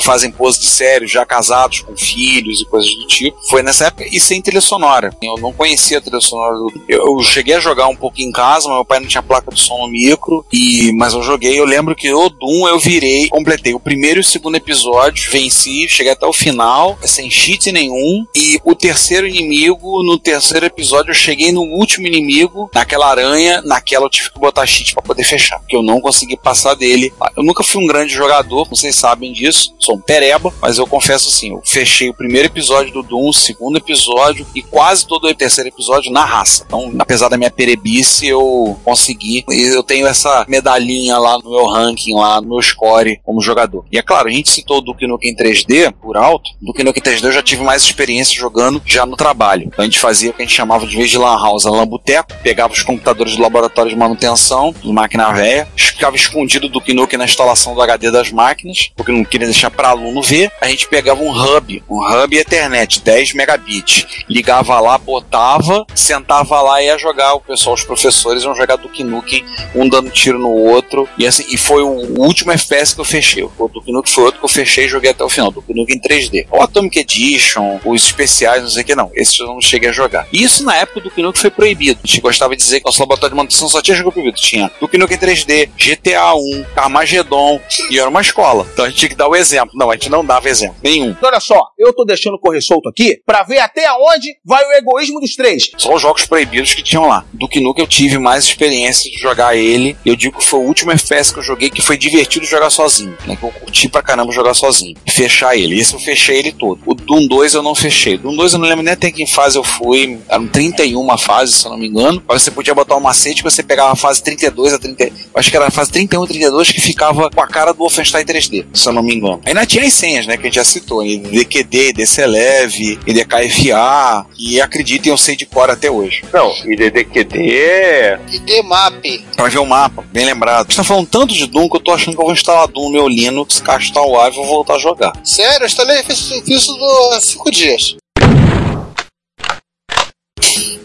fazem 0.00 0.30
pose 0.30 0.60
de 0.60 0.66
sério, 0.66 1.06
já 1.06 1.24
casados, 1.24 1.80
com 1.80 1.96
filhos 1.96 2.60
e 2.60 2.64
coisas 2.64 2.92
do 2.94 3.06
tipo. 3.06 3.38
Foi 3.48 3.62
nessa 3.62 3.86
época 3.86 4.06
e 4.10 4.18
sem 4.18 4.42
trilha 4.42 4.60
sonora. 4.60 5.10
Eu 5.22 5.36
não 5.36 5.52
conhecia 5.52 5.98
a 5.98 6.00
trilha 6.00 6.20
sonora 6.20 6.56
do. 6.56 6.72
Eu, 6.88 7.06
eu 7.06 7.22
cheguei 7.22 7.54
a 7.54 7.60
jogar 7.60 7.86
um 7.88 7.96
pouco 7.96 8.20
em 8.20 8.32
casa, 8.32 8.68
mas 8.68 8.76
meu 8.76 8.84
pai 8.84 9.00
não 9.00 9.06
tinha 9.06 9.22
placa 9.22 9.52
de 9.52 9.60
som 9.60 9.78
no 9.78 9.88
micro. 9.88 10.44
E, 10.52 10.92
mas 10.94 11.12
eu 11.12 11.22
joguei. 11.22 11.58
Eu 11.58 11.64
lembro 11.64 11.94
que 11.94 12.12
o 12.12 12.28
Doom 12.28 12.68
eu 12.68 12.78
virei, 12.78 13.28
completei 13.28 13.74
o 13.74 13.80
primeiro 13.80 14.20
e 14.20 14.22
o 14.22 14.24
segundo 14.24 14.56
episódio, 14.56 15.30
venci, 15.30 15.88
cheguei 15.88 16.12
até 16.12 16.26
o 16.26 16.32
final, 16.32 16.98
sem 17.02 17.30
cheat 17.30 17.70
nenhum. 17.70 18.26
E 18.34 18.60
o 18.64 18.74
terceiro 18.74 19.26
inimigo, 19.26 20.02
no 20.02 20.18
terceiro 20.18 20.66
episódio, 20.66 21.10
eu 21.10 21.14
cheguei 21.14 21.52
no 21.52 21.62
último 21.62 22.06
inimigo, 22.06 22.70
naquela 22.74 23.08
aranha, 23.08 23.62
naquela 23.62 24.06
eu 24.06 24.10
tive 24.10 24.30
que 24.30 24.40
botar 24.40 24.66
cheat 24.66 24.94
pra 24.94 25.02
poder 25.02 25.24
fechar. 25.24 25.58
Porque 25.58 25.76
eu 25.76 25.82
não 25.82 26.00
consegui 26.00 26.36
passar 26.36 26.74
dele. 26.74 27.12
Eu 27.36 27.42
nunca 27.42 27.62
fui 27.62 27.82
um 27.82 27.86
grande 27.86 28.13
jogador, 28.14 28.68
vocês 28.68 28.94
sabem 28.94 29.32
disso. 29.32 29.74
Sou 29.78 29.96
um 29.96 30.00
pereba, 30.00 30.52
mas 30.60 30.78
eu 30.78 30.86
confesso 30.86 31.28
assim, 31.28 31.50
eu 31.50 31.62
fechei 31.64 32.08
o 32.08 32.14
primeiro 32.14 32.46
episódio 32.46 32.92
do 32.92 33.02
Doom, 33.02 33.28
o 33.28 33.34
segundo 33.34 33.76
episódio 33.76 34.46
e 34.54 34.62
quase 34.62 35.06
todo 35.06 35.26
o 35.26 35.34
terceiro 35.34 35.68
episódio 35.68 36.12
na 36.12 36.24
raça. 36.24 36.64
Então, 36.66 36.92
apesar 36.98 37.28
da 37.28 37.36
minha 37.36 37.50
perebice, 37.50 38.26
eu 38.26 38.78
consegui. 38.84 39.44
E 39.50 39.74
eu 39.74 39.82
tenho 39.82 40.06
essa 40.06 40.44
medalhinha 40.48 41.18
lá 41.18 41.38
no 41.38 41.50
meu 41.50 41.66
ranking, 41.66 42.14
lá 42.14 42.40
no 42.40 42.48
meu 42.48 42.62
score 42.62 43.20
como 43.24 43.40
jogador. 43.40 43.84
E 43.92 43.98
é 43.98 44.02
claro, 44.02 44.28
a 44.28 44.32
gente 44.32 44.50
citou 44.50 44.78
o 44.78 44.80
Duke 44.80 45.06
Nukem 45.06 45.32
em 45.32 45.36
3D 45.36 45.92
por 46.00 46.16
alto. 46.16 46.50
Duke 46.60 46.82
Nukem 46.82 47.02
3D 47.02 47.24
eu 47.24 47.32
já 47.32 47.42
tive 47.42 47.62
mais 47.62 47.82
experiência 47.82 48.34
jogando 48.34 48.82
já 48.84 49.06
no 49.06 49.16
trabalho. 49.16 49.64
Então 49.66 49.82
a 49.82 49.84
gente 49.84 49.98
fazia 49.98 50.30
o 50.30 50.32
que 50.32 50.42
a 50.42 50.44
gente 50.44 50.54
chamava 50.54 50.86
de 50.86 50.96
vez 50.96 51.10
de 51.10 51.18
lan 51.18 51.36
house, 51.40 51.66
a 51.66 51.70
lambuteco, 51.70 52.34
pegava 52.42 52.72
os 52.72 52.82
computadores 52.82 53.36
do 53.36 53.42
laboratório 53.42 53.90
de 53.90 53.96
manutenção, 53.96 54.74
de 54.82 54.92
máquina 54.92 55.32
velha, 55.32 55.68
ficava 55.76 56.16
escondido 56.16 56.68
do 56.68 56.74
Duke 56.74 56.94
Nukem 56.94 57.18
na 57.18 57.24
instalação 57.24 57.74
do 57.74 57.82
HD 57.82 58.03
das 58.10 58.30
máquinas, 58.30 58.90
porque 58.96 59.12
não 59.12 59.24
queria 59.24 59.46
deixar 59.46 59.70
para 59.70 59.88
aluno 59.88 60.22
ver. 60.22 60.50
A 60.60 60.68
gente 60.68 60.88
pegava 60.88 61.22
um 61.22 61.30
hub, 61.30 61.82
um 61.88 62.00
hub 62.00 62.36
Ethernet, 62.36 63.00
10 63.00 63.34
megabits, 63.34 64.24
ligava 64.28 64.78
lá, 64.80 64.98
botava, 64.98 65.86
sentava 65.94 66.60
lá 66.60 66.82
e 66.82 66.86
ia 66.86 66.98
jogar. 66.98 67.34
O 67.34 67.40
pessoal, 67.40 67.74
os 67.74 67.84
professores 67.84 68.42
iam 68.44 68.54
jogar 68.54 68.76
Duke 68.76 69.04
Nukem, 69.04 69.44
um 69.74 69.88
dando 69.88 70.10
tiro 70.10 70.38
no 70.38 70.50
outro. 70.50 71.08
E 71.18 71.26
assim, 71.26 71.44
e 71.50 71.56
foi 71.56 71.82
o 71.82 72.20
último 72.20 72.52
FPS 72.52 72.94
que 72.94 73.00
eu 73.00 73.04
fechei. 73.04 73.42
O 73.42 73.68
Duke 73.68 73.92
Nukem 73.92 74.12
foi 74.12 74.24
outro 74.24 74.40
que 74.40 74.44
eu 74.44 74.48
fechei 74.48 74.86
e 74.86 74.88
joguei 74.88 75.10
até 75.10 75.24
o 75.24 75.28
final. 75.28 75.50
Duke 75.50 75.74
Nukem 75.74 75.96
em 75.96 76.00
3D. 76.00 76.46
O 76.50 76.62
Atomic 76.62 76.98
Edition, 76.98 77.78
os 77.84 78.04
especiais, 78.04 78.62
não 78.62 78.70
sei 78.70 78.82
o 78.82 78.86
que 78.86 78.94
não. 78.94 79.10
Esses 79.14 79.38
eu 79.38 79.46
não 79.46 79.60
cheguei 79.60 79.90
a 79.90 79.92
jogar. 79.92 80.26
E 80.32 80.42
isso 80.42 80.64
na 80.64 80.76
época 80.76 81.00
do 81.00 81.08
Duke 81.08 81.22
Nukem 81.22 81.40
foi 81.40 81.50
proibido. 81.50 82.00
A 82.02 82.06
gente 82.06 82.20
gostava 82.20 82.56
de 82.56 82.62
dizer 82.62 82.80
que 82.80 82.86
nosso 82.86 83.00
laboratório 83.00 83.32
de 83.32 83.36
manutenção 83.36 83.68
só 83.68 83.80
tinha 83.80 83.96
jogo 83.96 84.12
proibido. 84.12 84.36
Tinha 84.36 84.70
Duke 84.80 84.98
Nukem 84.98 85.18
3D, 85.18 85.68
GTA 85.76 86.34
1, 86.34 86.64
Armageddon, 86.76 87.60
e 87.94 88.00
era 88.00 88.08
uma 88.08 88.20
escola. 88.20 88.66
Então 88.72 88.84
a 88.84 88.88
gente 88.88 88.98
tinha 88.98 89.08
que 89.08 89.14
dar 89.14 89.28
o 89.28 89.36
exemplo. 89.36 89.70
Não, 89.74 89.90
a 89.90 89.94
gente 89.94 90.08
não 90.08 90.24
dava 90.24 90.48
exemplo. 90.48 90.76
Nenhum. 90.82 91.10
Então, 91.10 91.28
olha 91.28 91.40
só, 91.40 91.68
eu 91.78 91.92
tô 91.92 92.04
deixando 92.04 92.38
correr 92.38 92.60
solto 92.60 92.88
aqui 92.88 93.20
pra 93.24 93.42
ver 93.42 93.60
até 93.60 93.90
onde 93.92 94.34
vai 94.44 94.64
o 94.64 94.72
egoísmo 94.72 95.20
dos 95.20 95.36
três. 95.36 95.70
Só 95.78 95.94
os 95.94 96.02
jogos 96.02 96.26
proibidos 96.26 96.74
que 96.74 96.82
tinham 96.82 97.06
lá. 97.06 97.24
Duke 97.32 97.60
Nukem 97.60 97.84
eu 97.84 97.88
tive 97.88 98.18
mais 98.18 98.44
experiência 98.44 99.10
de 99.10 99.18
jogar 99.18 99.56
ele. 99.56 99.96
Eu 100.04 100.16
digo 100.16 100.38
que 100.38 100.44
foi 100.44 100.60
o 100.60 100.64
último 100.64 100.90
FPS 100.90 101.32
que 101.32 101.38
eu 101.38 101.42
joguei 101.42 101.70
que 101.70 101.82
foi 101.82 101.96
divertido 101.96 102.44
jogar 102.44 102.70
sozinho. 102.70 103.16
Né? 103.26 103.36
Que 103.36 103.44
eu 103.44 103.50
curti 103.50 103.88
pra 103.88 104.02
caramba 104.02 104.32
jogar 104.32 104.54
sozinho. 104.54 104.96
Fechar 105.06 105.56
ele. 105.56 105.78
Esse 105.78 105.94
eu 105.94 106.00
fechei 106.00 106.38
ele 106.38 106.52
todo. 106.52 106.80
O 106.86 106.94
Doom 106.94 107.28
2 107.28 107.54
eu 107.54 107.62
não 107.62 107.74
fechei. 107.74 108.18
Doom 108.18 108.36
2 108.36 108.54
eu 108.54 108.58
não 108.58 108.68
lembro 108.68 108.84
nem 108.84 108.94
até 108.94 109.10
que 109.10 109.26
fase 109.26 109.56
eu 109.56 109.64
fui. 109.64 110.18
Eram 110.28 110.48
31 110.48 111.18
fases, 111.18 111.56
se 111.56 111.66
eu 111.66 111.70
não 111.70 111.78
me 111.78 111.88
engano. 111.88 112.22
Mas 112.26 112.42
você 112.42 112.50
podia 112.50 112.74
botar 112.74 112.96
um 112.96 113.00
macete 113.00 113.42
que 113.42 113.50
você 113.50 113.62
pegava 113.62 113.92
a 113.92 113.96
fase 113.96 114.22
32 114.22 114.72
a 114.72 114.78
30. 114.78 115.12
Acho 115.34 115.50
que 115.50 115.56
era 115.56 115.66
a 115.66 115.70
fase 115.70 115.92
31 115.92 116.24
e 116.24 116.28
32 116.28 116.72
que 116.72 116.80
ficava 116.80 117.30
com 117.30 117.40
a 117.40 117.46
cara 117.46 117.72
do 117.72 117.83
Wolfenstein 117.84 118.24
3D, 118.24 118.64
se 118.72 118.88
eu 118.88 118.92
não 118.92 119.02
me 119.02 119.14
engano. 119.14 119.40
Ainda 119.44 119.66
tinha 119.66 119.84
as 119.84 119.92
senhas, 119.92 120.26
né? 120.26 120.36
Que 120.36 120.42
a 120.42 120.46
gente 120.46 120.54
já 120.56 120.64
citou. 120.64 121.02
DQD, 121.04 121.92
DCLEV, 121.92 122.98
IDKFA. 123.06 124.26
E 124.38 124.60
acreditem, 124.60 125.10
eu 125.10 125.18
sei 125.18 125.36
de 125.36 125.46
cor 125.46 125.70
até 125.70 125.90
hoje. 125.90 126.22
Não, 126.32 126.52
IDDQD 126.64 127.50
é. 127.50 128.18
ID 128.32 128.64
Map. 128.64 129.04
Pra 129.36 129.48
ver 129.48 129.58
o 129.58 129.66
mapa, 129.66 130.04
bem 130.12 130.24
lembrado. 130.24 130.72
Você 130.72 130.76
tá 130.76 130.84
falando 130.84 131.06
tanto 131.06 131.34
de 131.34 131.46
Doom 131.46 131.68
que 131.68 131.76
eu 131.76 131.80
tô 131.80 131.92
achando 131.92 132.14
que 132.14 132.20
eu 132.20 132.26
vou 132.26 132.32
instalar 132.32 132.66
Doom 132.68 132.84
no 132.84 132.92
meu 132.92 133.08
Linux, 133.08 133.60
castar 133.60 134.02
o 134.02 134.18
ar 134.18 134.30
e 134.30 134.34
vou 134.34 134.46
voltar 134.46 134.76
a 134.76 134.78
jogar. 134.78 135.12
Sério, 135.22 135.62
eu 135.62 135.66
instalei 135.66 136.02
fiz 136.02 136.30
isso 136.46 136.76
há 137.12 137.20
5 137.20 137.50
dias. 137.50 137.96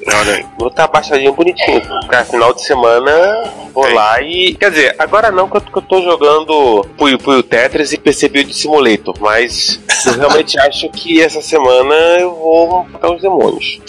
Olha. 0.07 0.45
Vou 0.57 0.69
estar 0.69 0.87
baixadinho 0.87 1.33
bonitinho. 1.33 1.81
Pra 2.07 2.25
final 2.25 2.53
de 2.53 2.63
semana, 2.63 3.51
vou 3.73 3.91
lá 3.93 4.21
e. 4.21 4.55
Quer 4.55 4.71
dizer, 4.71 4.95
agora 4.97 5.31
não 5.31 5.49
que 5.49 5.57
eu, 5.57 5.61
que 5.61 5.77
eu 5.77 5.81
tô 5.81 6.01
jogando 6.01 6.85
Puyo 6.97 7.17
Puyo 7.17 7.43
Tetris 7.43 7.93
e 7.93 7.97
percebi 7.97 8.41
o 8.41 8.45
de 8.45 8.53
Simulator, 8.53 9.15
mas 9.19 9.79
eu 10.05 10.13
realmente 10.13 10.59
acho 10.61 10.89
que 10.89 11.21
essa 11.21 11.41
semana 11.41 11.93
eu 12.19 12.33
vou 12.35 12.85
matar 12.85 13.11
os 13.11 13.21
demônios. 13.21 13.79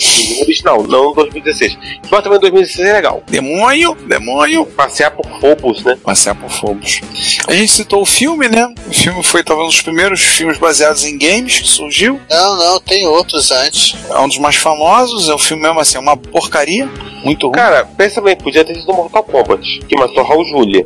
Original, 0.42 0.82
não 0.86 1.12
2016. 1.12 1.78
Mas 2.10 2.22
também 2.22 2.40
2016 2.40 2.88
é 2.88 2.92
legal. 2.92 3.22
Demônio, 3.28 3.94
demônio. 4.06 4.66
Passear 4.66 5.10
por 5.10 5.26
Phobos, 5.40 5.82
né? 5.82 5.96
Passear 6.02 6.34
por 6.34 6.50
Phobos. 6.50 7.00
A 7.46 7.54
gente 7.54 7.72
citou 7.72 8.02
o 8.02 8.06
filme, 8.06 8.48
né? 8.48 8.72
O 8.86 8.94
filme 8.94 9.22
foi 9.22 9.42
talvez 9.42 9.66
um 9.66 9.70
dos 9.70 9.82
primeiros 9.82 10.20
filmes 10.20 10.58
baseados 10.58 11.04
em 11.04 11.18
games 11.18 11.60
que 11.60 11.68
surgiu. 11.68 12.20
Não, 12.30 12.56
não, 12.58 12.80
tem 12.80 13.06
outros 13.06 13.50
antes. 13.50 13.96
É 14.08 14.18
um 14.18 14.28
dos 14.28 14.38
mais 14.38 14.56
famosos. 14.56 15.28
É 15.28 15.34
um 15.34 15.38
filme 15.38 15.62
mesmo 15.62 15.80
assim, 15.90 15.98
é 15.98 16.00
uma 16.00 16.16
porcaria. 16.16 16.86
Muito 17.24 17.46
ruim. 17.46 17.54
Cara, 17.54 17.84
pensa 17.96 18.20
bem, 18.20 18.36
podia 18.36 18.64
ter 18.64 18.74
sido 18.74 18.92
Mortal 18.92 19.22
Kombat, 19.24 19.80
que 19.80 19.96
matou 19.96 20.22
Raul 20.22 20.44
Julia. 20.46 20.84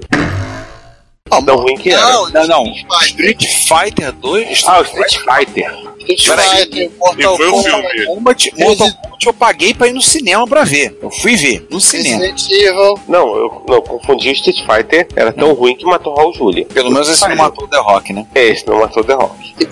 Tão 1.28 1.56
ruim 1.56 1.76
que 1.76 1.90
era. 1.90 2.00
Não, 2.00 2.30
Não, 2.30 2.46
não. 2.46 2.64
Street 3.02 3.44
Fighter 3.44 4.12
2? 4.12 4.64
Ah, 4.66 4.80
o 4.80 4.82
Street 4.82 5.16
Fighter. 5.18 5.93
Street 6.08 6.26
Peraí. 6.26 6.58
Fighter, 6.64 6.90
Mortal 6.98 7.36
Kombat. 7.38 8.06
Kombat, 8.06 8.52
Mortal 8.58 8.90
Kombat 8.92 9.14
eu 9.26 9.32
paguei 9.32 9.72
pra 9.72 9.88
ir 9.88 9.92
no 9.94 10.02
cinema 10.02 10.46
pra 10.46 10.64
ver. 10.64 10.98
Eu 11.00 11.10
fui 11.10 11.34
ver, 11.34 11.66
no 11.70 11.80
cinema. 11.80 12.18
Resident 12.24 12.50
Evil. 12.50 12.98
Não, 13.08 13.34
eu 13.36 13.62
não, 13.66 13.80
confundi 13.80 14.28
o 14.28 14.32
Street 14.32 14.58
Fighter, 14.66 15.08
era 15.16 15.32
tão 15.32 15.54
ruim 15.54 15.74
que 15.74 15.84
matou 15.86 16.14
Raul 16.14 16.34
Julia. 16.34 16.66
Pelo 16.66 16.90
menos 16.90 17.08
esse 17.08 17.26
não 17.26 17.36
matou 17.36 17.64
o 17.64 17.68
The 17.68 17.78
Rock, 17.78 18.12
né? 18.12 18.26
É, 18.34 18.48
esse 18.48 18.66
não 18.66 18.80
matou 18.80 19.02
The 19.02 19.14
Rock. 19.14 19.54
Pra- 19.54 19.64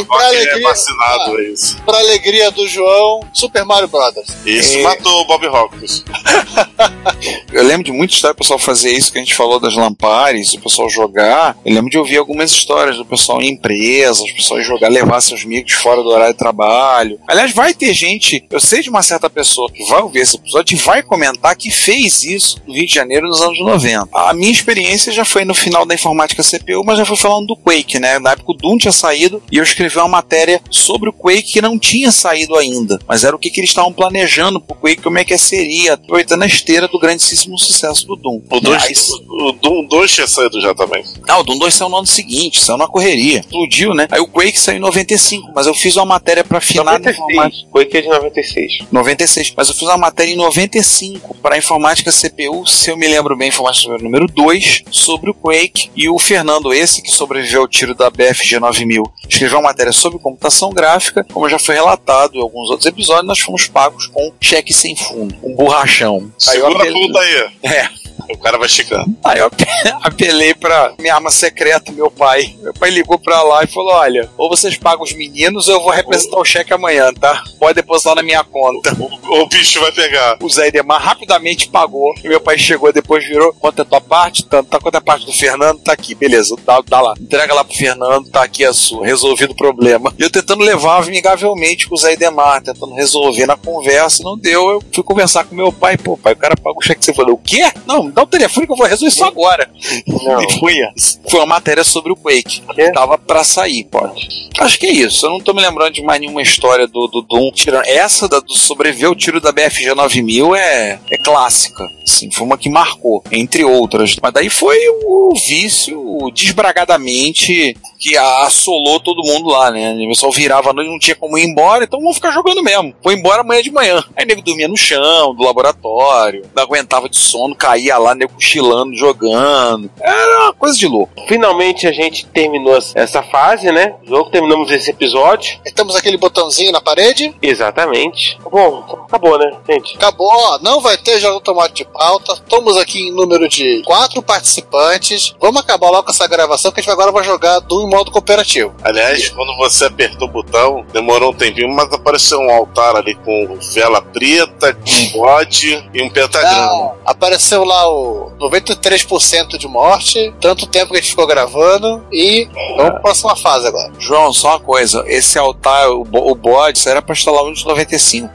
e 0.00 0.04
pra 0.04 0.22
é 0.22 0.26
alegria- 0.28 0.68
vacinado, 0.68 1.40
é 1.40 1.44
isso. 1.50 1.76
Pra 1.84 1.98
alegria 1.98 2.50
do 2.52 2.66
João, 2.66 3.20
Super 3.34 3.64
Mario 3.66 3.88
Brothers. 3.88 4.28
Isso 4.46 4.78
É. 4.78 4.82
matou 4.82 5.20
o 5.20 5.26
Bob 5.26 5.46
Hopkins. 5.46 6.02
Eu 7.52 7.64
lembro 7.64 7.84
de 7.84 7.92
muita 7.92 8.14
história 8.14 8.34
do 8.34 8.38
pessoal 8.38 8.58
fazer 8.58 8.92
isso 8.92 9.12
que 9.12 9.18
a 9.18 9.20
gente 9.20 9.34
falou 9.34 9.58
das 9.60 9.74
lampares, 9.74 10.54
o 10.54 10.60
pessoal 10.60 10.88
jogar. 10.88 11.56
Eu 11.64 11.74
lembro 11.74 11.90
de 11.90 11.98
ouvir 11.98 12.16
algumas 12.18 12.50
histórias 12.50 12.96
do 12.96 13.04
pessoal 13.04 13.42
em 13.42 13.50
empresas, 13.52 14.20
o 14.20 14.34
pessoal 14.34 14.60
jogar, 14.62 14.88
levar 14.88 15.20
seus 15.20 15.44
amigos 15.50 15.72
fora 15.72 16.00
do 16.02 16.08
horário 16.08 16.32
de 16.32 16.38
trabalho. 16.38 17.18
Aliás, 17.26 17.52
vai 17.52 17.74
ter 17.74 17.92
gente, 17.92 18.44
eu 18.50 18.60
sei 18.60 18.82
de 18.82 18.88
uma 18.88 19.02
certa 19.02 19.28
pessoa 19.28 19.70
que 19.70 19.84
vai 19.88 20.00
ouvir 20.00 20.20
esse 20.20 20.36
episódio 20.36 20.74
e 20.76 20.78
vai 20.80 21.02
comentar 21.02 21.56
que 21.56 21.70
fez 21.70 22.22
isso 22.22 22.58
no 22.66 22.74
Rio 22.74 22.86
de 22.86 22.94
Janeiro 22.94 23.26
nos 23.26 23.42
anos 23.42 23.58
90. 23.58 24.08
A 24.14 24.32
minha 24.32 24.50
experiência 24.52 25.12
já 25.12 25.24
foi 25.24 25.44
no 25.44 25.54
final 25.54 25.84
da 25.84 25.94
informática 25.94 26.42
CPU, 26.42 26.84
mas 26.84 26.98
já 26.98 27.04
foi 27.04 27.16
falando 27.16 27.48
do 27.48 27.56
Quake, 27.56 27.98
né? 27.98 28.18
Na 28.20 28.32
época 28.32 28.52
o 28.52 28.54
Doom 28.54 28.78
tinha 28.78 28.92
saído 28.92 29.42
e 29.50 29.56
eu 29.56 29.64
escrevi 29.64 29.96
uma 29.98 30.06
matéria 30.08 30.60
sobre 30.70 31.08
o 31.08 31.12
Quake 31.12 31.52
que 31.54 31.60
não 31.60 31.78
tinha 31.78 32.12
saído 32.12 32.56
ainda, 32.56 32.98
mas 33.08 33.24
era 33.24 33.34
o 33.34 33.38
que, 33.38 33.50
que 33.50 33.60
eles 33.60 33.70
estavam 33.70 33.92
planejando 33.92 34.60
pro 34.60 34.76
Quake, 34.76 35.02
como 35.02 35.18
é 35.18 35.24
que 35.24 35.36
seria, 35.36 35.94
aproveitando 35.94 36.42
a 36.42 36.46
esteira 36.46 36.86
do 36.86 36.98
grandíssimo 36.98 37.58
sucesso 37.58 38.06
do 38.06 38.14
Doom. 38.16 38.40
O, 38.50 38.60
dois, 38.60 38.82
Aí- 38.84 38.94
o 39.28 39.52
Doom 39.52 39.86
2 39.86 40.12
tinha 40.12 40.26
saído 40.28 40.60
já 40.60 40.74
também. 40.74 41.02
ah, 41.28 41.38
o 41.38 41.42
Doom 41.42 41.58
2 41.58 41.74
saiu 41.74 41.88
no 41.88 41.96
ano 41.96 42.06
seguinte, 42.06 42.60
saiu 42.60 42.78
na 42.78 42.86
correria. 42.86 43.40
Explodiu, 43.40 43.94
né? 43.94 44.06
Aí 44.10 44.20
o 44.20 44.28
Quake 44.28 44.58
saiu 44.60 44.76
em 44.76 44.80
95, 44.80 45.39
mas 45.54 45.66
eu 45.66 45.74
fiz 45.74 45.96
uma 45.96 46.04
matéria 46.04 46.44
pra 46.44 46.58
afinar 46.58 46.98
na 46.98 47.10
informática. 47.10 47.66
96. 47.66 47.66
Quake 47.70 47.96
é 47.96 48.00
de 48.00 48.08
96. 48.08 48.78
96. 48.90 49.54
Mas 49.56 49.68
eu 49.68 49.74
fiz 49.74 49.88
uma 49.88 49.96
matéria 49.96 50.32
em 50.32 50.36
95 50.36 51.34
para 51.36 51.58
informática 51.58 52.10
CPU, 52.10 52.66
se 52.66 52.90
eu 52.90 52.96
me 52.96 53.06
lembro 53.06 53.36
bem, 53.36 53.48
informática 53.48 53.88
CPU 53.92 54.04
número 54.04 54.26
2, 54.26 54.84
sobre 54.90 55.30
o 55.30 55.34
Quake. 55.34 55.90
E 55.96 56.08
o 56.08 56.18
Fernando, 56.18 56.72
esse 56.72 57.02
que 57.02 57.10
sobreviveu 57.10 57.62
ao 57.62 57.68
tiro 57.68 57.94
da 57.94 58.10
BFG 58.10 58.58
9000, 58.58 59.04
escreveu 59.28 59.58
uma 59.58 59.68
matéria 59.68 59.92
sobre 59.92 60.18
computação 60.18 60.70
gráfica. 60.70 61.24
Como 61.32 61.48
já 61.48 61.58
foi 61.58 61.74
relatado 61.74 62.36
em 62.36 62.40
alguns 62.40 62.70
outros 62.70 62.86
episódios, 62.86 63.26
nós 63.26 63.40
fomos 63.40 63.66
pagos 63.66 64.06
com 64.06 64.32
cheque 64.40 64.72
sem 64.72 64.96
fundo, 64.96 65.34
um 65.42 65.54
borrachão. 65.54 66.30
Segura 66.38 66.88
a 66.88 66.92
ponta 66.92 67.18
aí. 67.20 67.50
É. 67.62 67.99
O 68.32 68.38
cara 68.38 68.58
vai 68.58 68.66
esticando. 68.66 69.06
Aí 69.24 69.38
eu 69.38 69.46
ape- 69.46 69.64
apelei 70.02 70.54
pra 70.54 70.92
minha 70.98 71.14
arma 71.14 71.30
secreta, 71.30 71.92
meu 71.92 72.10
pai. 72.10 72.54
Meu 72.62 72.72
pai 72.74 72.90
ligou 72.90 73.18
pra 73.18 73.42
lá 73.42 73.62
e 73.64 73.66
falou: 73.66 73.92
Olha, 73.92 74.28
ou 74.36 74.48
vocês 74.48 74.76
pagam 74.76 75.02
os 75.04 75.12
meninos 75.12 75.68
ou 75.68 75.74
eu 75.74 75.80
vou 75.82 75.90
representar 75.90 76.38
o 76.38 76.44
cheque 76.44 76.72
amanhã, 76.72 77.12
tá? 77.12 77.42
Pode 77.58 77.74
depositar 77.74 78.14
na 78.14 78.22
minha 78.22 78.42
conta. 78.44 78.90
O, 79.30 79.42
o 79.42 79.48
bicho 79.48 79.78
vai 79.80 79.92
pegar. 79.92 80.36
O 80.42 80.48
Zé 80.48 80.66
Idemar 80.68 81.00
rapidamente 81.00 81.68
pagou. 81.68 82.12
E 82.24 82.28
meu 82.28 82.40
pai 82.40 82.58
chegou 82.58 82.92
depois, 82.92 83.24
virou: 83.24 83.52
Quanto 83.60 83.78
é 83.78 83.82
a 83.82 83.84
tua 83.84 84.00
parte? 84.00 84.44
Tanto. 84.44 84.68
Tá 84.68 84.80
quanto 84.80 84.96
é 84.96 84.98
a 84.98 85.00
parte 85.00 85.24
do 85.24 85.32
Fernando? 85.32 85.78
Tá 85.80 85.92
aqui, 85.92 86.14
beleza. 86.16 86.56
Dá, 86.66 86.82
dá 86.84 87.00
lá. 87.00 87.14
Entrega 87.20 87.54
lá 87.54 87.62
pro 87.64 87.76
Fernando, 87.76 88.28
tá 88.28 88.42
aqui 88.42 88.64
a 88.64 88.72
sua. 88.72 89.06
Resolvido 89.06 89.52
o 89.52 89.56
problema. 89.56 90.12
E 90.18 90.22
eu 90.22 90.30
tentando 90.30 90.64
levar 90.64 91.00
amigavelmente 91.02 91.88
com 91.88 91.94
o 91.94 91.98
Zé 91.98 92.14
Idemar, 92.14 92.60
tentando 92.62 92.92
resolver 92.94 93.46
na 93.46 93.56
conversa. 93.56 94.22
Não 94.24 94.36
deu. 94.36 94.68
Eu 94.70 94.82
fui 94.92 95.04
conversar 95.04 95.44
com 95.44 95.54
meu 95.54 95.70
pai. 95.72 95.96
Pô, 95.96 96.16
pai, 96.16 96.32
o 96.32 96.36
cara 96.36 96.56
paga 96.56 96.76
o 96.76 96.82
cheque. 96.82 97.04
Você 97.04 97.14
falou: 97.14 97.34
O 97.34 97.38
quê? 97.38 97.70
Não, 97.86 98.02
me 98.02 98.10
dá 98.20 98.22
o 98.22 98.26
telefone 98.26 98.66
que 98.66 98.72
eu 98.72 98.76
vou 98.76 98.86
resolver 98.86 99.12
isso 99.12 99.24
agora. 99.24 99.70
Não. 100.06 100.42
E 100.42 100.52
foi 100.58 100.78
essa. 100.80 101.20
Foi 101.28 101.40
uma 101.40 101.46
matéria 101.46 101.84
sobre 101.84 102.12
o 102.12 102.16
Quake. 102.16 102.62
É? 102.76 102.90
Tava 102.90 103.16
pra 103.16 103.42
sair, 103.42 103.84
pode. 103.84 104.28
Acho 104.58 104.78
que 104.78 104.86
é 104.86 104.92
isso. 104.92 105.26
Eu 105.26 105.30
não 105.30 105.40
tô 105.40 105.54
me 105.54 105.62
lembrando 105.62 105.92
de 105.92 106.02
mais 106.02 106.20
nenhuma 106.20 106.42
história 106.42 106.86
do, 106.86 107.06
do 107.06 107.22
Doom. 107.22 107.50
Tirando 107.52 107.86
essa 107.86 108.28
da, 108.28 108.40
do 108.40 108.54
sobreviver 108.54 109.08
ao 109.08 109.14
tiro 109.14 109.40
da 109.40 109.52
BFG 109.52 109.94
9000 109.94 110.54
é, 110.54 111.00
é 111.10 111.16
clássica. 111.18 111.86
Sim, 112.04 112.30
foi 112.30 112.46
uma 112.46 112.58
que 112.58 112.68
marcou, 112.68 113.22
entre 113.30 113.64
outras. 113.64 114.16
Mas 114.20 114.32
daí 114.32 114.50
foi 114.50 114.76
o 115.04 115.32
vício 115.46 116.30
desbragadamente 116.34 117.76
que 117.98 118.16
assolou 118.16 118.98
todo 118.98 119.22
mundo 119.22 119.48
lá, 119.48 119.70
né? 119.70 119.92
O 119.92 120.08
pessoal 120.08 120.32
virava 120.32 120.70
a 120.70 120.72
noite, 120.72 120.90
não 120.90 120.98
tinha 120.98 121.14
como 121.14 121.36
ir 121.36 121.44
embora, 121.44 121.84
então 121.84 122.00
vamos 122.00 122.16
ficar 122.16 122.30
jogando 122.30 122.62
mesmo. 122.62 122.94
Vou 123.02 123.12
embora 123.12 123.42
amanhã 123.42 123.62
de 123.62 123.70
manhã. 123.70 124.02
Aí 124.16 124.24
nego 124.24 124.42
dormia 124.42 124.66
no 124.66 124.76
chão, 124.76 125.34
do 125.34 125.44
laboratório, 125.44 126.46
não 126.54 126.62
aguentava 126.62 127.08
de 127.08 127.18
sono, 127.18 127.54
caía 127.54 127.98
lá, 128.00 128.14
nego 128.14 128.32
cochilando, 128.32 128.96
jogando. 128.96 129.90
Era 130.00 130.44
uma 130.44 130.52
coisa 130.54 130.78
de 130.78 130.86
louco. 130.86 131.12
Finalmente 131.28 131.86
a 131.86 131.92
gente 131.92 132.26
terminou 132.26 132.78
essa 132.94 133.22
fase, 133.22 133.70
né? 133.70 133.94
Jogo, 134.04 134.30
terminamos 134.30 134.70
esse 134.70 134.90
episódio. 134.90 135.60
Temos 135.74 135.94
aquele 135.96 136.16
botãozinho 136.16 136.72
na 136.72 136.80
parede. 136.80 137.34
Exatamente. 137.40 138.38
Bom, 138.50 138.84
acabou, 139.06 139.38
né, 139.38 139.52
gente? 139.68 139.96
Acabou, 139.96 140.58
não 140.60 140.80
vai 140.80 140.96
ter 140.96 141.18
jogo 141.18 141.40
tomate 141.40 141.74
de 141.74 141.84
pauta. 141.84 142.32
Estamos 142.34 142.76
aqui 142.76 143.08
em 143.08 143.12
número 143.12 143.48
de 143.48 143.82
quatro 143.84 144.22
participantes. 144.22 145.34
Vamos 145.40 145.60
acabar 145.60 145.90
logo 145.90 146.04
com 146.04 146.10
essa 146.10 146.26
gravação 146.26 146.72
que 146.72 146.80
a 146.80 146.82
gente 146.82 146.92
agora 146.92 147.12
vai 147.12 147.24
jogar 147.24 147.60
do 147.60 147.86
modo 147.86 148.10
cooperativo. 148.10 148.74
Aliás, 148.82 149.28
quando 149.30 149.56
você 149.56 149.86
apertou 149.86 150.28
o 150.28 150.30
botão, 150.30 150.84
demorou 150.92 151.30
um 151.30 151.34
tempinho, 151.34 151.68
mas 151.68 151.92
apareceu 151.92 152.38
um 152.38 152.50
altar 152.50 152.96
ali 152.96 153.14
com 153.14 153.58
vela 153.74 154.02
preta, 154.02 154.76
um 154.86 155.18
bode 155.18 155.88
e 155.92 156.02
um 156.02 156.10
pentagrama. 156.10 156.94
Ah, 157.04 157.10
apareceu 157.10 157.64
lá 157.64 157.89
o 157.90 158.32
93% 158.38 159.58
de 159.58 159.68
morte, 159.68 160.32
tanto 160.40 160.66
tempo 160.66 160.92
que 160.92 160.98
a 160.98 161.00
gente 161.00 161.10
ficou 161.10 161.26
gravando 161.26 162.04
e 162.12 162.48
vamos 162.76 162.92
pra 162.92 163.00
próxima 163.00 163.36
fase 163.36 163.66
agora. 163.66 163.92
João, 163.98 164.32
só 164.32 164.50
uma 164.50 164.60
coisa: 164.60 165.04
esse 165.06 165.38
altar, 165.38 165.90
o, 165.90 166.02
o 166.02 166.34
bode, 166.34 166.78
isso 166.78 166.88
era 166.88 167.02
pra 167.02 167.12
instalar 167.12 167.42
Windows 167.44 167.64
95. 167.64 168.30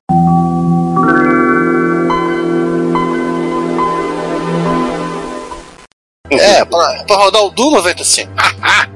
É, 6.29 6.65
pra, 6.65 7.03
pra 7.05 7.15
rodar 7.17 7.43
o 7.43 7.49
Doom 7.49 7.71
95. 7.71 8.31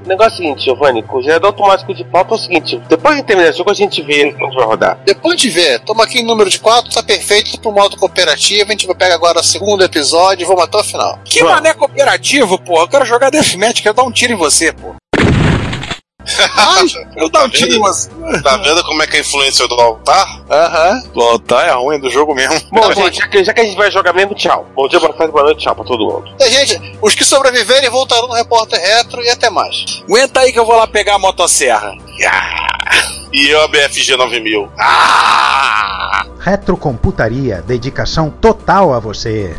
O 0.03 0.07
negócio 0.07 0.32
é 0.32 0.34
o 0.34 0.38
seguinte, 0.38 0.63
Giovanni, 0.65 1.03
com 1.03 1.17
o 1.17 1.21
gerador 1.21 1.49
automático 1.49 1.93
de 1.93 2.03
pauta 2.03 2.34
é 2.34 2.36
o 2.36 2.39
seguinte: 2.39 2.82
depois 2.89 3.17
de 3.17 3.23
terminar 3.23 3.51
o 3.51 3.53
jogo, 3.53 3.69
a 3.69 3.75
gente 3.75 4.01
vê 4.01 4.36
onde 4.41 4.55
vai 4.55 4.65
rodar. 4.65 4.99
Depois 5.05 5.39
de 5.39 5.49
ver, 5.49 5.80
estamos 5.80 6.03
aqui 6.03 6.19
em 6.19 6.25
número 6.25 6.49
de 6.49 6.59
4, 6.59 6.91
tá 6.91 7.03
perfeito 7.03 7.59
pro 7.59 7.71
modo 7.71 7.97
cooperativo. 7.97 8.69
A 8.69 8.71
gente 8.71 8.88
vai 8.88 8.95
pegar 8.95 9.15
agora 9.15 9.39
o 9.39 9.43
segundo 9.43 9.84
episódio 9.84 10.43
e 10.43 10.47
vamos 10.47 10.63
até 10.63 10.77
o 10.77 10.84
final. 10.84 11.19
Que 11.23 11.43
mané 11.43 11.73
cooperativo, 11.73 12.57
pô? 12.57 12.82
Eu 12.82 12.88
quero 12.88 13.05
jogar 13.05 13.30
Deathmatch, 13.30 13.82
quero 13.82 13.95
dar 13.95 14.03
um 14.03 14.11
tiro 14.11 14.34
em 14.34 14.38
você, 14.38 14.71
pô. 14.71 14.95
Ai, 16.55 16.85
Eu 17.15 17.25
um 17.27 17.79
você. 17.79 18.09
Tá 18.43 18.57
vendo 18.57 18.83
como 18.83 19.01
é 19.03 19.07
que 19.07 19.15
é 19.15 19.19
a 19.19 19.21
influência 19.21 19.67
do 19.67 19.75
altar? 19.75 20.41
Aham. 20.49 21.03
O 21.13 21.21
altar 21.21 21.67
é 21.67 21.71
ruim 21.71 21.99
do 21.99 22.09
jogo 22.09 22.33
mesmo. 22.33 22.59
Bom, 22.71 22.81
Tá 22.81 22.93
gente, 22.93 23.17
já 23.17 23.27
que, 23.27 23.43
já 23.43 23.53
que 23.53 23.61
a 23.61 23.63
gente 23.63 23.75
vai 23.77 23.91
jogar 23.91 24.13
mesmo, 24.13 24.35
tchau. 24.35 24.67
Bom 24.75 24.87
dia, 24.87 24.99
boa 24.99 25.13
tarde, 25.13 25.31
boa 25.31 25.43
noite, 25.43 25.63
tchau 25.63 25.75
pra 25.75 25.83
todo 25.83 26.05
mundo. 26.05 26.29
E, 26.39 26.49
gente, 26.49 26.97
os 27.01 27.15
que 27.15 27.23
sobreviverem 27.23 27.89
voltarão 27.89 28.27
no 28.27 28.33
Repórter 28.33 28.79
Retro 28.79 29.21
e 29.23 29.29
até 29.29 29.49
mais. 29.49 30.03
Aguenta 30.07 30.41
aí 30.41 30.51
que 30.51 30.59
eu 30.59 30.65
vou 30.65 30.75
lá 30.75 30.87
pegar 30.87 31.15
a 31.15 31.19
motosserra. 31.19 31.93
E 33.31 33.47
eu 33.47 33.61
a 33.61 33.67
BFG 33.67 34.15
9000. 34.15 34.69
Retrocomputaria, 36.39 37.61
dedicação 37.61 38.29
total 38.29 38.93
a 38.93 38.99
você. 38.99 39.55